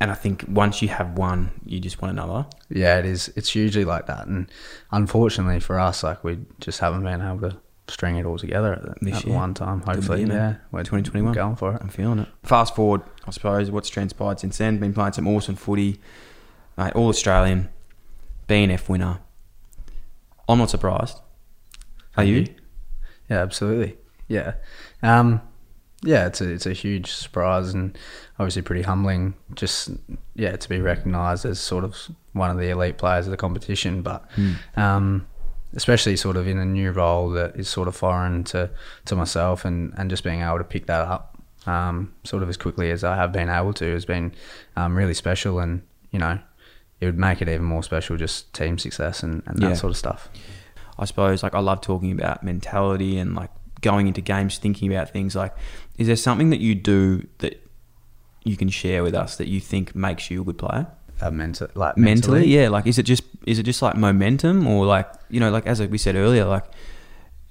And 0.00 0.10
I 0.10 0.14
think 0.14 0.44
once 0.48 0.82
you 0.82 0.88
have 0.88 1.16
one, 1.16 1.52
you 1.64 1.78
just 1.78 2.02
want 2.02 2.10
another. 2.12 2.46
Yeah, 2.68 2.98
it 2.98 3.06
is. 3.06 3.32
It's 3.36 3.54
usually 3.54 3.84
like 3.84 4.06
that, 4.06 4.26
and 4.26 4.50
unfortunately 4.90 5.60
for 5.60 5.78
us, 5.78 6.02
like 6.02 6.24
we 6.24 6.38
just 6.58 6.80
haven't 6.80 7.04
been 7.04 7.20
able 7.20 7.48
to 7.50 7.56
string 7.86 8.16
it 8.16 8.26
all 8.26 8.38
together 8.38 8.72
at, 8.72 8.82
the, 8.82 8.94
This 9.00 9.18
at 9.18 9.26
year. 9.26 9.34
one 9.36 9.54
time. 9.54 9.80
Hopefully, 9.82 10.24
man. 10.24 10.36
yeah, 10.36 10.54
we're 10.72 10.80
2021. 10.80 11.32
going 11.34 11.54
for 11.54 11.74
it. 11.74 11.82
I'm 11.82 11.88
feeling 11.88 12.18
it. 12.18 12.28
Fast 12.42 12.74
forward, 12.74 13.02
I 13.26 13.30
suppose, 13.30 13.70
what's 13.70 13.88
transpired 13.90 14.40
since 14.40 14.58
then? 14.58 14.78
Been 14.78 14.92
playing 14.92 15.12
some 15.12 15.28
awesome 15.28 15.54
footy, 15.54 16.00
mate, 16.76 16.94
all 16.96 17.08
Australian, 17.08 17.68
BNF 18.48 18.88
winner. 18.88 19.20
I'm 20.48 20.58
not 20.58 20.70
surprised. 20.70 21.18
Are 22.16 22.24
you? 22.24 22.46
Yeah, 23.30 23.40
absolutely. 23.42 23.96
Yeah, 24.28 24.54
um, 25.02 25.40
yeah. 26.02 26.26
It's 26.26 26.40
a 26.40 26.50
it's 26.50 26.66
a 26.66 26.72
huge 26.72 27.10
surprise 27.12 27.72
and 27.74 27.96
obviously 28.38 28.62
pretty 28.62 28.82
humbling. 28.82 29.34
Just 29.54 29.90
yeah, 30.34 30.56
to 30.56 30.68
be 30.68 30.80
recognised 30.80 31.44
as 31.44 31.58
sort 31.60 31.84
of 31.84 31.96
one 32.32 32.50
of 32.50 32.58
the 32.58 32.68
elite 32.70 32.98
players 32.98 33.26
of 33.26 33.30
the 33.30 33.36
competition, 33.36 34.02
but 34.02 34.24
um, 34.76 35.26
especially 35.74 36.16
sort 36.16 36.36
of 36.36 36.46
in 36.46 36.58
a 36.58 36.64
new 36.64 36.90
role 36.92 37.30
that 37.30 37.56
is 37.56 37.68
sort 37.68 37.88
of 37.88 37.96
foreign 37.96 38.44
to 38.44 38.70
to 39.06 39.16
myself, 39.16 39.64
and 39.64 39.92
and 39.96 40.10
just 40.10 40.24
being 40.24 40.42
able 40.42 40.58
to 40.58 40.64
pick 40.64 40.86
that 40.86 41.06
up 41.06 41.38
um, 41.66 42.12
sort 42.24 42.42
of 42.42 42.48
as 42.48 42.56
quickly 42.56 42.90
as 42.90 43.04
I 43.04 43.16
have 43.16 43.32
been 43.32 43.48
able 43.48 43.72
to 43.74 43.92
has 43.92 44.04
been 44.04 44.34
um, 44.76 44.96
really 44.96 45.14
special, 45.14 45.58
and 45.58 45.82
you 46.10 46.18
know. 46.18 46.38
It 47.00 47.06
would 47.06 47.18
make 47.18 47.42
it 47.42 47.48
even 47.48 47.64
more 47.64 47.82
special, 47.82 48.16
just 48.16 48.52
team 48.54 48.78
success 48.78 49.24
and, 49.24 49.42
and 49.46 49.58
that 49.60 49.70
Yeah. 49.70 49.74
sort 49.74 49.90
of 49.90 49.96
stuff. 49.96 50.28
I 50.98 51.04
suppose 51.04 51.42
like 51.42 51.54
I 51.54 51.60
love 51.60 51.80
talking 51.80 52.12
about 52.12 52.42
mentality 52.42 53.18
and 53.18 53.34
like 53.34 53.50
going 53.80 54.06
into 54.06 54.20
games 54.20 54.58
thinking 54.58 54.92
about 54.92 55.10
things. 55.10 55.34
Like 55.34 55.54
is 55.98 56.06
there 56.06 56.16
something 56.16 56.50
that 56.50 56.60
you 56.60 56.74
do 56.74 57.26
that 57.38 57.60
you 58.44 58.56
can 58.56 58.68
share 58.68 59.02
with 59.02 59.14
us 59.14 59.36
that 59.36 59.48
you 59.48 59.60
think 59.60 59.94
makes 59.94 60.30
you 60.30 60.42
a 60.42 60.44
good 60.44 60.58
player? 60.58 60.86
Uh, 61.20 61.30
mental, 61.30 61.68
like 61.76 61.96
mentally, 61.96 62.48
yeah 62.48 62.68
like 62.68 62.84
is 62.84 62.98
it 62.98 63.04
just 63.04 63.22
is 63.46 63.56
it 63.56 63.62
just 63.62 63.80
like 63.80 63.94
momentum 63.94 64.66
or 64.66 64.84
like 64.84 65.08
you 65.30 65.38
know 65.38 65.50
like 65.50 65.68
as 65.68 65.80
we 65.80 65.96
said 65.96 66.16
earlier 66.16 66.44
like 66.44 66.64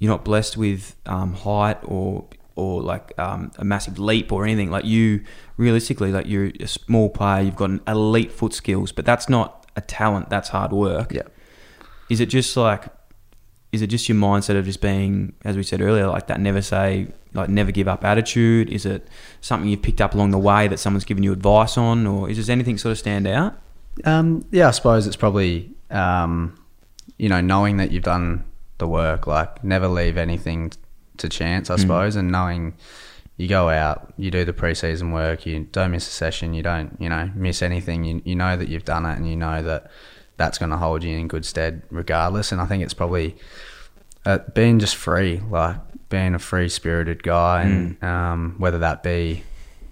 you're 0.02 0.10
not 0.10 0.26
blessed 0.26 0.58
with 0.58 0.96
um, 1.06 1.34
height 1.36 1.78
or 1.84 2.26
or 2.56 2.82
like 2.82 3.18
um, 3.20 3.52
a 3.60 3.64
massive 3.64 4.00
leap 4.00 4.32
or 4.32 4.44
anything. 4.44 4.72
Like 4.72 4.84
you 4.84 5.24
realistically 5.58 6.12
like 6.12 6.26
you're 6.26 6.52
a 6.60 6.68
small 6.68 7.08
player 7.10 7.44
you've 7.44 7.56
got 7.56 7.70
an 7.70 7.82
elite 7.88 8.32
foot 8.32 8.54
skills 8.54 8.92
but 8.92 9.06
that's 9.06 9.30
not 9.30 9.68
a 9.76 9.82
talent 9.82 10.30
that's 10.30 10.50
hard 10.50 10.72
work. 10.72 11.14
Yeah. 11.14 11.22
is 12.10 12.20
it 12.20 12.28
just 12.28 12.58
like 12.58 12.86
is 13.72 13.82
it 13.82 13.88
just 13.88 14.10
your 14.10 14.18
mindset 14.18 14.58
of 14.58 14.66
just 14.66 14.82
being 14.82 15.34
as 15.46 15.56
we 15.56 15.64
said 15.64 15.82
earlier 15.82 16.08
like 16.08 16.28
that 16.28 16.40
never 16.40 16.62
say 16.62 17.08
like 17.34 17.50
never 17.50 17.72
give 17.72 17.88
up 17.88 18.04
attitude? 18.04 18.70
Is 18.70 18.86
it 18.86 19.08
something 19.40 19.70
you've 19.70 19.82
picked 19.82 20.02
up 20.02 20.14
along 20.14 20.32
the 20.32 20.38
way 20.38 20.68
that 20.68 20.78
someone's 20.78 21.06
given 21.06 21.24
you 21.24 21.32
advice 21.32 21.78
on 21.78 22.06
or 22.06 22.30
is 22.30 22.46
there 22.46 22.54
anything 22.54 22.78
sort 22.78 22.92
of 22.92 22.98
stand 22.98 23.28
out? 23.28 23.58
Um, 24.06 24.46
yeah, 24.52 24.68
I 24.68 24.72
suppose 24.72 25.08
it's 25.08 25.16
probably 25.16 25.72
um, 25.90 26.58
you 27.18 27.30
know 27.30 27.42
knowing 27.42 27.78
that 27.78 27.92
you've 27.92 28.04
done 28.04 28.44
the 28.78 28.88
work, 28.88 29.28
like 29.28 29.64
never 29.64 29.88
leave 29.88 30.18
anything 30.18 30.72
to 31.18 31.30
chance, 31.30 31.70
I 31.70 31.76
suppose, 31.76 32.16
and 32.16 32.32
knowing 32.32 32.74
you 33.38 33.48
go 33.48 33.70
out, 33.70 34.14
you 34.18 34.32
do 34.32 34.44
the 34.44 34.54
preseason 34.54 35.14
work, 35.14 35.46
you 35.46 35.68
don't 35.72 35.92
miss 35.92 36.08
a 36.08 36.12
session, 36.12 36.54
you 36.54 36.64
don't 36.64 36.98
you 37.00 37.10
know 37.10 37.30
miss 37.36 37.62
anything, 37.62 38.04
you 38.04 38.22
you 38.26 38.36
know 38.36 38.58
that 38.58 38.68
you've 38.68 38.86
done 38.86 39.06
it, 39.06 39.18
and 39.18 39.30
you 39.30 39.36
know 39.36 39.62
that 39.62 39.90
that's 40.42 40.58
going 40.58 40.72
to 40.72 40.78
hold 40.78 41.04
you 41.04 41.16
in 41.16 41.28
good 41.28 41.46
stead 41.46 41.84
regardless. 41.92 42.52
And 42.52 42.60
I 42.60 42.66
think 42.66 42.82
it's 42.82 42.96
probably 42.96 43.36
uh, 44.26 44.40
being 44.56 44.80
just 44.80 44.96
free, 44.96 45.40
like 45.50 45.78
being 46.10 46.34
a 46.34 46.40
free 46.40 46.68
spirited 46.68 47.22
guy, 47.22 47.62
and 47.64 48.04
um, 48.04 48.56
whether 48.58 48.80
that 48.80 49.04
be 49.04 49.44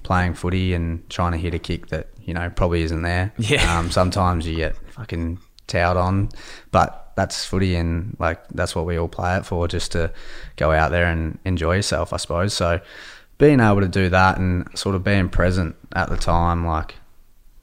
playing 0.02 0.34
footy 0.34 0.74
and 0.74 1.08
trying 1.10 1.34
to 1.34 1.38
hit 1.38 1.54
a 1.54 1.60
kick 1.60 1.88
that 1.90 2.08
you 2.24 2.34
know 2.34 2.50
probably 2.50 2.82
isn't 2.82 3.04
there. 3.04 3.32
Yeah. 3.38 3.78
Um, 3.78 3.92
sometimes 3.92 4.48
you 4.48 4.56
get 4.56 4.76
fucking 4.94 5.38
towed 5.68 5.98
on, 5.98 6.30
but 6.72 7.12
that's 7.16 7.46
footy, 7.46 7.76
and 7.76 8.18
like 8.20 8.48
that's 8.50 8.76
what 8.76 8.86
we 8.88 8.98
all 8.98 9.08
play 9.08 9.38
it 9.38 9.46
for, 9.46 9.68
just 9.68 9.92
to 9.92 10.12
go 10.56 10.72
out 10.72 10.90
there 10.90 11.06
and 11.06 11.38
enjoy 11.46 11.76
yourself, 11.76 12.12
I 12.12 12.18
suppose. 12.18 12.56
So 12.56 12.82
being 13.38 13.60
able 13.60 13.82
to 13.82 13.88
do 13.88 14.10
that 14.10 14.40
and 14.40 14.68
sort 14.78 14.96
of 14.96 15.04
being 15.04 15.30
present 15.30 15.76
at 15.94 16.10
the 16.10 16.18
time, 16.18 16.66
like 16.66 16.96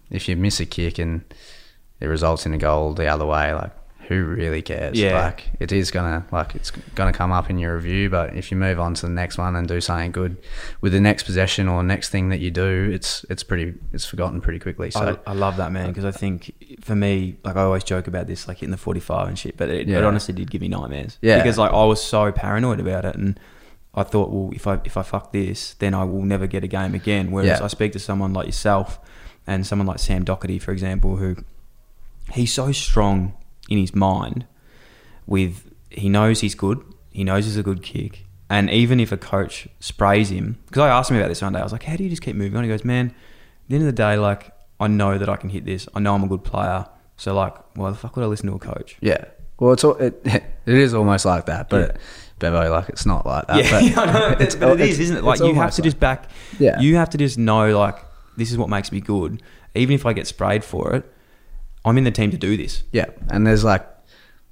if 0.09 0.29
you 0.29 0.37
miss 0.37 0.61
a 0.61 0.67
kick 0.67 1.01
and 1.01 1.25
it 2.01 2.07
results 2.07 2.47
in 2.47 2.53
a 2.55 2.59
goal 2.59 2.93
the 2.95 3.07
other 3.07 3.27
way, 3.27 3.53
like 3.53 3.73
who 4.09 4.23
really 4.23 4.63
cares? 4.63 4.97
Yeah. 4.99 5.21
Like 5.25 5.51
it 5.59 5.73
is 5.73 5.91
gonna 5.91 6.25
like 6.31 6.55
it's 6.55 6.71
gonna 6.95 7.13
come 7.13 7.33
up 7.33 7.51
in 7.51 7.59
your 7.59 7.75
review, 7.75 8.09
but 8.09 8.37
if 8.37 8.51
you 8.51 8.57
move 8.57 8.79
on 8.79 8.95
to 8.95 9.07
the 9.07 9.13
next 9.13 9.37
one 9.37 9.57
and 9.57 9.67
do 9.67 9.81
something 9.81 10.13
good 10.13 10.37
with 10.81 10.93
the 10.93 11.01
next 11.01 11.25
possession 11.25 11.69
or 11.69 11.83
next 11.83 12.11
thing 12.11 12.29
that 12.29 12.39
you 12.39 12.51
do, 12.53 12.89
it's 12.93 13.25
it's 13.29 13.43
pretty 13.43 13.75
it's 13.93 14.05
forgotten 14.05 14.41
pretty 14.41 14.61
quickly. 14.61 14.91
So 14.93 15.19
I, 15.27 15.31
I 15.31 15.35
love 15.35 15.57
that 15.57 15.73
man 15.73 15.89
because 15.89 16.05
I 16.05 16.13
think 16.13 16.53
for 16.81 16.95
me, 16.95 17.39
like 17.43 17.57
I 17.57 17.63
always 17.63 17.83
joke 17.83 18.07
about 18.07 18.29
this, 18.29 18.47
like 18.47 18.59
hitting 18.59 18.71
the 18.71 18.77
forty-five 18.77 19.27
and 19.27 19.39
shit, 19.39 19.57
but 19.57 19.71
it, 19.71 19.89
it 19.91 20.05
honestly 20.05 20.33
did 20.35 20.51
give 20.51 20.61
me 20.61 20.69
nightmares. 20.69 21.19
Yeah. 21.21 21.39
because 21.39 21.59
like 21.59 21.73
I 21.73 21.85
was 21.85 22.01
so 22.03 22.31
paranoid 22.31 22.79
about 22.79 23.05
it, 23.05 23.17
and 23.17 23.41
I 23.93 24.05
thought, 24.05 24.31
well, 24.31 24.51
if 24.53 24.69
I 24.69 24.79
if 24.85 24.97
I 24.97 25.03
fuck 25.03 25.33
this, 25.33 25.75
then 25.75 25.95
I 25.95 26.05
will 26.05 26.23
never 26.23 26.47
get 26.47 26.63
a 26.63 26.69
game 26.69 26.95
again. 26.95 27.33
Whereas 27.33 27.59
Yeah. 27.59 27.65
I 27.65 27.67
speak 27.67 27.91
to 27.93 27.99
someone 27.99 28.33
like 28.33 28.47
yourself 28.47 29.01
and 29.49 29.67
someone 29.67 29.87
like 29.89 29.99
Sam 29.99 30.25
Docherty, 30.25 30.63
for 30.63 30.71
example, 30.71 31.17
who 31.17 31.37
he's 32.33 32.53
so 32.53 32.73
strong 32.73 33.35
in 33.69 33.79
his 33.79 33.95
mind. 33.95 34.47
With 35.27 35.73
he 35.91 36.09
knows 36.09 36.41
he's 36.41 36.55
good, 36.55 36.81
he 37.11 37.25
knows 37.25 37.45
he's 37.47 37.57
a 37.57 37.63
good 37.63 37.83
kick, 37.83 38.25
and 38.49 38.71
even 38.71 39.01
if 39.01 39.11
a 39.11 39.17
coach 39.17 39.67
sprays 39.81 40.31
him, 40.31 40.59
because 40.67 40.83
I 40.83 40.89
asked 40.89 41.11
him 41.11 41.17
about 41.17 41.29
this 41.29 41.43
one 41.43 41.53
day, 41.53 41.59
I 41.59 41.63
was 41.65 41.73
like, 41.73 41.83
"How 41.83 41.97
do 41.97 42.05
you 42.05 42.11
just 42.11 42.23
keep 42.23 42.37
moving 42.37 42.57
on?" 42.57 42.63
He 42.63 42.69
goes, 42.71 42.85
"Man, 42.85 43.07
at 43.09 43.15
the 43.69 43.75
end 43.75 43.83
of 43.83 43.87
the 43.87 43.93
day, 44.03 44.17
like 44.19 44.53
I 44.79 44.87
know 44.87 45.19
that 45.19 45.29
I 45.29 45.35
can 45.37 45.51
hit 45.51 45.65
this. 45.65 45.89
I 45.95 46.01
know 46.01 46.15
I'm 46.15 46.23
a 46.23 46.29
good 46.29 46.45
player. 46.45 46.87
So 47.17 47.35
like, 47.35 47.55
why 47.77 47.91
the 47.91 47.97
fuck 47.97 48.15
would 48.17 48.23
I 48.25 48.27
listen 48.29 48.47
to 48.49 48.55
a 48.55 48.59
coach? 48.59 48.97
yeah, 49.01 49.25
well, 49.59 49.73
it's 49.73 49.83
all, 49.83 49.95
it 49.97 50.21
it 50.25 50.45
is 50.67 50.95
almost 50.95 51.25
like 51.25 51.47
that, 51.47 51.69
but 51.71 51.93
Yeah. 51.97 51.97
Bevo, 52.39 52.71
like 52.71 52.89
it's 52.91 53.07
not 53.07 53.25
like 53.27 53.47
that. 53.49 53.65
yeah, 53.65 53.71
but 53.97 54.13
know, 54.13 54.29
it's- 54.33 54.55
but 54.55 54.69
it 54.69 54.75
it's- 54.75 54.91
is, 54.91 55.01
isn't 55.01 55.17
it? 55.17 55.25
Like 55.25 55.41
you 55.41 55.55
have 55.55 55.73
to 55.73 55.81
like- 55.81 55.85
just 55.85 55.99
back. 55.99 56.31
Yeah. 56.61 56.79
You 56.79 56.97
have 56.97 57.11
to 57.11 57.19
just 57.19 57.37
know 57.39 57.77
like 57.77 57.97
this 58.37 58.53
is 58.53 58.59
what 58.59 58.69
makes 58.69 58.93
me 58.93 59.01
good. 59.01 59.43
Even 59.75 59.95
if 59.95 60.07
I 60.07 60.13
get 60.13 60.27
sprayed 60.29 60.63
for 60.63 60.95
it, 60.95 61.13
I'm 61.87 61.97
in 61.97 62.05
the 62.05 62.11
team 62.11 62.31
to 62.33 62.37
do 62.37 62.57
this. 62.57 62.83
Yeah, 62.93 63.07
and 63.29 63.47
there's 63.47 63.65
like, 63.65 63.87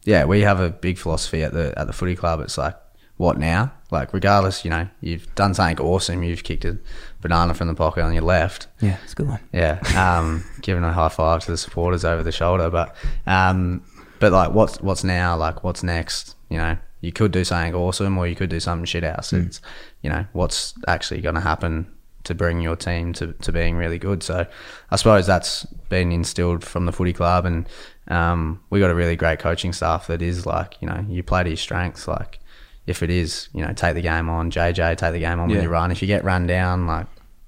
yeah, 0.05 0.25
we 0.25 0.43
have 0.43 0.61
a 0.61 0.71
big 0.71 0.99
philosophy 0.99 1.43
at 1.43 1.53
the 1.53 1.77
at 1.77 1.87
the 1.87 1.93
footy 1.93 2.15
club. 2.15 2.41
It's 2.41 2.57
like, 2.57 2.77
what 3.17 3.39
now? 3.39 3.73
Like, 3.91 4.13
regardless, 4.13 4.65
you 4.65 4.71
know, 4.71 4.89
you've 5.01 5.33
done 5.35 5.55
something 5.55 5.85
awesome. 5.85 6.23
You've 6.23 6.45
kicked 6.45 6.65
a 6.65 6.79
banana 7.21 7.55
from 7.55 7.69
the 7.69 7.75
pocket 7.75 8.03
on 8.03 8.13
your 8.13 8.23
left. 8.23 8.69
Yeah, 8.81 8.99
it's 9.03 9.13
a 9.13 9.17
good 9.17 9.29
one. 9.29 9.41
Yeah, 9.53 9.81
um, 9.97 10.45
giving 10.63 10.85
a 10.85 10.93
high 10.93 11.09
five 11.09 11.45
to 11.45 11.51
the 11.51 11.57
supporters 11.57 12.05
over 12.05 12.23
the 12.23 12.33
shoulder. 12.33 12.71
But, 12.71 12.95
um, 13.27 13.85
but 14.21 14.33
like, 14.33 14.53
what's 14.53 14.81
what's 14.81 15.05
now? 15.05 15.37
Like, 15.37 15.65
what's 15.65 15.83
next? 15.83 16.37
You 16.49 16.59
know, 16.59 16.77
you 17.01 17.13
could 17.13 17.33
do 17.33 17.45
something 17.45 17.75
awesome, 17.75 18.17
or 18.17 18.27
you 18.27 18.37
could 18.37 18.51
do 18.51 18.61
something 18.61 18.85
shit 18.85 19.05
house. 19.05 19.33
It's, 19.33 19.61
you 20.03 20.11
know, 20.11 20.27
what's 20.33 20.75
actually 20.87 21.21
going 21.21 21.35
to 21.35 21.41
happen 21.41 21.94
to 22.25 22.35
bring 22.35 22.61
your 22.61 22.77
team 22.77 23.13
to, 23.15 23.33
to 23.33 23.53
being 23.53 23.77
really 23.77 23.99
good. 23.99 24.23
So, 24.23 24.47
I 24.91 24.97
suppose 24.97 25.27
that's 25.27 25.65
been 25.89 26.13
instilled 26.13 26.65
from 26.65 26.87
the 26.87 26.93
footy 26.93 27.13
club, 27.13 27.45
and 27.47 27.69
um, 28.09 28.61
we 28.71 28.81
got 28.81 28.91
a 28.91 28.95
really 28.95 29.17
great 29.17 29.39
coaching 29.39 29.73
staff 29.73 30.07
that 30.09 30.23
is 30.23 30.47
like, 30.47 30.77
you 30.81 30.89
know, 30.89 31.05
you 31.09 31.23
play 31.23 31.43
to 31.43 31.51
your 31.51 31.57
strengths. 31.57 32.07
Like, 32.09 32.41
if 32.87 33.03
it 33.03 33.11
is, 33.11 33.49
you 33.55 33.65
know, 33.65 33.73
take 33.73 33.95
the 33.95 34.03
game 34.03 34.29
on, 34.29 34.51
JJ, 34.51 34.97
take 34.99 35.13
the 35.13 35.19
game 35.21 35.41
on 35.41 35.49
Yeah. 35.49 35.57
when 35.57 35.65
you 35.65 35.71
run. 35.71 35.91
If 35.91 36.03
you 36.03 36.09
get 36.09 36.25
run 36.25 36.47
down, 36.47 36.87
like 36.87 37.07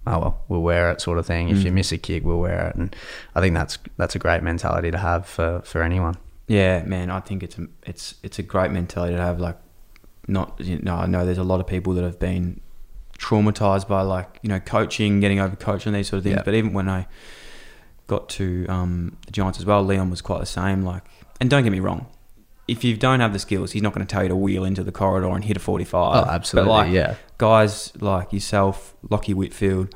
oh 0.09 0.18
well, 0.20 0.45
we'll 0.49 0.62
wear 0.62 0.91
it, 0.93 1.01
sort 1.01 1.18
of 1.18 1.27
thing. 1.27 1.49
If 1.49 1.64
you 1.64 1.72
miss 1.72 1.91
a 1.91 1.99
kick, 1.99 2.24
we'll 2.24 2.39
wear 2.39 2.68
it, 2.68 2.77
and 2.77 2.95
I 3.35 3.41
think 3.41 3.55
that's 3.55 3.79
that's 3.97 4.14
a 4.14 4.18
great 4.18 4.43
mentality 4.43 4.91
to 4.93 4.99
have 4.99 5.27
for, 5.27 5.62
for 5.64 5.83
anyone. 5.83 6.16
Yeah, 6.47 6.85
man, 6.85 7.11
I 7.11 7.18
think 7.20 7.43
it's 7.43 7.59
a, 7.59 7.66
it's 7.83 8.14
it's 8.22 8.39
a 8.39 8.43
great 8.43 8.70
mentality 8.70 9.16
to 9.16 9.20
have. 9.20 9.41
Like, 9.41 9.59
not 10.29 10.55
you 10.61 10.79
know, 10.79 10.95
I 10.95 11.07
know 11.07 11.27
there's 11.27 11.39
a 11.39 11.45
lot 11.45 11.59
of 11.61 11.66
people 11.66 11.93
that 11.95 12.05
have 12.05 12.20
been 12.20 12.61
traumatized 13.19 13.89
by 13.89 14.03
like 14.03 14.39
you 14.43 14.49
know 14.49 14.61
coaching, 14.61 15.21
getting 15.21 15.41
over 15.41 15.57
coaching 15.57 15.93
these 15.93 16.09
sort 16.09 16.19
of 16.19 16.25
things. 16.25 16.37
Yeah. 16.37 16.43
But 16.45 16.55
even 16.55 16.73
when 16.73 16.89
I 16.89 17.07
got 18.07 18.29
to 18.31 18.67
um, 18.69 19.17
the 19.27 19.33
Giants 19.33 19.59
as 19.59 19.64
well, 19.67 19.83
Leon 19.83 20.11
was 20.11 20.21
quite 20.23 20.41
the 20.41 20.47
same. 20.47 20.85
Like, 20.85 21.03
and 21.41 21.51
don't 21.51 21.64
get 21.64 21.71
me 21.73 21.81
wrong, 21.81 22.07
if 22.69 22.85
you 22.85 22.97
don't 22.97 23.21
have 23.21 23.33
the 23.33 23.39
skills, 23.39 23.73
he's 23.73 23.83
not 23.83 23.93
going 23.95 24.07
to 24.07 24.11
tell 24.12 24.23
you 24.23 24.29
to 24.29 24.37
wheel 24.37 24.64
into 24.64 24.85
the 24.85 24.93
corridor 24.93 25.29
and 25.31 25.45
hit 25.45 25.57
a 25.57 25.61
45. 25.61 26.25
Oh, 26.27 26.31
absolutely, 26.31 26.69
But 26.69 26.73
like, 26.73 26.93
yeah. 26.93 27.14
guys 27.39 27.93
like 28.01 28.33
yourself, 28.33 28.95
Lockie 29.09 29.35
Whitfield, 29.35 29.95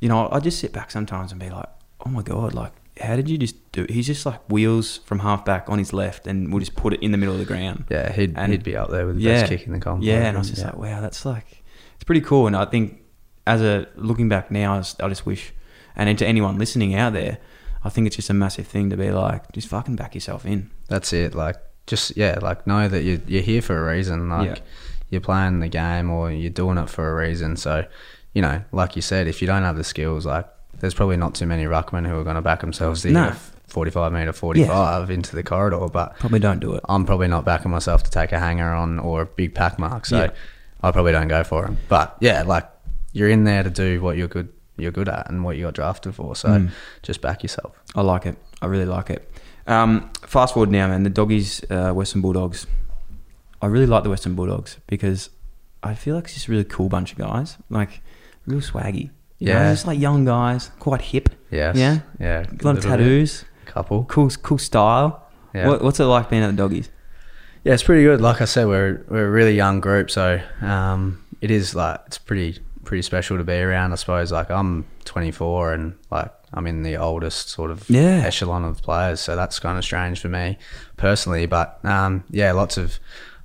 you 0.00 0.08
know, 0.08 0.28
I 0.32 0.40
just 0.40 0.58
sit 0.58 0.72
back 0.72 0.90
sometimes 0.90 1.30
and 1.32 1.40
be 1.40 1.50
like, 1.50 1.66
oh 2.04 2.10
my 2.10 2.22
god, 2.22 2.54
like. 2.54 2.72
How 3.00 3.16
did 3.16 3.28
you 3.28 3.36
just 3.38 3.56
do? 3.72 3.86
He's 3.88 4.06
just 4.06 4.24
like 4.24 4.40
wheels 4.48 4.98
from 4.98 5.18
half 5.18 5.44
back 5.44 5.68
on 5.68 5.80
his 5.80 5.92
left, 5.92 6.28
and 6.28 6.52
we'll 6.52 6.60
just 6.60 6.76
put 6.76 6.92
it 6.92 7.02
in 7.02 7.10
the 7.10 7.18
middle 7.18 7.34
of 7.34 7.40
the 7.40 7.44
ground. 7.44 7.86
Yeah, 7.90 8.12
he'd 8.12 8.38
And- 8.38 8.52
he'd 8.52 8.62
be 8.62 8.76
up 8.76 8.88
there 8.88 9.04
with 9.04 9.16
the 9.16 9.22
yeah, 9.22 9.40
best 9.40 9.48
kick 9.50 9.66
in 9.66 9.72
the 9.72 9.80
comp. 9.80 10.04
Yeah, 10.04 10.28
and 10.28 10.36
I 10.36 10.38
was 10.38 10.48
just 10.48 10.62
like, 10.62 10.76
wow, 10.76 11.00
that's 11.00 11.26
like, 11.26 11.63
it's 12.04 12.06
pretty 12.06 12.20
cool. 12.20 12.46
And 12.46 12.54
I 12.56 12.64
think, 12.66 13.00
as 13.46 13.62
a 13.62 13.86
looking 13.96 14.28
back 14.28 14.50
now, 14.50 14.74
I 14.74 14.78
just, 14.78 15.02
I 15.02 15.08
just 15.08 15.24
wish, 15.26 15.52
and 15.96 16.18
to 16.18 16.26
anyone 16.26 16.58
listening 16.58 16.94
out 16.94 17.12
there, 17.14 17.38
I 17.82 17.88
think 17.88 18.06
it's 18.06 18.16
just 18.16 18.30
a 18.30 18.34
massive 18.34 18.66
thing 18.66 18.90
to 18.90 18.96
be 18.96 19.10
like, 19.10 19.50
just 19.52 19.68
fucking 19.68 19.96
back 19.96 20.14
yourself 20.14 20.44
in. 20.46 20.70
that's 20.88 21.12
it. 21.12 21.34
Like 21.34 21.56
just 21.86 22.16
yeah, 22.16 22.38
like 22.40 22.66
know 22.66 22.88
that 22.88 23.02
you 23.02 23.20
you're 23.26 23.42
here 23.42 23.60
for 23.62 23.76
a 23.88 23.94
reason. 23.94 24.28
Like 24.30 24.48
Yeah. 24.48 24.56
you're 25.10 25.20
playing 25.20 25.60
the 25.60 25.68
game 25.68 26.10
or 26.10 26.30
you're 26.32 26.50
doing 26.50 26.78
it 26.78 26.88
for 26.88 27.10
a 27.10 27.14
reason. 27.26 27.56
So, 27.56 27.84
you 28.32 28.40
know, 28.42 28.62
like 28.72 28.96
you 28.96 29.02
said, 29.02 29.28
if 29.28 29.40
you 29.42 29.46
don't 29.46 29.62
have 29.62 29.76
the 29.76 29.84
skills, 29.84 30.24
like 30.24 30.46
there's 30.80 30.94
probably 30.94 31.16
not 31.18 31.34
too 31.34 31.46
many 31.46 31.64
ruckmen 31.64 32.06
who 32.06 32.18
are 32.18 32.24
going 32.24 32.36
to 32.36 32.42
back 32.42 32.60
themselves 32.60 33.02
to 33.02 33.10
No. 33.10 33.32
45 33.68 34.12
meter 34.12 34.32
45 34.32 35.10
into 35.10 35.36
the 35.36 35.42
corridor. 35.42 35.86
But 35.92 36.18
Probably 36.18 36.38
don't 36.40 36.60
do 36.60 36.74
it. 36.74 36.80
I'm 36.88 37.04
probably 37.04 37.28
not 37.28 37.44
backing 37.44 37.70
myself 37.70 38.02
to 38.04 38.10
take 38.10 38.32
a 38.32 38.38
hanger 38.38 38.72
on 38.72 38.98
or 38.98 39.22
a 39.22 39.26
big 39.26 39.54
pack 39.54 39.78
mark. 39.78 40.06
So 40.06 40.16
Yeah. 40.24 40.30
I 40.84 40.92
probably 40.92 41.12
don't 41.12 41.28
go 41.28 41.42
for 41.44 41.62
them. 41.64 41.78
But 41.88 42.16
yeah, 42.20 42.42
like 42.42 42.68
you're 43.12 43.28
in 43.30 43.44
there 43.44 43.62
to 43.62 43.70
do 43.70 44.00
what 44.02 44.16
you're 44.16 44.28
good 44.28 44.48
you're 44.76 44.90
good 44.90 45.08
at 45.08 45.30
and 45.30 45.44
what 45.44 45.56
you 45.56 45.62
got 45.64 45.74
drafted 45.74 46.14
for. 46.16 46.34
So 46.34 46.48
Mm. 46.48 46.70
just 47.02 47.20
back 47.20 47.42
yourself. 47.44 47.72
I 47.94 48.00
like 48.02 48.26
it. 48.26 48.36
I 48.60 48.66
really 48.66 48.86
like 48.86 49.08
it. 49.08 49.30
Um, 49.68 50.10
fast 50.26 50.54
forward 50.54 50.70
now, 50.70 50.88
man. 50.88 51.04
The 51.04 51.10
doggies, 51.10 51.62
uh, 51.70 51.92
Western 51.92 52.20
Bulldogs. 52.22 52.66
I 53.62 53.66
really 53.66 53.86
like 53.86 54.02
the 54.02 54.10
Western 54.10 54.34
Bulldogs 54.34 54.78
because 54.88 55.30
I 55.82 55.94
feel 55.94 56.16
like 56.16 56.24
it's 56.24 56.34
just 56.34 56.48
a 56.48 56.50
really 56.50 56.64
cool 56.64 56.88
bunch 56.88 57.12
of 57.12 57.18
guys. 57.18 57.56
Like 57.70 58.02
real 58.46 58.60
swaggy. 58.60 59.10
You 59.38 59.48
know, 59.48 59.60
Yeah. 59.60 59.72
just 59.72 59.86
like 59.86 59.98
young 60.00 60.24
guys, 60.24 60.70
quite 60.80 61.00
hip. 61.02 61.28
Yes. 61.50 61.76
Yeah. 61.76 62.00
Yeah. 62.18 62.40
A 62.40 62.64
lot 62.66 62.76
of 62.76 62.82
bit. 62.82 62.88
tattoos. 62.88 63.44
Couple. 63.66 64.04
Cool, 64.06 64.28
cool 64.42 64.58
style. 64.58 65.22
Yeah. 65.54 65.68
What, 65.68 65.82
what's 65.82 66.00
it 66.00 66.04
like 66.04 66.28
being 66.30 66.42
at 66.42 66.48
the 66.48 66.56
doggies? 66.56 66.90
Yeah, 67.64 67.72
it's 67.72 67.82
pretty 67.82 68.02
good. 68.04 68.20
Like 68.20 68.40
I 68.40 68.44
said, 68.44 68.66
we're 68.66 69.04
we're 69.08 69.26
a 69.26 69.30
really 69.30 69.54
young 69.56 69.80
group, 69.80 70.10
so 70.10 70.40
um, 70.60 71.24
it 71.40 71.50
is 71.50 71.74
like 71.74 72.00
it's 72.06 72.18
pretty 72.18 72.58
pretty 72.84 73.02
special 73.02 73.38
to 73.38 73.44
be 73.44 73.54
around. 73.54 73.92
I 73.92 73.94
suppose 73.96 74.30
like 74.30 74.50
I'm 74.50 74.84
24 75.06 75.72
and 75.72 75.96
like 76.10 76.30
I'm 76.52 76.66
in 76.66 76.82
the 76.82 76.96
oldest 76.98 77.48
sort 77.48 77.70
of 77.70 77.88
Yeah. 77.88 78.22
echelon 78.24 78.64
of 78.64 78.82
players, 78.82 79.20
so 79.20 79.34
that's 79.34 79.58
kind 79.58 79.78
of 79.78 79.84
strange 79.84 80.20
for 80.20 80.28
me 80.28 80.58
personally. 80.98 81.46
But 81.46 81.82
um, 81.84 82.24
yeah, 82.30 82.52
lots 82.52 82.76
of 82.76 82.98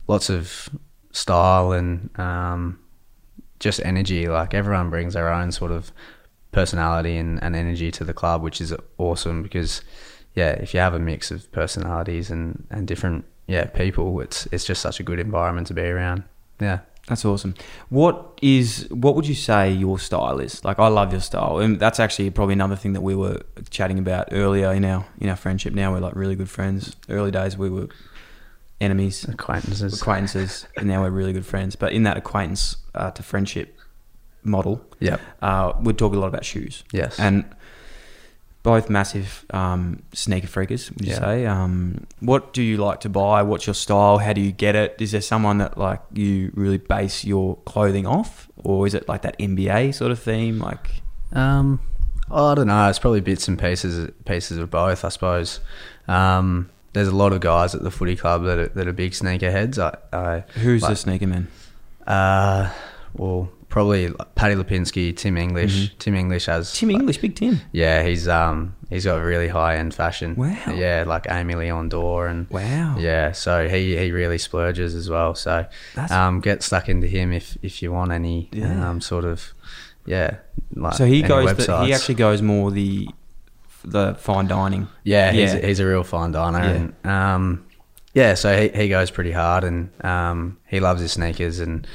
lots 0.07 0.29
of 0.29 0.67
style 1.13 1.71
and 1.71 2.09
um, 2.19 2.77
just 3.61 3.79
energy. 3.85 4.27
Like 4.27 4.53
everyone 4.53 4.89
brings 4.89 5.13
their 5.13 5.31
own 5.31 5.53
sort 5.53 5.71
of 5.71 5.93
personality 6.51 7.15
and, 7.15 7.41
and 7.41 7.55
energy 7.55 7.89
to 7.91 8.03
the 8.03 8.13
club, 8.13 8.41
which 8.41 8.59
is 8.59 8.73
awesome 8.97 9.43
because 9.43 9.81
yeah, 10.35 10.49
if 10.51 10.73
you 10.73 10.79
have 10.81 10.93
a 10.93 10.99
mix 10.99 11.31
of 11.31 11.49
personalities 11.53 12.29
and, 12.29 12.67
and 12.69 12.85
different 12.87 13.25
yeah 13.53 13.65
people, 13.65 14.21
it's 14.21 14.47
it's 14.53 14.65
just 14.69 14.81
such 14.81 14.99
a 14.99 15.03
good 15.03 15.19
environment 15.19 15.67
to 15.67 15.73
be 15.73 15.81
around. 15.95 16.23
Yeah. 16.61 16.79
That's 17.07 17.25
awesome. 17.25 17.53
What 17.89 18.15
is 18.41 18.85
what 18.91 19.15
would 19.15 19.27
you 19.27 19.33
say 19.35 19.71
your 19.71 19.97
style 19.97 20.39
is? 20.39 20.63
Like 20.63 20.77
I 20.77 20.89
love 20.89 21.11
your 21.11 21.21
style, 21.21 21.57
and 21.63 21.79
that's 21.79 21.99
actually 21.99 22.29
probably 22.29 22.53
another 22.53 22.75
thing 22.75 22.93
that 22.93 23.01
we 23.01 23.15
were 23.15 23.41
chatting 23.71 23.97
about 23.97 24.27
earlier 24.31 24.71
in 24.73 24.85
our 24.85 25.01
in 25.19 25.27
our 25.29 25.35
friendship. 25.35 25.73
Now 25.73 25.91
we're 25.91 26.01
like 26.07 26.15
really 26.15 26.35
good 26.35 26.49
friends. 26.51 26.95
Early 27.09 27.31
days 27.31 27.57
we 27.57 27.69
were 27.71 27.87
enemies, 28.79 29.23
Acquaintances. 29.27 29.99
acquaintances, 29.99 30.67
and 30.77 30.87
now 30.87 31.01
we're 31.01 31.09
really 31.09 31.33
good 31.33 31.45
friends. 31.47 31.75
But 31.75 31.93
in 31.93 32.03
that 32.03 32.15
acquaintance 32.17 32.77
uh, 32.93 33.09
to 33.11 33.23
friendship 33.23 33.75
model, 34.43 34.85
yeah, 34.99 35.17
uh, 35.41 35.73
we'd 35.81 35.97
talk 35.97 36.13
a 36.13 36.19
lot 36.19 36.27
about 36.27 36.45
shoes. 36.45 36.83
Yes. 36.93 37.19
and 37.19 37.43
both 38.63 38.89
massive 38.89 39.45
um, 39.51 40.01
sneaker 40.13 40.47
freakers. 40.47 40.89
Would 40.91 41.05
you 41.05 41.13
Yeah. 41.13 41.19
say? 41.19 41.45
Um, 41.45 42.05
what 42.19 42.51
do 42.53 42.61
you 42.61 42.77
like 42.77 42.99
to 43.01 43.09
buy? 43.09 43.41
What's 43.43 43.65
your 43.67 43.73
style? 43.73 44.17
How 44.17 44.33
do 44.33 44.41
you 44.41 44.51
get 44.51 44.75
it? 44.75 44.95
Is 44.99 45.11
there 45.13 45.21
someone 45.21 45.59
that 45.59 45.77
like 45.77 46.01
you 46.13 46.51
really 46.55 46.77
base 46.77 47.23
your 47.23 47.55
clothing 47.65 48.05
off, 48.05 48.47
or 48.57 48.85
is 48.85 48.93
it 48.93 49.07
like 49.07 49.21
that 49.21 49.37
NBA 49.39 49.93
sort 49.93 50.11
of 50.11 50.19
theme? 50.19 50.59
Like, 50.59 51.01
Um, 51.31 51.79
I 52.31 52.53
don't 52.55 52.67
know. 52.67 52.89
It's 52.89 52.99
probably 52.99 53.21
bits 53.21 53.47
and 53.47 53.57
pieces 53.57 54.11
pieces 54.25 54.57
of 54.57 54.69
both, 54.69 55.03
I 55.05 55.09
suppose. 55.09 55.59
Um, 56.07 56.69
there's 56.93 57.07
a 57.07 57.15
lot 57.15 57.33
of 57.33 57.39
guys 57.39 57.73
at 57.75 57.83
the 57.83 57.91
footy 57.91 58.15
club 58.15 58.43
that 58.45 58.57
are, 58.57 58.67
that 58.69 58.87
are 58.87 58.93
big 58.93 59.11
sneakerheads. 59.13 59.77
I, 59.77 59.95
I 60.15 60.39
who's 60.59 60.81
like, 60.81 60.89
the 60.91 60.95
sneaker 60.95 61.27
man? 61.27 61.47
Uh, 62.05 62.71
well, 63.13 63.49
probably 63.69 64.07
like 64.09 64.35
Paddy 64.35 64.55
Lipinski, 64.55 65.15
Tim 65.15 65.37
English. 65.37 65.95
Tim 65.99 66.15
English 66.15 66.47
has 66.47 66.73
Tim 66.73 66.89
English, 66.91 67.19
Big 67.19 67.35
Tim. 67.35 67.61
Yeah, 67.71 68.03
he's 68.03 68.27
um 68.27 68.75
he's 68.89 69.05
got 69.05 69.17
really 69.21 69.47
high 69.47 69.77
end 69.77 69.93
fashion. 69.93 70.35
Wow. 70.35 70.73
Yeah, 70.75 71.03
like 71.07 71.23
Aimé 71.25 71.55
Leon 71.55 71.89
Dore 71.89 72.27
and 72.27 72.49
Wow. 72.49 72.95
Yeah, 72.99 73.31
so 73.31 73.67
he, 73.67 73.95
he 73.95 74.11
really 74.11 74.37
splurges 74.39 74.95
as 74.95 75.09
well. 75.09 75.35
So 75.35 75.65
That's- 75.95 76.11
um 76.11 76.39
get 76.41 76.63
stuck 76.63 76.89
into 76.89 77.07
him 77.07 77.31
if 77.31 77.57
if 77.61 77.81
you 77.81 77.91
want 77.91 78.11
any 78.11 78.49
Yeah. 78.51 78.89
um 78.89 79.01
sort 79.01 79.25
of 79.25 79.53
yeah. 80.05 80.37
Like 80.75 80.93
So 80.95 81.05
he 81.05 81.21
goes. 81.21 81.55
The, 81.55 81.85
he 81.85 81.93
actually 81.93 82.15
goes 82.15 82.41
more 82.41 82.71
the 82.71 83.07
the 83.85 84.15
fine 84.15 84.47
dining. 84.47 84.87
Yeah, 85.03 85.31
he's, 85.31 85.53
Yeah. 85.53 85.65
he's 85.65 85.79
a 85.79 85.85
real 85.85 86.03
fine 86.03 86.31
diner. 86.31 86.59
Yeah. 86.59 86.69
And, 86.71 87.05
um, 87.05 87.65
yeah, 88.13 88.33
so 88.33 88.59
he, 88.59 88.69
he 88.69 88.89
goes 88.89 89.09
pretty 89.11 89.31
hard 89.31 89.63
and 89.63 89.89
um, 90.03 90.57
he 90.67 90.79
loves 90.79 90.99
his 91.01 91.11
sneakers 91.13 91.59
and 91.59 91.87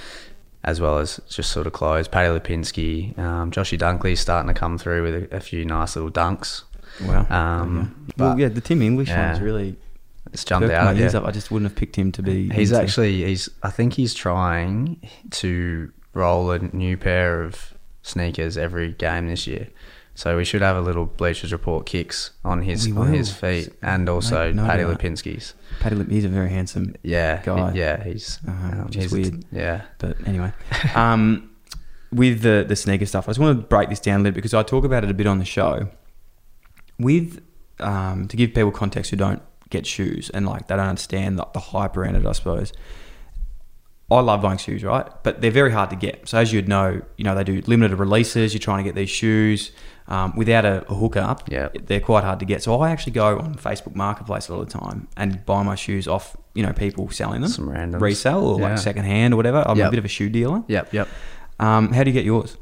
as 0.64 0.80
well 0.80 0.98
as 0.98 1.20
just 1.28 1.52
sort 1.52 1.66
of 1.66 1.72
clothes. 1.72 2.08
Paddy 2.08 2.28
Lipinski, 2.28 3.16
um, 3.18 3.50
Joshy 3.50 3.78
Dunkley's 3.78 4.20
starting 4.20 4.52
to 4.52 4.58
come 4.58 4.78
through 4.78 5.02
with 5.02 5.32
a, 5.32 5.36
a 5.36 5.40
few 5.40 5.64
nice 5.64 5.94
little 5.94 6.10
dunks. 6.10 6.62
Wow. 7.02 7.26
Um, 7.28 8.06
well, 8.16 8.30
but 8.32 8.38
yeah, 8.38 8.48
the 8.48 8.60
Tim 8.60 8.82
English 8.82 9.08
yeah. 9.08 9.32
one's 9.32 9.40
really 9.40 9.76
it's 10.32 10.44
jumped 10.44 10.70
out. 10.70 10.94
my 10.94 11.00
yeah. 11.00 11.16
up. 11.16 11.24
I 11.24 11.30
just 11.30 11.50
wouldn't 11.50 11.70
have 11.70 11.76
picked 11.76 11.96
him 11.96 12.12
to 12.12 12.22
be. 12.22 12.48
He's 12.50 12.72
into- 12.72 12.82
actually 12.82 13.24
he's 13.24 13.48
I 13.62 13.70
think 13.70 13.94
he's 13.94 14.14
trying 14.14 15.00
to 15.32 15.92
roll 16.14 16.50
a 16.50 16.58
new 16.58 16.96
pair 16.96 17.42
of 17.42 17.74
sneakers 18.02 18.56
every 18.56 18.92
game 18.92 19.28
this 19.28 19.46
year. 19.46 19.68
So 20.16 20.36
we 20.36 20.44
should 20.44 20.62
have 20.62 20.76
a 20.76 20.80
little 20.80 21.06
bleachers 21.06 21.50
report 21.52 21.86
kicks 21.86 22.30
on 22.44 22.62
his 22.62 22.86
on 22.96 23.12
his 23.12 23.32
feet 23.32 23.70
and 23.82 24.08
also 24.08 24.52
no 24.52 24.64
Paddy 24.64 24.84
doubt. 24.84 24.98
Lipinski's. 25.00 25.54
Paddy 25.80 25.96
Lip. 25.96 26.08
He's 26.08 26.24
a 26.24 26.28
very 26.28 26.50
handsome 26.50 26.94
Yeah, 27.02 27.42
Guy. 27.42 27.72
yeah, 27.74 28.02
he's 28.04 28.38
Uh-huh, 28.46 28.82
um, 28.82 28.88
he's 28.92 29.10
weird. 29.10 29.44
yeah, 29.50 29.82
But 29.98 30.16
anyway, 30.26 30.52
um, 30.94 31.50
with 32.12 32.42
the 32.42 32.64
the 32.66 32.76
sneaker 32.76 33.06
stuff, 33.06 33.28
I 33.28 33.30
just 33.30 33.40
want 33.40 33.58
to 33.60 33.66
break 33.66 33.88
this 33.88 33.98
down 33.98 34.20
a 34.20 34.22
little 34.22 34.34
bit 34.34 34.36
because 34.36 34.54
I 34.54 34.62
talk 34.62 34.84
about 34.84 35.02
it 35.02 35.10
a 35.10 35.14
bit 35.14 35.26
on 35.26 35.38
the 35.40 35.44
show. 35.44 35.88
With 36.98 37.42
um, 37.80 38.28
to 38.28 38.36
give 38.36 38.50
people 38.54 38.70
context 38.70 39.10
who 39.10 39.16
don't 39.16 39.42
get 39.70 39.84
shoes 39.84 40.30
and 40.30 40.46
like 40.46 40.68
they 40.68 40.76
don't 40.76 40.86
understand 40.86 41.38
the, 41.40 41.46
the 41.54 41.58
hype 41.60 41.96
around 41.96 42.14
it, 42.14 42.24
I 42.24 42.32
suppose. 42.32 42.72
I 44.10 44.20
love 44.20 44.42
buying 44.42 44.58
shoes, 44.58 44.84
right? 44.84 45.06
But 45.24 45.40
they're 45.40 45.50
very 45.50 45.72
hard 45.72 45.90
to 45.90 45.96
get. 45.96 46.28
So 46.28 46.38
as 46.38 46.52
you'd 46.52 46.68
know, 46.68 47.00
you 47.16 47.24
know 47.24 47.34
they 47.34 47.42
do 47.42 47.62
limited 47.66 47.96
releases. 47.96 48.52
You're 48.54 48.60
trying 48.60 48.78
to 48.78 48.84
get 48.84 48.94
these 48.94 49.10
shoes 49.10 49.72
um, 50.09 50.34
without 50.36 50.64
a, 50.64 50.84
a 50.90 50.94
hookup. 50.94 51.50
Yeah. 51.50 51.68
they're 51.86 52.00
quite 52.00 52.24
hard 52.24 52.38
to 52.40 52.44
get. 52.44 52.62
So 52.62 52.80
I 52.80 52.90
actually 52.90 53.12
go 53.12 53.38
on 53.38 53.55
Facebook 53.55 53.94
Marketplace 53.94 54.50
all 54.50 54.61
the 54.61 54.70
time 54.70 55.09
and 55.16 55.44
buy 55.46 55.62
my 55.62 55.74
shoes 55.76 56.07
off, 56.07 56.36
you 56.55 56.62
know, 56.62 56.72
people 56.72 57.09
selling 57.11 57.40
them, 57.40 57.50
Some 57.50 57.68
randoms. 57.68 58.00
resale 58.00 58.44
or 58.46 58.61
Yeah. 58.61 58.68
like 58.70 58.78
second 58.78 59.05
hand 59.05 59.32
or 59.34 59.36
whatever. 59.38 59.62
I'm 59.66 59.80
a 59.80 59.90
bit 59.90 59.98
of 59.98 60.05
a 60.05 60.09
shoe 60.09 60.28
dealer. 60.28 60.62
yep, 60.68 60.92
yep. 60.92 61.09
Um, 61.59 61.92
how 61.92 62.02
do 62.05 62.11
you 62.11 62.14
get 62.14 62.24
yours? 62.24 62.57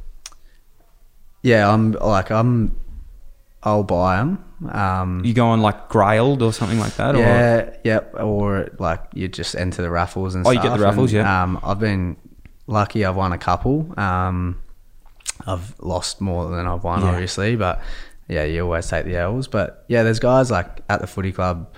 Yeah, 1.43 1.69
I'm 1.73 1.93
like 1.93 2.31
I'm. 2.31 2.77
I'll 3.65 3.85
buy 3.85 4.17
them. 4.17 4.45
Um, 4.73 5.23
You 5.25 5.35
go 5.35 5.47
on 5.47 5.61
like 5.63 5.89
Grailed 5.89 6.43
or 6.43 6.53
something 6.53 6.81
like 6.81 6.95
that? 6.97 7.15
Or? 7.15 7.19
yeah, 7.19 7.71
yep. 7.85 8.13
Or 8.19 8.69
like 8.81 9.01
you 9.15 9.29
just 9.29 9.55
enter 9.55 9.83
the 9.83 9.91
raffles 9.91 10.35
and 10.35 10.45
Oh, 10.47 10.51
you 10.51 10.61
get 10.61 10.77
the 10.77 10.83
raffles, 10.85 11.13
and, 11.13 11.23
yeah. 11.23 11.43
Um, 11.45 11.61
I've 11.63 11.79
been 11.79 12.17
lucky. 12.67 13.05
I've 13.05 13.15
won 13.17 13.33
a 13.33 13.39
couple. 13.39 13.93
Um, 13.99 14.61
I've 15.47 15.75
lost 15.81 16.21
more 16.21 16.49
than 16.51 16.67
I've 16.67 16.85
won, 16.85 17.03
Yeah. 17.03 17.09
obviously, 17.11 17.57
but 17.57 17.81
yeah, 18.29 18.45
you 18.45 18.63
always 18.65 18.89
take 18.89 19.05
the 19.05 19.17
L's. 19.17 19.49
But 19.49 19.85
yeah, 19.89 20.03
there's 20.03 20.19
guys 20.21 20.51
like 20.51 20.81
at 20.89 21.01
the 21.01 21.07
footy 21.07 21.33
club. 21.33 21.69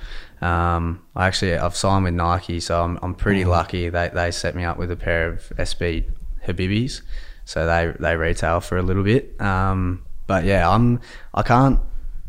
Um, 0.41 1.01
I 1.17 1.27
actually 1.27 1.57
I've 1.57 1.77
signed 1.77 2.05
with 2.05 2.15
Nike, 2.15 2.61
so 2.61 2.83
I'm 2.83 2.99
I'm 3.03 3.15
pretty 3.15 3.45
Oh. 3.45 3.51
lucky. 3.51 3.89
They 3.89 4.11
they 4.13 4.31
set 4.31 4.55
me 4.55 4.65
up 4.65 4.77
with 4.79 4.91
a 4.91 4.97
pair 4.97 5.29
of 5.29 5.53
SB 5.59 6.05
Habibis, 6.47 7.01
so 7.45 7.67
they 7.67 7.93
they 7.99 8.17
retail 8.17 8.61
for 8.61 8.77
a 8.77 8.83
little 8.83 9.03
bit. 9.05 9.41
Um, 9.41 10.03
but 10.27 10.45
yeah, 10.45 10.69
I'm 10.69 11.01
I 11.33 11.43
can't 11.43 11.81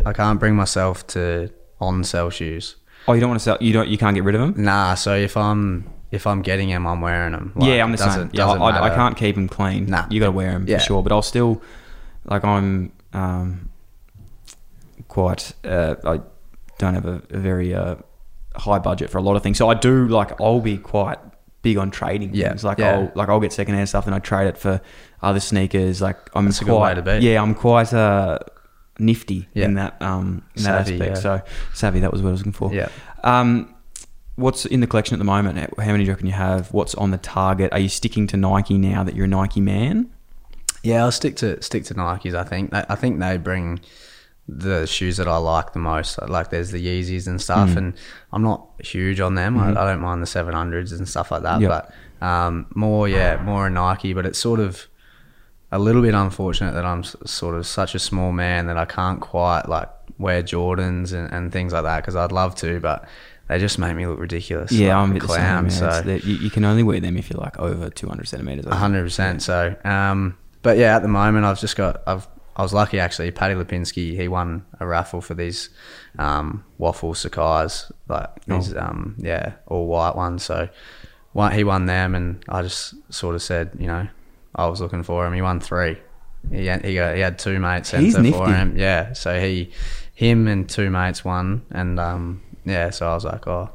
I 0.06 0.14
can't 0.14 0.40
bring 0.40 0.56
myself 0.56 1.06
to 1.08 1.50
on 1.82 2.04
sell 2.04 2.30
shoes. 2.30 2.76
Oh, 3.08 3.14
you 3.14 3.20
don't 3.20 3.30
want 3.30 3.40
to 3.40 3.44
sell? 3.44 3.58
You 3.60 3.74
don't? 3.74 3.88
You 3.90 3.98
can't 3.98 4.16
get 4.16 4.24
rid 4.24 4.36
of 4.36 4.42
them? 4.42 4.64
Nah, 4.64 4.96
so 4.96 5.14
if 5.16 5.36
I'm 5.38 5.90
if 6.16 6.26
I'm 6.26 6.42
getting 6.42 6.70
them, 6.70 6.88
I'm 6.88 7.02
wearing 7.02 7.34
them. 7.34 7.54
yeah, 7.60 7.84
I'm 7.84 7.92
the 7.92 7.98
same. 7.98 8.30
Yeah, 8.34 8.48
I, 8.48 8.92
I, 8.92 8.96
can't 8.96 9.16
keep 9.18 9.36
them 9.36 9.48
clean. 9.48 9.88
Nah. 9.88 10.08
you 10.10 10.20
got 10.20 10.28
to 10.28 10.32
wear 10.32 10.52
them 10.52 10.66
Yeah. 10.68 10.78
for 10.80 10.84
sure. 10.84 11.04
But 11.04 11.12
I'll 11.12 11.22
still, 11.22 11.62
like, 12.24 12.44
I'm 12.44 12.92
um, 13.14 13.70
quite. 15.08 15.54
Uh, 15.64 15.96
I 16.04 16.22
don't 16.78 16.94
have 16.94 17.06
a, 17.06 17.22
a 17.30 17.38
very 17.38 17.74
uh, 17.74 17.96
high 18.56 18.80
budget 18.80 19.10
for 19.10 19.18
a 19.18 19.22
lot 19.22 19.36
of 19.36 19.44
things, 19.44 19.58
so 19.58 19.70
I 19.70 19.74
do 19.74 20.08
like. 20.08 20.40
I'll 20.42 20.62
be 20.62 20.78
quite 20.78 21.20
big 21.66 21.78
on 21.78 21.90
trading 21.90 22.34
Yeah, 22.34 22.50
things. 22.50 22.64
Like 22.64 22.78
yeah. 22.78 22.94
I'll 22.94 23.12
like 23.16 23.28
I'll 23.28 23.40
get 23.40 23.52
secondhand 23.52 23.90
stuff 23.90 24.06
and 24.06 24.14
I 24.16 24.20
trade 24.20 24.48
it 24.48 24.58
for 24.58 24.82
other 25.22 25.40
sneakers. 25.40 26.02
Like 26.02 26.18
I'm 26.36 26.46
That's 26.46 26.62
a 26.62 26.66
quite. 26.66 26.96
good 26.96 27.06
way 27.06 27.14
to 27.16 27.20
be. 27.22 27.26
Yeah, 27.28 27.42
I'm 27.42 27.56
quite 27.56 27.92
uh, 27.92 28.40
nifty 29.00 29.50
Yeah. 29.54 29.66
in 29.66 29.74
that 29.74 30.02
um 30.02 30.44
in 30.56 30.64
that 30.64 30.88
aspect. 30.88 31.18
So 31.18 31.42
savvy. 31.74 32.00
That 32.02 32.12
was 32.12 32.22
what 32.22 32.30
I 32.30 32.32
was 32.32 32.42
looking 32.42 32.54
for. 32.54 32.74
Yeah. 32.74 32.90
Um, 33.24 33.75
what's 34.36 34.66
in 34.66 34.80
the 34.82 34.88
collection 34.88 35.16
at 35.16 35.20
the 35.20 35.26
moment? 35.26 35.58
How 35.80 35.86
many 35.92 36.00
do 36.00 36.04
you 36.08 36.12
reckon 36.12 36.28
you 36.28 36.34
have? 36.34 36.74
What's 36.74 36.96
on 36.96 37.12
the 37.12 37.18
target? 37.18 37.72
Are 37.74 37.80
you 37.80 37.90
sticking 37.90 38.28
to 38.28 38.38
Nike 38.38 38.78
now 38.78 39.04
that 39.04 39.16
you're 39.16 39.26
a 39.26 39.30
Nike 39.30 39.62
man? 39.62 40.10
Yeah, 40.84 41.04
I'll 41.04 41.12
stick 41.12 41.36
to 41.38 41.62
stick 41.62 41.84
to 41.86 41.94
Nikes. 41.96 42.36
I 42.36 42.44
think 42.44 42.74
I 42.74 42.86
I 42.90 42.96
think 42.96 43.20
they 43.20 43.38
bring 43.38 43.80
the 44.48 44.86
shoes 44.86 45.18
that 45.18 45.28
I 45.28 45.38
like 45.38 45.74
the 45.74 45.80
most. 45.80 46.20
Like 46.22 46.52
there's 46.52 46.70
the 46.70 46.86
Yeezys 46.86 47.28
and 47.28 47.42
stuff, 47.42 47.76
and 47.76 47.94
I'm 48.32 48.44
not 48.44 48.68
huge 48.84 49.20
on 49.20 49.34
them. 49.34 49.58
I, 49.58 49.72
I 49.72 49.86
don't 49.92 50.00
mind 50.02 50.22
the 50.22 50.28
700s 50.28 50.96
and 50.96 51.10
stuff 51.10 51.32
like 51.32 51.42
that, 51.42 51.62
Yep. 51.62 51.70
but 52.20 52.26
um, 52.28 52.68
more 52.76 53.08
yeah, 53.10 53.42
more 53.42 53.66
a 53.66 53.70
Nike. 53.72 54.14
But 54.14 54.28
it's 54.28 54.38
sort 54.38 54.60
of 54.60 54.88
a 55.72 55.80
little 55.80 56.04
bit 56.04 56.14
unfortunate 56.14 56.74
that 56.74 56.86
I'm 56.86 57.04
sort 57.04 57.56
of 57.56 57.66
such 57.66 57.96
a 57.96 58.00
small 58.00 58.32
man 58.32 58.68
that 58.68 58.78
I 58.78 58.86
can't 58.86 59.20
quite 59.20 59.64
like 59.68 59.90
wear 60.20 60.44
Jordans 60.44 61.12
and, 61.12 61.34
and 61.34 61.52
things 61.52 61.74
like 61.74 61.84
that 61.84 62.02
because 62.04 62.16
I'd 62.16 62.32
love 62.32 62.54
to, 62.58 62.80
but 62.80 63.06
they 63.48 63.60
just 63.60 63.78
make 63.78 63.96
me 63.96 64.08
look 64.08 64.20
ridiculous. 64.20 64.72
Yeah, 64.72 64.98
like 64.98 65.04
I'm 65.04 65.12
a 65.12 65.20
the 65.20 65.28
same. 65.28 65.28
clown. 65.28 65.70
So 65.70 66.02
you, 66.24 66.36
you 66.36 66.50
can 66.50 66.66
only 66.66 66.84
wear 66.84 67.00
them 67.00 67.18
if 67.18 67.30
you're 67.30 67.40
like 67.40 67.60
over 67.60 67.90
200 67.90 68.28
centimeters. 68.28 68.66
I 68.66 68.70
think. 68.70 68.80
hundred 68.80 69.04
percent. 69.04 69.42
So, 69.42 69.76
um, 69.84 70.38
but 70.62 70.78
yeah, 70.78 70.96
at 70.96 71.02
the 71.02 71.08
moment, 71.08 71.46
I've 71.46 71.60
just 71.60 71.76
got. 71.76 72.02
I've. 72.08 72.28
I 72.58 72.62
was 72.62 72.74
lucky 72.74 73.02
actually. 73.02 73.32
Paddy 73.32 73.54
Lipinski, 73.54 74.16
he 74.16 74.30
won 74.30 74.66
a 74.80 74.88
raffle 74.88 75.20
for 75.20 75.34
these 75.34 75.70
um, 76.18 76.64
waffle 76.78 77.14
Sacai's, 77.14 77.92
like 78.08 78.46
these, 78.46 78.74
um, 78.76 79.16
yeah, 79.18 79.56
all 79.68 79.88
white 79.88 80.16
ones. 80.16 80.44
So, 80.44 80.70
one, 81.34 81.52
he 81.52 81.66
won 81.66 81.86
them, 81.86 82.16
and 82.16 82.42
I 82.48 82.62
just 82.62 82.94
sort 83.14 83.36
of 83.36 83.42
said, 83.42 83.72
you 83.78 83.88
know, 83.88 84.08
I 84.56 84.68
was 84.68 84.80
looking 84.80 85.04
for 85.04 85.28
him. 85.28 85.34
He 85.34 85.42
won 85.42 85.60
three. 85.60 85.98
He 86.50 86.68
had, 86.68 86.86
he, 86.86 86.96
got, 86.96 87.16
he 87.16 87.22
had 87.22 87.40
two 87.40 87.60
mates 87.60 87.92
He's 87.92 88.16
enter 88.16 88.32
for 88.32 88.48
him. 88.48 88.78
Yeah, 88.78 89.14
so 89.14 89.38
he, 89.40 89.72
him 90.14 90.48
and 90.48 90.70
two 90.70 90.90
mates 90.90 91.26
won, 91.26 91.66
and 91.72 92.00
um, 92.00 92.42
yeah, 92.66 92.90
so 92.90 93.08
I 93.08 93.14
was 93.14 93.24
like, 93.26 93.48
oh, 93.48 93.70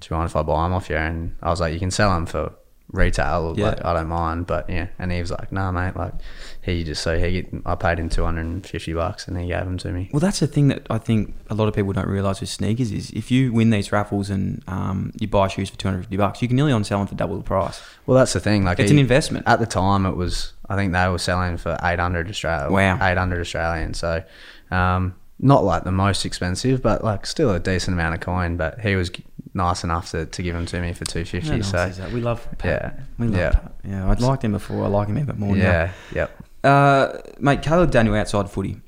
do 0.00 0.08
you 0.10 0.16
mind 0.16 0.30
if 0.30 0.36
I 0.36 0.42
buy 0.42 0.64
them 0.64 0.72
off 0.72 0.90
you? 0.90 0.96
And 0.96 1.36
I 1.42 1.50
was 1.50 1.60
like, 1.60 1.72
you 1.72 1.78
can 1.78 1.90
sell 1.90 2.10
them 2.10 2.26
for 2.26 2.52
retail, 2.90 3.54
Yeah. 3.56 3.68
like 3.70 3.84
I 3.84 3.94
don't 3.94 4.08
mind, 4.08 4.46
but 4.46 4.68
yeah. 4.68 4.88
And 4.98 5.10
he 5.10 5.18
was 5.20 5.30
like, 5.30 5.50
nah, 5.50 5.70
mate, 5.72 5.96
like 5.96 6.12
he 6.60 6.84
just 6.84 7.02
so 7.02 7.18
he 7.18 7.46
I 7.64 7.74
paid 7.74 7.98
him 7.98 8.08
two 8.10 8.24
hundred 8.24 8.42
and 8.46 8.66
fifty 8.66 8.92
bucks, 8.92 9.26
and 9.28 9.38
he 9.38 9.46
gave 9.46 9.64
them 9.64 9.78
to 9.78 9.92
me. 9.92 10.10
Well, 10.12 10.20
that's 10.20 10.40
the 10.40 10.46
thing 10.46 10.68
that 10.68 10.86
I 10.90 10.98
think 10.98 11.34
a 11.48 11.54
lot 11.54 11.68
of 11.68 11.74
people 11.74 11.92
don't 11.92 12.08
realize 12.08 12.40
with 12.40 12.50
sneakers 12.50 12.92
is 12.92 13.10
if 13.12 13.30
you 13.30 13.52
win 13.52 13.70
these 13.70 13.92
raffles 13.92 14.28
and 14.28 14.62
um, 14.66 15.12
you 15.18 15.26
buy 15.28 15.48
shoes 15.48 15.70
for 15.70 15.76
250 15.78 16.16
bucks, 16.18 16.42
you 16.42 16.48
can 16.48 16.56
nearly 16.56 16.72
on 16.72 16.84
sell 16.84 16.98
them 16.98 17.06
for 17.06 17.14
double 17.14 17.36
the 17.38 17.42
price. 17.44 17.80
Well, 18.06 18.18
that's 18.18 18.34
the 18.34 18.40
thing. 18.40 18.64
Like 18.64 18.78
It's 18.78 18.90
he- 18.90 18.96
an 18.96 19.00
investment. 19.00 19.46
At 19.48 19.58
the 19.60 19.66
time, 19.66 20.04
it 20.04 20.16
was 20.16 20.52
I 20.68 20.76
think 20.76 20.92
they 20.92 21.08
were 21.08 21.18
selling 21.18 21.56
for 21.56 21.78
eight 21.82 21.98
hundred 21.98 22.28
Australian. 22.28 22.72
Wow. 22.72 22.98
eight 23.00 23.16
hundred 23.16 23.40
Australian. 23.40 23.94
So, 23.94 24.22
um, 24.70 25.14
not 25.42 25.64
like 25.64 25.84
the 25.84 25.92
most 25.92 26.24
expensive, 26.24 26.80
but 26.80 27.02
like 27.04 27.26
still 27.26 27.50
a 27.50 27.60
decent 27.60 27.94
amount 27.94 28.14
of 28.14 28.20
coin. 28.20 28.56
But 28.56 28.80
he 28.80 28.96
was 28.96 29.10
nice 29.54 29.84
enough 29.84 30.10
to, 30.12 30.24
to 30.24 30.42
give 30.42 30.54
them 30.54 30.64
to 30.66 30.80
me 30.80 30.92
for 30.94 31.04
two 31.04 31.20
No 31.20 31.24
so 31.24 31.60
says 31.62 32.00
we 32.12 32.20
love 32.20 32.48
Pat. 32.58 32.96
Yeah. 32.96 33.04
we 33.18 33.26
love 33.26 33.38
Yeah. 33.38 33.50
Pat. 33.50 33.74
Yeah, 33.84 34.10
I'd 34.10 34.20
liked 34.20 34.44
him 34.44 34.52
before. 34.52 34.84
I 34.84 34.88
like 34.88 35.08
him 35.08 35.18
even 35.18 35.38
more 35.38 35.54
now. 35.56 35.62
yeah, 35.62 35.92
yep. 36.14 36.42
Uh, 36.64 37.18
mate, 37.40 37.60
Caleb 37.62 37.90
Daniel 37.90 38.14
outside 38.14 38.48
footy. 38.48 38.80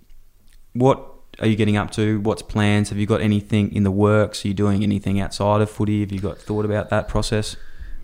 What 0.75 1.05
are 1.41 1.47
you 1.49 1.57
getting 1.57 1.77
up 1.77 1.91
to? 1.93 2.21
What's 2.21 2.43
plans? 2.43 2.91
Have 2.91 2.99
you 2.99 3.07
got 3.07 3.21
anything 3.21 3.75
in 3.75 3.83
the 3.83 3.91
works? 3.91 4.45
Are 4.45 4.49
you 4.49 4.55
doing 4.55 4.83
anything 4.85 5.21
outside 5.21 5.61
of 5.61 5.71
footy? 5.71 6.01
Have 6.01 6.13
you 6.13 6.21
got 6.21 6.39
thought 6.39 6.65
about 6.65 6.91
that 6.91 7.09
process? 7.09 7.57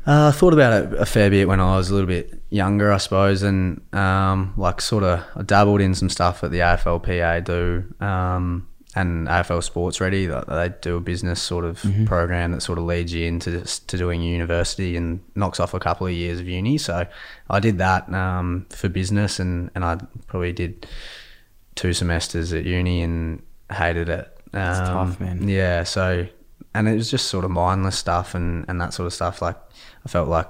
Uh, 0.06 0.28
I 0.28 0.30
thought 0.32 0.54
about 0.54 0.72
it 0.92 0.98
a 1.00 1.04
fair 1.06 1.28
bit 1.30 1.46
when 1.46 1.60
I 1.60 1.76
was 1.76 1.90
a 1.90 1.94
little 1.94 2.08
bit 2.08 2.42
younger, 2.50 2.90
I 2.92 2.96
suppose, 2.96 3.42
and 3.42 3.80
um, 3.94 4.54
like 4.56 4.80
sort 4.80 5.04
of 5.04 5.22
I 5.36 5.42
dabbled 5.42 5.80
in 5.80 5.94
some 5.94 6.08
stuff 6.08 6.40
that 6.40 6.48
the 6.50 6.60
AFLPA 6.60 7.44
do 7.44 7.84
um, 8.04 8.66
and 8.96 9.28
AFL 9.28 9.62
Sports 9.62 10.00
Ready. 10.00 10.26
That 10.26 10.48
They 10.48 10.70
do 10.80 10.96
a 10.96 11.00
business 11.00 11.40
sort 11.40 11.64
of 11.64 11.84
program 12.06 12.52
that 12.52 12.62
sort 12.62 12.78
of 12.78 12.84
leads 12.84 13.12
you 13.12 13.26
into 13.26 13.60
to 13.62 13.96
doing 13.98 14.22
university 14.22 14.96
and 14.96 15.20
knocks 15.34 15.60
off 15.60 15.74
a 15.74 15.78
couple 15.78 16.06
of 16.06 16.12
years 16.14 16.40
of 16.40 16.48
uni. 16.48 16.78
So 16.78 17.06
I 17.50 17.60
did 17.60 17.78
that 17.78 18.12
um, 18.12 18.66
for 18.70 18.88
business, 18.88 19.38
and, 19.38 19.70
and 19.74 19.84
I 19.84 19.98
probably 20.26 20.52
did 20.52 20.86
two 21.74 21.92
semesters 21.92 22.52
at 22.52 22.64
uni 22.64 23.02
and 23.02 23.42
hated 23.70 24.08
it. 24.08 24.28
It's 24.52 24.78
Um, 24.80 24.86
tough, 24.86 25.20
man. 25.20 25.46
Yeah, 25.46 25.84
so 25.84 26.26
and 26.74 26.88
it 26.88 26.94
was 26.94 27.10
just 27.10 27.26
sort 27.28 27.44
of 27.44 27.50
mindless 27.50 27.98
stuff 27.98 28.34
and, 28.34 28.64
and 28.68 28.80
that 28.80 28.94
sort 28.94 29.06
of 29.06 29.12
stuff. 29.12 29.42
Like 29.42 29.56
I 30.04 30.08
felt 30.08 30.28
like 30.28 30.48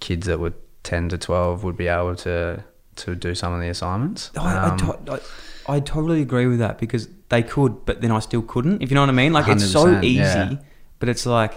kids 0.00 0.26
that 0.26 0.38
were 0.40 0.54
ten 0.82 1.08
to 1.10 1.18
twelve 1.18 1.64
would 1.64 1.76
be 1.76 1.88
able 1.88 2.16
to 2.16 2.64
to 2.96 3.14
do 3.14 3.34
some 3.34 3.52
of 3.52 3.60
the 3.60 3.68
assignments. 3.68 4.30
I, 4.36 4.56
I, 4.56 4.68
Um, 4.68 4.78
to- 4.78 5.12
I, 5.68 5.76
I 5.76 5.80
totally 5.80 6.22
agree 6.22 6.46
with 6.46 6.58
that 6.60 6.78
because 6.78 7.08
they 7.28 7.42
could, 7.42 7.84
but 7.84 8.00
then 8.00 8.10
I 8.10 8.20
still 8.20 8.42
couldn't. 8.42 8.82
If 8.82 8.90
you 8.90 8.94
know 8.94 9.02
what 9.02 9.10
I 9.10 9.12
mean, 9.12 9.32
like 9.32 9.48
it's 9.48 9.70
so 9.70 10.00
easy, 10.00 10.18
yeah. 10.18 10.54
but 10.98 11.08
it's 11.08 11.26
like 11.26 11.54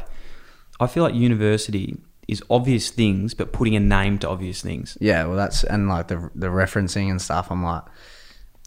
I 0.79 0.87
feel 0.87 1.03
like 1.03 1.15
university 1.15 1.97
is 2.27 2.43
obvious 2.49 2.89
things, 2.89 3.33
but 3.33 3.51
putting 3.53 3.75
a 3.75 3.79
name 3.79 4.17
to 4.19 4.29
obvious 4.29 4.61
things. 4.61 4.97
yeah, 5.01 5.25
well, 5.25 5.35
that's 5.37 5.63
and 5.63 5.87
like 5.87 6.07
the 6.09 6.29
the 6.35 6.47
referencing 6.47 7.09
and 7.09 7.21
stuff. 7.21 7.49
I'm 7.51 7.63
like, 7.63 7.83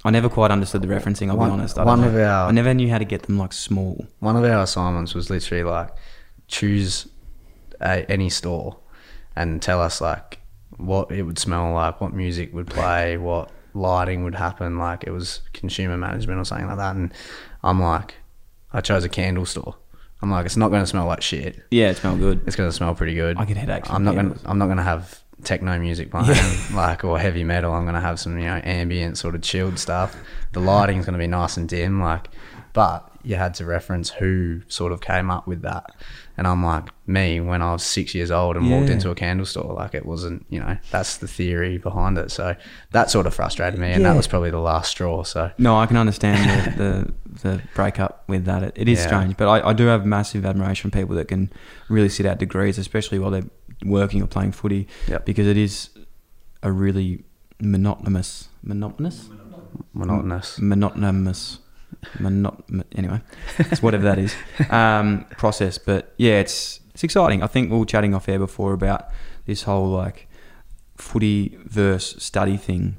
I 0.05 0.11
never 0.11 0.29
quite 0.29 0.51
understood 0.51 0.83
the 0.83 0.89
referencing. 0.89 1.31
I'll 1.31 1.37
One- 1.37 1.49
be 1.49 1.53
honest. 1.55 1.79
I 1.79 1.85
one 1.85 2.05
of 2.05 2.15
our- 2.15 2.49
I 2.49 2.51
never 2.51 2.75
knew 2.75 2.91
how 2.91 2.99
to 2.99 3.05
get 3.05 3.23
them 3.23 3.39
like 3.39 3.53
small. 3.53 4.07
one 4.21 4.37
of 4.37 4.45
our 4.45 4.63
assignments 4.63 5.15
was 5.15 5.31
literally 5.31 5.65
like 5.65 5.91
choose 6.49 7.09
a, 7.81 8.09
any 8.11 8.29
store 8.31 8.77
and 9.37 9.61
tell 9.63 9.81
us 9.81 10.01
like 10.01 10.41
what 10.77 11.11
it 11.11 11.23
would 11.23 11.39
smell 11.39 11.73
like, 11.73 12.01
what 12.01 12.13
music 12.13 12.53
would 12.55 12.67
play, 12.67 13.17
what 13.29 13.51
lighting 13.73 14.25
would 14.25 14.35
happen. 14.35 14.79
Like 14.79 15.05
it 15.05 15.11
was 15.11 15.41
consumer 15.53 15.97
management 15.97 16.39
or 16.41 16.45
something 16.45 16.67
like 16.67 16.77
that. 16.79 16.97
And 16.97 17.13
I'm 17.63 17.81
like, 17.81 18.15
I 18.73 18.81
chose 18.81 19.05
a 19.05 19.09
candle 19.09 19.47
store. 19.47 19.77
I'm 20.21 20.31
like, 20.31 20.47
it's 20.47 20.57
not 20.57 20.69
going 20.71 20.83
to 20.83 20.87
smell 20.87 21.07
like 21.07 21.23
shit. 21.23 21.63
Yeah, 21.71 21.91
it 21.91 21.97
smelled 21.99 22.19
good. 22.19 22.43
It's 22.47 22.57
going 22.57 22.69
to 22.69 22.75
smell 22.75 22.95
pretty 22.95 23.15
good. 23.15 23.37
I 23.37 23.45
get 23.45 23.57
headaches 23.59 23.91
I'm 23.91 24.05
not 24.05 24.15
going. 24.15 24.39
I'm 24.47 24.59
not 24.59 24.67
going 24.67 24.79
to 24.79 24.83
have 24.83 25.21
techno 25.43 25.79
music 25.79 26.11
playing, 26.11 26.39
like 26.75 27.05
or 27.05 27.19
heavy 27.19 27.45
metal. 27.45 27.73
I'm 27.73 27.85
going 27.85 27.95
to 27.95 28.01
have 28.01 28.21
some 28.21 28.39
you 28.39 28.47
know 28.47 28.61
ambient 28.65 29.19
sort 29.19 29.35
of 29.35 29.43
chilled 29.43 29.79
stuff. 29.79 30.17
The 30.53 30.61
lighting's 30.61 31.05
going 31.05 31.15
to 31.15 31.19
be 31.19 31.27
nice 31.27 31.57
and 31.57 31.69
dim, 31.69 32.01
like. 32.01 32.29
But 32.73 33.09
you 33.25 33.37
had 33.37 33.55
to 33.55 33.65
reference 33.65 34.11
who 34.11 34.63
sort 34.69 34.93
of 34.93 35.01
came 35.01 35.31
up 35.31 35.47
with 35.47 35.63
that, 35.63 35.85
and 36.37 36.47
I'm 36.47 36.65
like 36.65 36.89
me 37.07 37.41
when 37.41 37.63
I 37.63 37.73
was 37.73 37.83
six 37.83 38.15
years 38.15 38.31
old 38.31 38.57
and 38.57 38.71
walked 38.71 38.91
into 38.91 39.11
a 39.11 39.15
candle 39.15 39.47
store. 39.47 39.73
Like 39.75 39.95
it 39.95 40.05
wasn't, 40.07 40.45
you 40.51 40.61
know, 40.61 40.77
that's 40.91 41.17
the 41.19 41.29
theory 41.29 41.79
behind 41.79 42.19
it. 42.19 42.31
So 42.31 42.57
that 42.93 43.11
sort 43.11 43.27
of 43.27 43.35
frustrated 43.35 43.79
me, 43.81 43.93
and 43.93 44.03
Yeah. 44.03 44.11
that 44.11 44.17
was 44.17 44.27
probably 44.27 44.51
the 44.51 44.59
last 44.61 44.91
straw. 44.91 45.23
So 45.25 45.51
No, 45.59 45.77
I 45.79 45.87
can 45.87 45.97
understand 45.97 46.77
the, 46.79 47.13
the, 47.35 47.49
the 47.49 47.63
breakup 47.75 48.25
with 48.29 48.45
that. 48.47 48.63
It, 48.63 48.73
it 48.77 48.89
is 48.89 48.99
Yeah. 49.01 49.07
strange, 49.07 49.37
but 49.37 49.49
I, 49.49 49.71
I 49.71 49.73
do 49.73 49.87
have 49.87 50.05
massive 50.07 50.45
admiration 50.45 50.91
for 50.91 50.99
people 50.99 51.15
that 51.17 51.29
can 51.29 51.51
really 51.89 52.09
sit 52.09 52.27
out 52.27 52.39
degrees, 52.39 52.79
especially 52.79 53.19
while 53.19 53.31
they're 53.31 53.51
working 53.85 54.23
or 54.23 54.27
playing 54.27 54.53
footy, 54.53 54.87
Yep. 55.09 55.27
because 55.27 55.47
it 55.47 55.57
is 55.57 55.91
a 56.63 56.71
really 56.73 57.25
monotonous, 57.61 58.49
monotonous, 58.63 59.29
monotonous. 59.93 60.59
monotonous, 60.59 61.59
monot. 62.19 62.85
Anyway, 62.97 63.21
it's 63.59 63.83
whatever 63.83 64.05
that 64.05 64.19
is 64.19 64.35
um, 64.71 65.25
process. 65.37 65.79
But 65.79 66.15
yeah, 66.17 66.41
it's 66.41 66.81
it's 66.93 67.05
exciting. 67.05 67.43
I 67.43 67.47
think 67.47 67.71
we 67.71 67.79
were 67.79 67.85
chatting 67.85 68.15
off 68.15 68.29
air 68.29 68.39
before 68.39 68.73
about 68.73 69.09
this 69.47 69.63
whole 69.63 69.89
like 69.89 70.29
footy 70.97 71.59
verse 71.65 72.17
study 72.19 72.57
thing. 72.57 72.97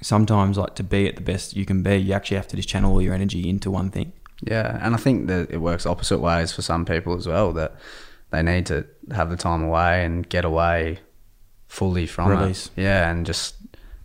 Sometimes, 0.00 0.58
like 0.58 0.74
to 0.74 0.82
be 0.82 1.08
at 1.08 1.16
the 1.16 1.22
best 1.22 1.56
you 1.56 1.64
can 1.64 1.82
be, 1.82 1.96
you 1.96 2.12
actually 2.12 2.36
have 2.36 2.48
to 2.48 2.56
just 2.56 2.68
channel 2.68 2.92
all 2.92 3.02
your 3.02 3.14
energy 3.14 3.48
into 3.48 3.70
one 3.70 3.90
thing. 3.90 4.12
Yeah, 4.42 4.78
and 4.82 4.94
I 4.94 4.98
think 4.98 5.28
that 5.28 5.50
it 5.50 5.58
works 5.58 5.86
opposite 5.86 6.18
ways 6.18 6.52
for 6.52 6.62
some 6.62 6.84
people 6.84 7.16
as 7.16 7.26
well. 7.26 7.52
That 7.52 7.74
they 8.30 8.42
need 8.42 8.66
to 8.66 8.86
have 9.12 9.30
the 9.30 9.36
time 9.36 9.62
away 9.62 10.04
and 10.04 10.28
get 10.28 10.44
away 10.44 10.98
fully 11.68 12.06
from 12.06 12.30
Release. 12.30 12.66
it. 12.76 12.82
Yeah, 12.82 13.10
and 13.10 13.24
just 13.24 13.56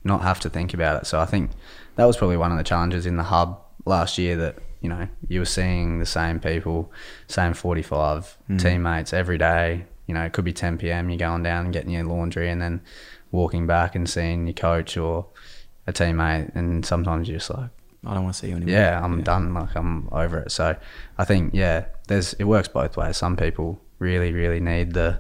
not 0.03 0.21
have 0.21 0.39
to 0.41 0.49
think 0.49 0.73
about 0.73 1.01
it. 1.01 1.07
So 1.07 1.19
I 1.19 1.25
think 1.25 1.51
that 1.95 2.05
was 2.05 2.15
probably 2.15 2.37
one 2.37 2.51
of 2.51 2.57
the 2.57 2.63
challenges 2.63 3.05
in 3.05 3.17
the 3.17 3.23
hub 3.23 3.59
last 3.89 4.17
year. 4.17 4.37
That 4.37 4.57
you 4.81 4.89
know 4.89 5.07
you 5.27 5.39
were 5.39 5.45
seeing 5.45 5.99
the 5.99 6.05
same 6.05 6.39
people, 6.39 6.91
same 7.27 7.53
forty 7.53 7.81
five 7.81 8.37
hmm. 8.47 8.57
teammates 8.57 9.13
every 9.13 9.37
day. 9.37 9.85
You 10.07 10.13
know, 10.13 10.23
it 10.23 10.33
could 10.33 10.45
be 10.45 10.53
ten 10.53 10.77
p.m. 10.77 11.09
You're 11.09 11.17
going 11.17 11.43
down 11.43 11.65
and 11.65 11.73
getting 11.73 11.91
your 11.91 12.05
laundry, 12.05 12.49
and 12.49 12.61
then 12.61 12.81
walking 13.31 13.67
back 13.67 13.95
and 13.95 14.09
seeing 14.09 14.47
your 14.47 14.53
coach 14.53 14.97
or 14.97 15.27
a 15.85 15.93
teammate, 15.93 16.55
and 16.55 16.85
sometimes 16.85 17.27
you're 17.27 17.39
just 17.39 17.49
like. 17.49 17.69
I 18.05 18.13
don't 18.13 18.23
want 18.23 18.35
to 18.35 18.39
see 18.39 18.47
you 18.47 18.55
anymore. 18.55 18.75
Yeah, 18.75 19.03
I'm 19.03 19.23
done. 19.23 19.53
Like 19.53 19.75
I'm 19.75 20.07
over 20.13 20.37
it. 20.37 20.53
So 20.53 20.77
I 21.17 21.25
think 21.25 21.53
yeah, 21.53 21.87
there's 22.07 22.31
it 22.35 22.45
works 22.45 22.69
both 22.69 22.95
ways. 22.95 23.17
Some 23.17 23.35
people 23.35 23.81
really, 23.99 24.31
really 24.31 24.61
need 24.61 24.93
the 24.93 25.19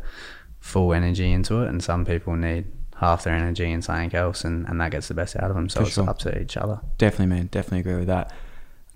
full 0.61 0.93
energy 0.93 1.29
into 1.31 1.61
it, 1.61 1.67
and 1.67 1.83
some 1.83 2.05
people 2.05 2.37
need 2.37 2.65
half 2.95 3.23
their 3.23 3.33
energy 3.33 3.71
in 3.71 3.81
something 3.81 4.13
else, 4.15 4.43
and, 4.43 4.67
and 4.67 4.79
that 4.81 4.91
gets 4.91 5.07
the 5.07 5.13
best 5.13 5.35
out 5.35 5.49
of 5.49 5.55
them. 5.55 5.69
So 5.69 5.81
For 5.81 5.85
it's 5.85 5.95
sure. 5.95 6.09
up 6.09 6.19
to 6.19 6.41
each 6.41 6.57
other. 6.57 6.81
Definitely, 6.97 7.35
man. 7.35 7.47
Definitely 7.47 7.79
agree 7.79 7.95
with 7.95 8.07
that. 8.07 8.31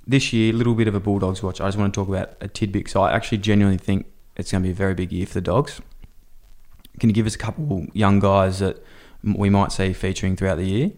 This 0.05 0.33
year, 0.33 0.53
a 0.53 0.57
little 0.57 0.75
bit 0.75 0.87
of 0.87 0.95
a 0.95 0.99
Bulldogs 0.99 1.41
watch. 1.41 1.61
I 1.61 1.67
just 1.67 1.77
want 1.77 1.93
to 1.93 1.99
talk 1.99 2.09
about 2.09 2.35
a 2.41 2.47
tidbit. 2.47 2.89
So 2.89 3.01
I 3.01 3.11
actually 3.13 3.37
genuinely 3.37 3.77
think 3.77 4.05
it's 4.35 4.51
going 4.51 4.61
to 4.63 4.67
be 4.67 4.71
a 4.71 4.75
very 4.75 4.93
big 4.93 5.11
year 5.11 5.25
for 5.25 5.35
the 5.35 5.41
Dogs. 5.41 5.81
Can 6.99 7.09
you 7.09 7.13
give 7.15 7.25
us 7.25 7.35
a 7.35 7.37
couple 7.37 7.85
young 7.93 8.19
guys 8.19 8.59
that 8.59 8.83
we 9.23 9.49
might 9.49 9.71
see 9.71 9.93
featuring 9.93 10.35
throughout 10.35 10.55
the 10.57 10.65
year 10.65 10.91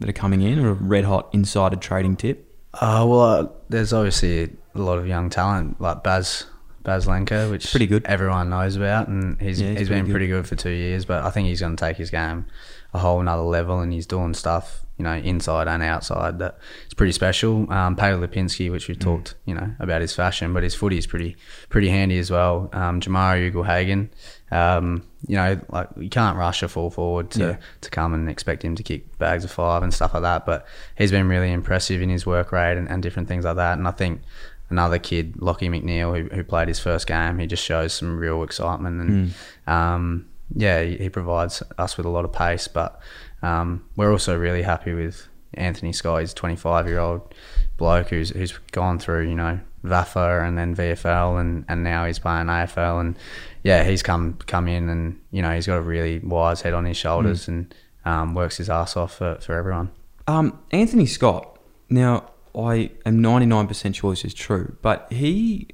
that 0.00 0.08
are 0.08 0.12
coming 0.12 0.42
in, 0.42 0.58
or 0.58 0.70
a 0.70 0.74
red 0.74 1.04
hot 1.04 1.30
insider 1.32 1.76
trading 1.76 2.16
tip? 2.16 2.48
Uh, 2.74 3.04
well, 3.08 3.20
uh, 3.22 3.48
there's 3.68 3.92
obviously 3.92 4.50
a 4.74 4.78
lot 4.78 4.98
of 4.98 5.06
young 5.06 5.30
talent 5.30 5.80
like 5.80 6.02
Baz 6.02 6.46
Baslenka, 6.84 7.50
which 7.50 7.70
Pretty 7.70 7.86
good. 7.86 8.04
Everyone 8.06 8.50
knows 8.50 8.76
about, 8.76 9.08
and 9.08 9.40
he's 9.40 9.60
Yeah, 9.60 9.70
he's 9.70 9.78
he's 9.80 9.88
pretty 9.88 10.00
been 10.00 10.06
good. 10.06 10.12
pretty 10.12 10.26
good 10.28 10.46
for 10.46 10.56
two 10.56 10.70
years. 10.70 11.04
But 11.04 11.24
I 11.24 11.30
think 11.30 11.48
he's 11.48 11.60
going 11.60 11.76
to 11.76 11.80
take 11.84 11.96
his 11.96 12.10
game 12.10 12.46
a 12.94 12.98
whole 12.98 13.20
another 13.20 13.42
level, 13.42 13.80
and 13.80 13.92
he's 13.92 14.06
doing 14.06 14.34
stuff 14.34 14.80
you 14.98 15.04
know 15.04 15.14
inside 15.14 15.66
and 15.68 15.82
outside 15.82 16.38
that 16.38 16.58
is 16.86 16.94
pretty 16.94 17.12
special. 17.12 17.70
Um, 17.72 17.96
Paddy 17.96 18.16
Lipinski, 18.16 18.70
which 18.70 18.84
Mm. 18.84 18.88
we 18.88 18.94
talked 18.96 19.34
you 19.46 19.54
know 19.54 19.74
about 19.80 20.00
his 20.02 20.14
fashion, 20.14 20.52
but 20.52 20.62
his 20.62 20.74
footy 20.74 20.98
is 20.98 21.06
pretty 21.06 21.36
pretty 21.70 21.88
handy 21.88 22.18
as 22.18 22.30
well. 22.30 22.68
Um, 22.72 23.00
Jamarra 23.00 24.08
um, 24.50 25.02
you 25.26 25.36
know, 25.36 25.58
like 25.70 25.88
you 25.96 26.10
can't 26.10 26.36
rush 26.36 26.62
a 26.62 26.68
full 26.68 26.90
forward 26.90 27.30
to, 27.32 27.40
Yeah. 27.40 27.56
to 27.80 27.90
come 27.90 28.12
and 28.12 28.28
expect 28.28 28.62
him 28.64 28.74
to 28.76 28.82
kick 28.82 29.16
bags 29.18 29.44
of 29.44 29.50
five 29.50 29.82
and 29.82 29.94
stuff 29.94 30.12
like 30.14 30.22
that. 30.24 30.44
But 30.44 30.66
he's 30.98 31.10
been 31.10 31.28
really 31.28 31.50
impressive 31.50 32.02
in 32.02 32.10
his 32.10 32.26
work 32.26 32.52
rate 32.52 32.76
and, 32.76 32.88
and 32.88 33.02
different 33.02 33.28
things 33.28 33.44
like 33.46 33.56
that. 33.56 33.78
And 33.78 33.88
I 33.88 33.92
think 33.92 34.20
another 34.68 34.98
kid, 34.98 35.40
Lockie 35.40 35.68
McNeil, 35.68 36.28
who, 36.28 36.34
who 36.34 36.44
played 36.44 36.68
his 36.68 36.80
first 36.80 37.06
game, 37.06 37.38
he 37.38 37.46
just 37.46 37.64
shows 37.64 37.92
some 37.94 38.18
real 38.18 38.42
excitement 38.42 39.00
and 39.00 39.34
um, 39.66 40.26
yeah, 40.54 40.82
he, 40.82 41.08
provides 41.08 41.62
us 41.78 41.96
with 41.96 42.06
a 42.06 42.08
lot 42.08 42.24
of 42.24 42.32
pace. 42.32 42.68
But 42.68 43.00
um, 43.42 43.84
we're 43.96 44.10
also 44.10 44.36
really 44.36 44.62
happy 44.62 44.94
with 44.94 45.28
Anthony 45.54 45.92
Scott. 45.92 46.20
He's 46.20 46.32
a 46.32 46.36
25 46.36 46.86
year 46.86 46.98
old 46.98 47.34
bloke 47.76 48.08
who's 48.08 48.30
who's 48.30 48.56
gone 48.70 48.98
through 48.98 49.28
you 49.28 49.34
know 49.34 49.58
VAFA 49.84 50.46
and 50.46 50.56
then 50.56 50.76
VFL 50.76 51.40
and, 51.40 51.64
and 51.68 51.82
now 51.82 52.04
he's 52.04 52.18
playing 52.18 52.46
AFL 52.46 53.00
and 53.00 53.18
yeah 53.64 53.82
he's 53.82 54.02
come 54.02 54.34
come 54.46 54.68
in 54.68 54.88
and 54.88 55.20
you 55.30 55.42
know 55.42 55.50
he's 55.52 55.66
got 55.66 55.78
a 55.78 55.82
really 55.82 56.20
wise 56.20 56.62
head 56.62 56.74
on 56.74 56.84
his 56.84 56.96
shoulders 56.96 57.48
and 57.48 57.74
um, 58.04 58.34
works 58.34 58.56
his 58.58 58.68
ass 58.70 58.96
off 58.96 59.16
for, 59.16 59.36
for 59.40 59.54
everyone. 59.54 59.90
Um, 60.26 60.58
Anthony 60.70 61.06
Scott. 61.06 61.58
Now, 61.88 62.30
I 62.56 62.90
am 63.04 63.20
ninety 63.20 63.46
nine 63.46 63.66
percent 63.66 63.96
sure 63.96 64.12
this 64.12 64.24
is 64.24 64.34
true, 64.34 64.76
but 64.82 65.06
he 65.10 65.68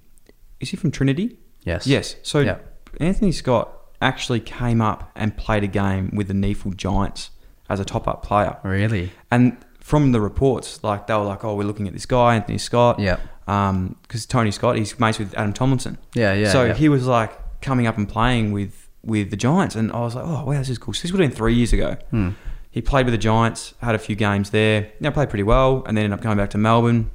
is 0.61 0.71
he 0.71 0.77
from 0.77 0.91
Trinity? 0.91 1.39
Yes. 1.63 1.87
Yes. 1.87 2.17
So 2.23 2.41
Yeah. 2.41 2.59
Anthony 3.01 3.33
Scott 3.33 3.78
actually 4.01 4.41
came 4.41 4.81
up 4.81 5.11
and 5.15 5.37
played 5.37 5.65
a 5.65 5.67
game 5.67 6.11
with 6.15 6.29
the 6.29 6.35
NEAFL 6.35 6.77
Giants 6.77 7.31
as 7.69 7.81
a 7.81 7.85
top 7.85 8.09
up 8.09 8.23
player. 8.23 8.57
Really? 8.63 9.11
And 9.31 9.57
from 9.81 10.13
the 10.13 10.21
reports, 10.21 10.83
like 10.85 11.07
they 11.07 11.15
were 11.15 11.25
like, 11.25 11.45
"Oh, 11.45 11.55
we're 11.55 11.65
looking 11.65 11.87
at 11.87 11.95
this 11.95 12.07
guy, 12.07 12.35
Anthony 12.37 12.59
Scott." 12.59 12.99
Yeah. 12.99 13.19
Um, 13.47 13.97
because 14.03 14.27
Tony 14.27 14.51
Scott, 14.51 14.77
he's 14.77 14.99
mates 15.01 15.19
with 15.19 15.35
Adam 15.35 15.53
Tomlinson. 15.53 15.97
Yeah, 16.15 16.35
yeah, 16.35 16.53
So 16.53 16.67
yeah. 16.67 16.75
he 16.75 16.89
was 16.91 17.07
like 17.07 17.33
coming 17.63 17.87
up 17.87 17.97
and 17.97 18.09
playing 18.09 18.53
with 18.53 18.89
with 19.03 19.31
the 19.31 19.37
Giants, 19.37 19.75
and 19.75 19.91
I 19.93 20.01
was 20.01 20.15
like, 20.15 20.25
"Oh, 20.27 20.45
wow, 20.45 20.59
this 20.59 20.69
is 20.69 20.79
cool." 20.79 20.93
So 20.95 21.03
this 21.03 21.13
would 21.13 21.21
have 21.21 21.31
been 21.31 21.37
three 21.37 21.55
years 21.55 21.73
ago. 21.73 21.97
Hmm. 22.11 22.31
He 22.71 22.83
played 22.83 23.07
with 23.07 23.15
the 23.15 23.19
Giants, 23.19 23.75
had 23.81 23.95
a 23.95 23.99
few 23.99 24.15
games 24.15 24.51
there. 24.51 24.93
Now 25.01 25.11
played 25.11 25.31
pretty 25.31 25.43
well, 25.43 25.83
and 25.87 25.97
then 25.97 26.05
ended 26.05 26.19
up 26.19 26.23
going 26.23 26.37
back 26.37 26.51
to 26.51 26.59
Melbourne. 26.59 27.11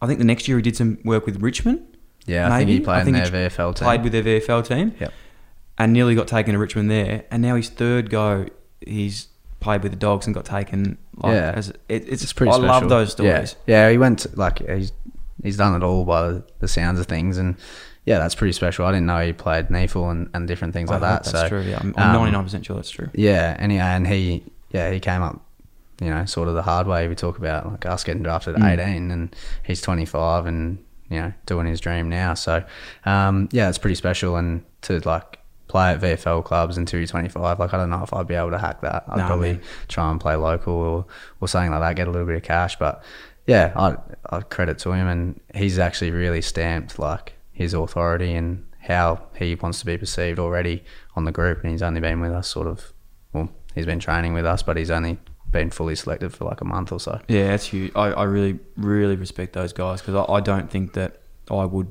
I 0.00 0.06
think 0.06 0.18
the 0.18 0.24
next 0.24 0.46
year 0.46 0.58
he 0.58 0.62
did 0.62 0.76
some 0.76 0.98
work 1.04 1.24
with 1.26 1.40
Richmond. 1.42 1.96
Yeah, 2.26 2.52
I 2.52 2.58
think 2.58 2.70
he 2.70 2.80
played 2.80 3.08
in 3.08 3.14
he 3.14 3.20
their 3.20 3.48
VFL 3.48 3.74
team. 3.74 3.84
Played 3.86 4.02
with 4.02 4.12
their 4.12 4.22
VFL 4.22 4.66
team 4.66 4.94
Yep. 5.00 5.12
And 5.78 5.92
nearly 5.92 6.14
got 6.14 6.26
taken 6.28 6.52
to 6.54 6.58
Richmond 6.58 6.90
there. 6.90 7.24
And 7.30 7.40
now 7.42 7.54
his 7.56 7.68
third 7.68 8.10
go, 8.10 8.46
he's 8.84 9.28
played 9.60 9.82
with 9.82 9.92
the 9.92 9.98
Dogs 9.98 10.26
and 10.26 10.34
got 10.34 10.44
taken. 10.44 10.98
Like, 11.16 11.34
Yeah. 11.34 11.52
as, 11.54 11.68
it, 11.68 12.08
it's, 12.08 12.22
It's 12.22 12.32
pretty 12.32 12.50
I 12.50 12.54
special. 12.56 12.68
love 12.68 12.88
those 12.88 13.12
stories. 13.12 13.56
Yeah, 13.66 13.84
yeah 13.86 13.90
he 13.92 13.98
went 13.98 14.36
like 14.36 14.58
he's 14.68 14.92
he's 15.42 15.56
done 15.56 15.74
it 15.80 15.84
all 15.84 16.04
by 16.04 16.40
the, 16.58 16.66
sounds 16.68 16.98
of 16.98 17.06
things, 17.06 17.38
and 17.38 17.56
yeah, 18.04 18.18
that's 18.18 18.34
pretty 18.34 18.52
special. 18.52 18.86
I 18.86 18.90
didn't 18.92 19.06
know 19.06 19.24
he 19.24 19.32
played 19.32 19.68
NEAFL 19.68 20.10
and, 20.10 20.30
and 20.34 20.48
different 20.48 20.74
things 20.74 20.90
I 20.90 20.94
like 20.94 21.00
that. 21.02 21.24
that's 21.24 21.30
so 21.42 21.48
true. 21.48 21.60
Yeah, 21.62 21.78
I'm 21.80 21.94
um, 21.96 22.12
ninety 22.12 22.32
nine 22.32 22.42
percent 22.44 22.66
sure 22.66 22.74
that's 22.76 22.90
true. 22.90 23.10
Yeah, 23.14 23.54
and 23.58 23.70
he, 23.70 23.78
and 23.78 24.06
he 24.06 24.42
yeah 24.70 24.90
he 24.90 24.98
came 25.00 25.22
up, 25.22 25.40
you 26.00 26.08
know, 26.10 26.24
sort 26.24 26.48
of 26.48 26.54
the 26.54 26.62
hard 26.62 26.86
way. 26.88 27.06
We 27.08 27.14
talk 27.14 27.38
about 27.38 27.70
like 27.70 27.86
us 27.86 28.02
getting 28.04 28.22
drafted 28.24 28.56
Mm. 28.56 28.62
at 28.64 28.78
eighteen, 28.80 29.10
and 29.12 29.36
he's 29.62 29.80
twenty 29.80 30.06
five, 30.06 30.46
and 30.46 30.78
you 31.10 31.20
know 31.20 31.32
doing 31.46 31.66
his 31.66 31.80
dream 31.80 32.08
now. 32.08 32.34
So 32.34 32.64
um, 33.04 33.48
yeah, 33.52 33.68
it's 33.68 33.78
pretty 33.78 33.94
special, 33.96 34.36
and 34.36 34.64
to 34.82 34.98
like 35.00 35.37
play 35.68 35.90
at 35.92 36.00
VFL 36.00 36.44
clubs 36.44 36.76
until 36.76 36.98
you're 36.98 37.06
25. 37.06 37.58
Like 37.58 37.72
I 37.72 37.76
don't 37.76 37.90
know 37.90 38.02
if 38.02 38.12
I'd 38.12 38.26
be 38.26 38.34
able 38.34 38.50
to 38.50 38.58
hack 38.58 38.80
that. 38.80 39.04
I'd 39.08 39.18
Nah, 39.18 39.26
probably 39.26 39.52
man. 39.54 39.62
try 39.88 40.10
and 40.10 40.20
play 40.20 40.34
local 40.36 40.72
or 40.74 41.06
or 41.40 41.48
something 41.48 41.70
like 41.70 41.80
that, 41.80 41.96
get 41.96 42.08
a 42.08 42.10
little 42.10 42.26
bit 42.26 42.36
of 42.36 42.42
cash. 42.42 42.78
But 42.78 43.02
yeah, 43.46 43.72
I 43.76 43.96
I 44.30 44.40
credit 44.40 44.78
to 44.80 44.92
him, 44.92 45.06
and 45.06 45.40
he's 45.54 45.78
actually 45.78 46.10
really 46.10 46.42
stamped 46.42 46.98
like 46.98 47.34
his 47.52 47.74
authority 47.74 48.34
and 48.34 48.64
how 48.80 49.20
he 49.36 49.54
wants 49.54 49.80
to 49.80 49.86
be 49.86 49.98
perceived 49.98 50.38
already 50.38 50.82
on 51.16 51.24
the 51.24 51.32
group. 51.32 51.62
And 51.62 51.70
he's 51.72 51.82
only 51.82 52.00
been 52.00 52.20
with 52.20 52.32
us 52.32 52.48
sort 52.48 52.66
of 52.66 52.92
well, 53.32 53.50
he's 53.74 53.86
been 53.86 53.98
training 54.00 54.32
with 54.34 54.46
us, 54.46 54.62
but 54.62 54.76
he's 54.76 54.90
only 54.90 55.18
been 55.50 55.70
fully 55.70 55.94
selected 55.94 56.30
for 56.32 56.44
like 56.44 56.60
a 56.60 56.64
month 56.64 56.92
or 56.92 57.00
so. 57.00 57.20
Yeah, 57.28 57.48
that's 57.48 57.66
huge. 57.66 57.92
I, 57.96 58.08
I 58.12 58.24
really, 58.24 58.58
really 58.76 59.16
respect 59.16 59.54
those 59.54 59.72
guys 59.72 60.00
because 60.02 60.14
I, 60.14 60.32
I 60.32 60.40
don't 60.40 60.70
think 60.70 60.92
that 60.92 61.20
I 61.50 61.64
would, 61.64 61.90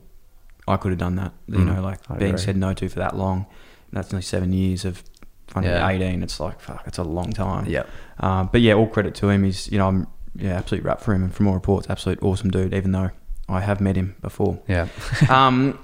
I 0.67 0.77
could 0.77 0.91
have 0.91 0.99
done 0.99 1.15
that. 1.15 1.33
You 1.47 1.59
Mm, 1.59 1.75
know, 1.75 1.81
like 1.81 1.99
I 2.09 2.17
being 2.17 2.33
agree. 2.35 2.43
said 2.43 2.55
no 2.57 2.73
to 2.73 2.87
for 2.89 2.99
that 2.99 3.15
long. 3.17 3.47
That's 3.91 4.13
only 4.13 4.21
seven 4.23 4.53
years 4.53 4.85
of 4.85 5.03
front 5.47 5.67
Yeah. 5.67 5.87
18. 5.87 6.23
It's 6.23 6.39
like, 6.39 6.59
fuck, 6.59 6.83
it's 6.87 6.97
a 6.97 7.03
long 7.03 7.31
time. 7.31 7.65
Yep. 7.67 7.89
Um, 8.19 8.49
but 8.51 8.61
yeah, 8.61 8.73
all 8.73 8.87
credit 8.87 9.15
to 9.15 9.29
him. 9.29 9.43
He's, 9.43 9.71
you 9.71 9.77
know, 9.77 9.87
I'm, 9.87 10.07
yeah, 10.35 10.57
absolute 10.57 10.83
rap 10.83 11.01
for 11.01 11.13
him. 11.13 11.23
And 11.23 11.33
from 11.33 11.47
all 11.47 11.53
reports, 11.53 11.87
absolute 11.89 12.21
awesome 12.21 12.49
dude, 12.51 12.73
even 12.73 12.91
though 12.91 13.11
I 13.47 13.61
have 13.61 13.79
met 13.81 13.95
him 13.95 14.15
before. 14.21 14.59
Yeah. 14.67 14.87
um, 15.29 15.79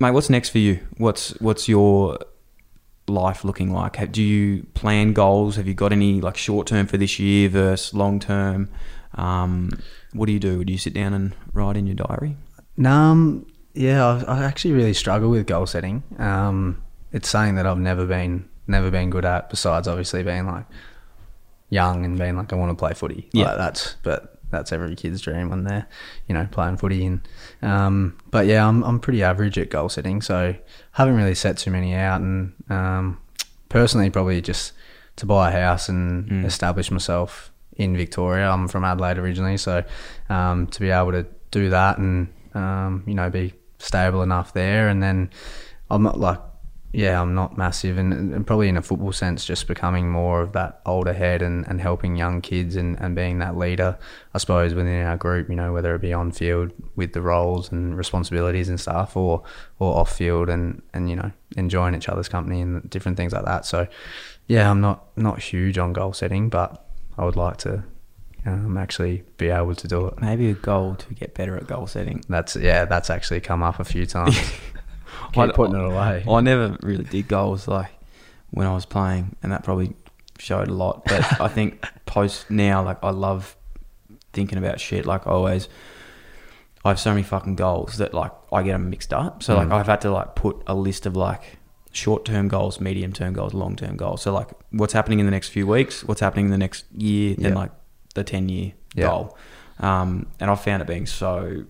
mate, 0.00 0.12
what's 0.12 0.30
next 0.30 0.48
for 0.50 0.58
you? 0.58 0.80
What's, 0.96 1.30
what's 1.40 1.68
your 1.68 2.18
life 3.08 3.44
looking 3.44 3.72
like? 3.72 3.96
Have- 3.96 4.12
Do 4.12 4.22
you 4.22 4.64
plan 4.74 5.12
goals? 5.12 5.56
Have 5.56 5.68
you 5.68 5.74
got 5.74 5.92
any 5.92 6.20
like 6.20 6.36
short 6.36 6.66
term 6.66 6.86
for 6.86 6.96
this 6.96 7.18
year 7.18 7.48
versus 7.48 7.92
long 7.94 8.18
term? 8.18 8.68
Um, 9.14 9.70
what 10.12 10.26
do 10.26 10.32
you 10.32 10.40
do? 10.40 10.64
Do 10.64 10.72
you 10.72 10.78
sit 10.78 10.94
down 10.94 11.12
and 11.14 11.34
write 11.52 11.76
in 11.76 11.86
your 11.86 11.96
diary? 11.96 12.36
Um, 12.84 13.46
yeah, 13.74 14.04
I, 14.06 14.38
I 14.40 14.44
actually 14.44 14.72
really 14.74 14.94
struggle 14.94 15.30
with 15.30 15.46
goal 15.46 15.66
setting. 15.66 16.02
Um, 16.18 16.82
it's 17.12 17.28
something 17.28 17.54
that 17.56 17.66
I've 17.66 17.78
never 17.78 18.06
been 18.06 18.48
never 18.66 18.90
been 18.90 19.10
good 19.10 19.24
at. 19.24 19.48
Besides, 19.50 19.86
obviously 19.88 20.22
being 20.22 20.46
like 20.46 20.66
young 21.70 22.04
and 22.04 22.18
being 22.18 22.36
like 22.36 22.52
I 22.52 22.56
want 22.56 22.70
to 22.70 22.76
play 22.76 22.94
footy. 22.94 23.28
Yeah. 23.32 23.46
Like, 23.48 23.56
that's 23.58 23.96
but 24.02 24.32
that's 24.50 24.72
every 24.72 24.94
kid's 24.94 25.20
dream 25.20 25.50
when 25.50 25.64
they're 25.64 25.86
you 26.28 26.34
know 26.34 26.46
playing 26.50 26.76
footy. 26.76 27.04
And 27.04 27.20
um, 27.62 28.16
but 28.30 28.46
yeah, 28.46 28.66
I'm 28.66 28.82
I'm 28.84 29.00
pretty 29.00 29.22
average 29.22 29.58
at 29.58 29.70
goal 29.70 29.88
setting, 29.88 30.22
so 30.22 30.54
haven't 30.92 31.16
really 31.16 31.34
set 31.34 31.58
too 31.58 31.70
many 31.70 31.94
out. 31.94 32.20
And 32.20 32.52
um, 32.70 33.20
personally, 33.68 34.10
probably 34.10 34.40
just 34.40 34.72
to 35.16 35.26
buy 35.26 35.50
a 35.50 35.52
house 35.52 35.88
and 35.88 36.28
Mm. 36.28 36.44
establish 36.44 36.90
myself 36.90 37.50
in 37.76 37.96
Victoria. 37.96 38.48
I'm 38.50 38.68
from 38.68 38.84
Adelaide 38.84 39.18
originally, 39.18 39.56
so 39.56 39.82
um, 40.28 40.66
to 40.68 40.80
be 40.80 40.90
able 40.90 41.12
to 41.12 41.26
do 41.50 41.70
that 41.70 41.98
and 41.98 42.28
um, 42.54 43.02
you 43.06 43.14
know 43.14 43.28
be 43.30 43.54
stable 43.78 44.22
enough 44.22 44.52
there, 44.54 44.88
and 44.88 45.02
then 45.02 45.30
I'm 45.90 46.02
not 46.02 46.18
like 46.20 46.40
yeah, 46.96 47.20
I'm 47.20 47.34
not 47.34 47.58
massive, 47.58 47.98
and, 47.98 48.32
and 48.32 48.46
probably 48.46 48.70
in 48.70 48.78
a 48.78 48.82
football 48.82 49.12
sense, 49.12 49.44
just 49.44 49.66
becoming 49.66 50.10
more 50.10 50.40
of 50.40 50.52
that 50.54 50.80
older 50.86 51.12
head 51.12 51.42
and, 51.42 51.68
and 51.68 51.78
helping 51.78 52.16
young 52.16 52.40
kids 52.40 52.74
and, 52.74 52.98
and 52.98 53.14
being 53.14 53.38
that 53.40 53.54
leader, 53.54 53.98
I 54.32 54.38
suppose, 54.38 54.72
within 54.72 55.04
our 55.04 55.18
group, 55.18 55.50
you 55.50 55.56
know, 55.56 55.74
whether 55.74 55.94
it 55.94 56.00
be 56.00 56.14
on 56.14 56.32
field 56.32 56.72
with 56.94 57.12
the 57.12 57.20
roles 57.20 57.70
and 57.70 57.98
responsibilities 57.98 58.70
and 58.70 58.80
stuff 58.80 59.14
or, 59.14 59.42
or 59.78 59.94
off 59.94 60.16
field 60.16 60.48
and, 60.48 60.80
and, 60.94 61.10
you 61.10 61.16
know, 61.16 61.32
enjoying 61.54 61.94
each 61.94 62.08
other's 62.08 62.30
company 62.30 62.62
and 62.62 62.88
different 62.88 63.18
things 63.18 63.34
like 63.34 63.44
that. 63.44 63.66
So, 63.66 63.86
yeah, 64.46 64.70
I'm 64.70 64.80
not, 64.80 65.04
not 65.18 65.38
huge 65.38 65.76
on 65.76 65.92
goal 65.92 66.14
setting, 66.14 66.48
but 66.48 66.82
I 67.18 67.26
would 67.26 67.36
like 67.36 67.58
to 67.58 67.84
um, 68.46 68.78
actually 68.78 69.22
be 69.36 69.50
able 69.50 69.74
to 69.74 69.86
do 69.86 70.06
it. 70.06 70.18
Maybe 70.22 70.48
a 70.48 70.54
goal 70.54 70.94
to 70.94 71.12
get 71.12 71.34
better 71.34 71.58
at 71.58 71.66
goal 71.66 71.88
setting. 71.88 72.24
That's, 72.30 72.56
yeah, 72.56 72.86
that's 72.86 73.10
actually 73.10 73.40
come 73.40 73.62
up 73.62 73.80
a 73.80 73.84
few 73.84 74.06
times. 74.06 74.38
I- 75.36 75.48
putting 75.52 75.76
it 75.76 75.84
away. 75.84 76.24
I 76.28 76.40
never 76.40 76.76
really 76.82 77.04
did 77.04 77.28
goals 77.28 77.66
like 77.68 77.90
when 78.50 78.66
I 78.66 78.72
was 78.74 78.86
playing, 78.86 79.36
and 79.42 79.52
that 79.52 79.64
probably 79.64 79.94
showed 80.38 80.68
a 80.68 80.72
lot. 80.72 81.04
But 81.04 81.40
I 81.40 81.48
think 81.48 81.84
post 82.06 82.50
now, 82.50 82.82
like 82.84 82.98
I 83.02 83.10
love 83.10 83.56
thinking 84.32 84.58
about 84.58 84.80
shit. 84.80 85.06
Like 85.06 85.26
I 85.26 85.30
always, 85.30 85.68
I 86.84 86.90
have 86.90 87.00
so 87.00 87.10
many 87.10 87.22
fucking 87.22 87.56
goals 87.56 87.98
that 87.98 88.14
like 88.14 88.32
I 88.52 88.62
get 88.62 88.72
them 88.72 88.90
mixed 88.90 89.12
up. 89.12 89.42
So 89.42 89.56
like 89.56 89.68
Mm. 89.68 89.72
I've 89.72 89.86
had 89.86 90.00
to 90.02 90.10
like 90.10 90.34
put 90.34 90.62
a 90.66 90.74
list 90.74 91.06
of 91.06 91.16
like 91.16 91.58
short 91.92 92.24
term 92.24 92.48
goals, 92.48 92.80
medium 92.80 93.12
term 93.12 93.32
goals, 93.32 93.54
long 93.54 93.74
term 93.76 93.96
goals. 93.96 94.22
So 94.22 94.32
like 94.32 94.48
what's 94.70 94.92
happening 94.92 95.18
in 95.18 95.26
the 95.26 95.32
next 95.32 95.48
few 95.48 95.66
weeks, 95.66 96.04
what's 96.04 96.20
happening 96.20 96.46
in 96.46 96.50
the 96.50 96.58
next 96.58 96.84
year, 96.92 97.34
then 97.38 97.54
like 97.54 97.72
the 98.14 98.22
ten 98.24 98.48
year 98.48 98.72
Yeah. 98.94 99.06
goal. 99.06 99.38
Um, 99.80 100.26
and 100.40 100.50
I 100.50 100.54
found 100.54 100.80
it 100.82 100.88
being 100.88 101.06
so 101.06 101.64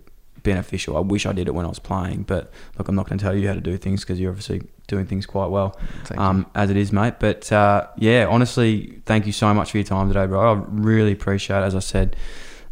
beneficial. 0.47 0.97
I 0.97 1.01
wish 1.01 1.27
I 1.27 1.33
did 1.33 1.49
it 1.49 1.55
when 1.55 1.67
I 1.67 1.69
was 1.69 1.81
playing, 1.81 2.23
but 2.23 2.51
look, 2.79 2.89
I'm 2.89 2.95
not 2.95 3.09
going 3.09 3.19
to 3.19 3.23
tell 3.23 3.37
you 3.37 3.49
how 3.49 3.55
to 3.55 3.61
do 3.61 3.77
things 3.77 4.01
because 4.03 4.19
you're 4.19 4.31
obviously 4.31 4.63
doing 4.87 5.05
things 5.05 5.27
quite 5.27 5.49
well 5.49 5.79
um, 6.17 6.47
as 6.55 6.71
it 6.71 6.77
is, 6.77 6.93
mate. 6.93 7.15
But 7.19 7.51
uh, 7.53 7.89
yeah, 7.99 8.27
honestly, 8.31 9.03
thank 9.05 9.27
you 9.27 9.33
so 9.33 9.53
much 9.53 9.73
for 9.73 9.79
your 9.79 9.85
time 9.85 10.09
today, 10.09 10.27
bro. 10.27 10.55
I 10.55 10.65
really 10.69 11.13
appreciate 11.13 11.59
it. 11.59 11.65
As 11.65 11.75
I 11.75 11.81
said, 11.81 12.17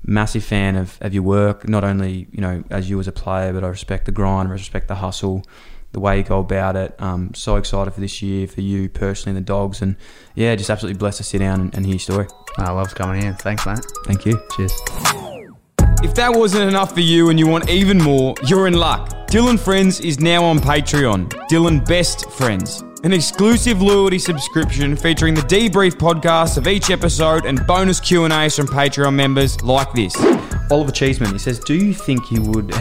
massive 0.04 0.44
fan 0.44 0.76
of, 0.76 0.98
of 1.00 1.12
your 1.12 1.24
work, 1.24 1.68
not 1.68 1.82
only, 1.82 2.28
you 2.30 2.40
know, 2.40 2.62
as 2.70 2.88
you 2.88 2.98
as 3.00 3.08
a 3.08 3.12
player, 3.12 3.52
but 3.52 3.64
I 3.64 3.68
respect 3.68 4.06
the 4.06 4.12
grind, 4.12 4.48
I 4.48 4.52
respect 4.52 4.86
the 4.86 4.94
hustle, 4.94 5.44
the 5.92 6.00
way 6.00 6.18
you 6.18 6.22
go 6.22 6.38
about 6.38 6.76
it. 6.76 6.94
Um, 7.00 7.34
so 7.34 7.56
excited 7.56 7.92
for 7.92 8.00
this 8.00 8.22
year, 8.22 8.46
for 8.46 8.60
you 8.60 8.88
personally 8.88 9.36
and 9.36 9.44
the 9.44 9.48
dogs. 9.48 9.82
And 9.82 9.96
yeah, 10.36 10.54
just 10.54 10.70
absolutely 10.70 10.98
blessed 10.98 11.18
to 11.18 11.24
sit 11.24 11.38
down 11.38 11.60
and, 11.60 11.74
and 11.74 11.84
hear 11.84 11.94
your 11.94 12.00
story. 12.00 12.28
I 12.58 12.70
love 12.70 12.94
coming 12.94 13.22
in. 13.22 13.34
Thanks, 13.34 13.66
mate. 13.66 13.84
Thank 14.06 14.24
you. 14.26 14.40
Cheers. 14.56 15.33
If 16.04 16.14
that 16.16 16.34
wasn't 16.34 16.68
enough 16.68 16.92
for 16.92 17.00
you 17.00 17.30
and 17.30 17.38
you 17.38 17.46
want 17.46 17.70
even 17.70 17.96
more, 17.96 18.34
you're 18.46 18.66
in 18.66 18.74
luck. 18.74 19.08
Dylan 19.28 19.58
Friends 19.58 20.00
is 20.00 20.20
now 20.20 20.44
on 20.44 20.58
Patreon. 20.58 21.30
Dylan 21.50 21.82
Best 21.88 22.30
Friends. 22.32 22.84
An 23.04 23.14
exclusive 23.14 23.80
loyalty 23.80 24.18
subscription 24.18 24.96
featuring 24.96 25.32
the 25.32 25.40
debrief 25.40 25.92
podcast 25.92 26.58
of 26.58 26.68
each 26.68 26.90
episode 26.90 27.46
and 27.46 27.66
bonus 27.66 28.00
Q&As 28.00 28.54
from 28.54 28.66
Patreon 28.66 29.14
members 29.14 29.62
like 29.62 29.90
this. 29.94 30.14
Oliver 30.70 30.92
Cheeseman, 30.92 31.32
he 31.32 31.38
says, 31.38 31.58
"Do 31.58 31.74
you 31.74 31.94
think 31.94 32.30
you 32.30 32.42
would 32.42 32.74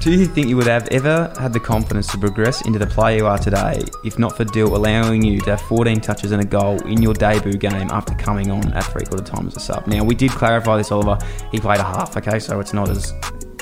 do 0.00 0.12
you 0.12 0.26
think 0.26 0.48
you 0.48 0.56
would 0.56 0.66
have 0.66 0.86
ever 0.88 1.32
had 1.40 1.52
the 1.52 1.60
confidence 1.60 2.06
to 2.08 2.18
progress 2.18 2.62
into 2.66 2.78
the 2.78 2.86
player 2.86 3.16
you 3.18 3.26
are 3.26 3.38
today 3.38 3.82
if 4.04 4.18
not 4.18 4.36
for 4.36 4.44
Dill 4.44 4.76
allowing 4.76 5.22
you 5.22 5.40
to 5.40 5.50
have 5.50 5.60
14 5.62 6.00
touches 6.00 6.32
and 6.32 6.42
a 6.42 6.44
goal 6.44 6.80
in 6.86 7.02
your 7.02 7.14
debut 7.14 7.54
game 7.54 7.88
after 7.90 8.14
coming 8.14 8.50
on 8.50 8.72
at 8.72 8.84
three 8.84 9.04
quarter 9.04 9.24
time 9.24 9.46
as 9.48 9.56
a 9.56 9.60
sub? 9.60 9.86
Now 9.86 10.04
we 10.04 10.14
did 10.14 10.30
clarify 10.30 10.76
this, 10.76 10.92
Oliver. 10.92 11.18
He 11.50 11.58
played 11.58 11.80
a 11.80 11.84
half, 11.84 12.16
okay, 12.16 12.38
so 12.38 12.60
it's 12.60 12.72
not 12.72 12.88
as 12.88 13.12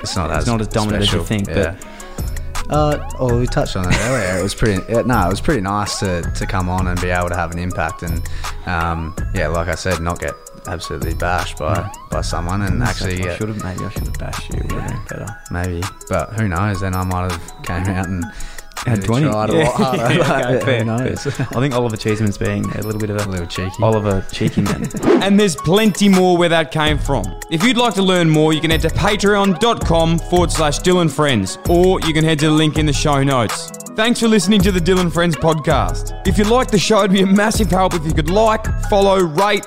It's 0.02 0.16
not 0.16 0.30
it's 0.30 0.38
as 0.40 0.46
not 0.46 0.60
as 0.60 0.68
dominant 0.68 1.04
special. 1.04 1.22
as 1.22 1.30
you 1.30 1.38
think, 1.44 1.48
Yeah. 1.48 1.76
Uh, 2.70 3.10
oh, 3.18 3.38
we 3.38 3.46
touched 3.46 3.76
on 3.76 3.86
it 3.86 3.96
earlier. 4.04 4.38
It 4.38 4.42
was 4.42 4.54
pretty. 4.54 4.80
No, 5.04 5.26
it 5.26 5.28
was 5.28 5.40
pretty 5.40 5.60
nice 5.60 5.98
to, 6.00 6.22
to 6.22 6.46
come 6.46 6.70
on 6.70 6.86
and 6.88 6.98
be 6.98 7.10
able 7.10 7.28
to 7.28 7.34
have 7.36 7.50
an 7.50 7.58
impact, 7.58 8.02
and 8.02 8.22
um, 8.64 9.14
yeah, 9.34 9.48
like 9.48 9.68
I 9.68 9.74
said, 9.74 10.00
not 10.00 10.18
get 10.18 10.32
absolutely 10.66 11.14
bashed 11.14 11.58
by, 11.58 11.90
by 12.10 12.20
someone, 12.20 12.62
and 12.62 12.78
but 12.80 12.88
actually 12.88 13.28
I 13.28 13.36
should 13.36 13.48
have 13.48 13.62
maybe 13.64 13.84
I 13.84 13.90
should 13.90 14.04
have 14.06 14.18
bashed 14.18 14.52
you. 14.52 14.60
Would 14.62 14.72
have 14.72 14.90
been 14.90 15.18
better. 15.18 15.40
maybe, 15.50 15.82
but 16.08 16.32
who 16.34 16.48
knows? 16.48 16.80
Then 16.80 16.94
I 16.94 17.04
might 17.04 17.30
have 17.32 17.62
came 17.64 17.84
out 17.94 18.06
and 18.08 18.24
Had 18.86 19.04
20. 19.04 19.26
tried 19.26 19.50
a 19.50 19.52
lot 19.52 19.74
harder. 19.74 20.14
yeah, 20.14 20.18
but 20.18 20.54
okay, 20.56 20.64
fair, 20.64 20.78
who 20.80 20.84
knows? 20.84 21.22
fair. 21.22 21.46
I 21.50 21.60
think 21.60 21.74
Oliver 21.74 21.96
Cheeseman's 21.96 22.36
being 22.38 22.64
a 22.72 22.82
little 22.82 23.00
bit 23.00 23.10
of 23.10 23.24
a 23.26 23.30
little 23.30 23.46
cheeky. 23.46 23.82
Oliver 23.82 24.24
Cheeky 24.32 24.62
Man. 24.62 24.88
and 25.22 25.38
there's 25.38 25.56
plenty 25.56 26.08
more 26.08 26.36
where 26.36 26.48
that 26.48 26.70
came 26.70 26.98
from. 26.98 27.24
If 27.50 27.62
you'd 27.62 27.76
like 27.76 27.94
to 27.94 28.02
learn 28.02 28.28
more, 28.28 28.52
you 28.52 28.60
can 28.60 28.70
head 28.70 28.80
to 28.82 28.88
patreon.com 28.88 30.18
forward 30.18 30.50
slash 30.52 30.80
Dylan 30.80 31.10
Friends, 31.10 31.58
or 31.68 32.00
you 32.00 32.12
can 32.12 32.24
head 32.24 32.38
to 32.40 32.46
the 32.46 32.52
link 32.52 32.78
in 32.78 32.86
the 32.86 32.92
show 32.92 33.22
notes. 33.22 33.70
Thanks 33.96 34.18
for 34.18 34.26
listening 34.26 34.60
to 34.62 34.72
the 34.72 34.80
Dylan 34.80 35.12
Friends 35.12 35.36
podcast. 35.36 36.20
If 36.26 36.36
you 36.36 36.42
like 36.44 36.68
the 36.68 36.78
show, 36.80 36.98
it'd 37.00 37.12
be 37.12 37.22
a 37.22 37.26
massive 37.26 37.70
help 37.70 37.94
if 37.94 38.04
you 38.04 38.12
could 38.12 38.28
like, 38.28 38.66
follow, 38.90 39.20
rate, 39.20 39.66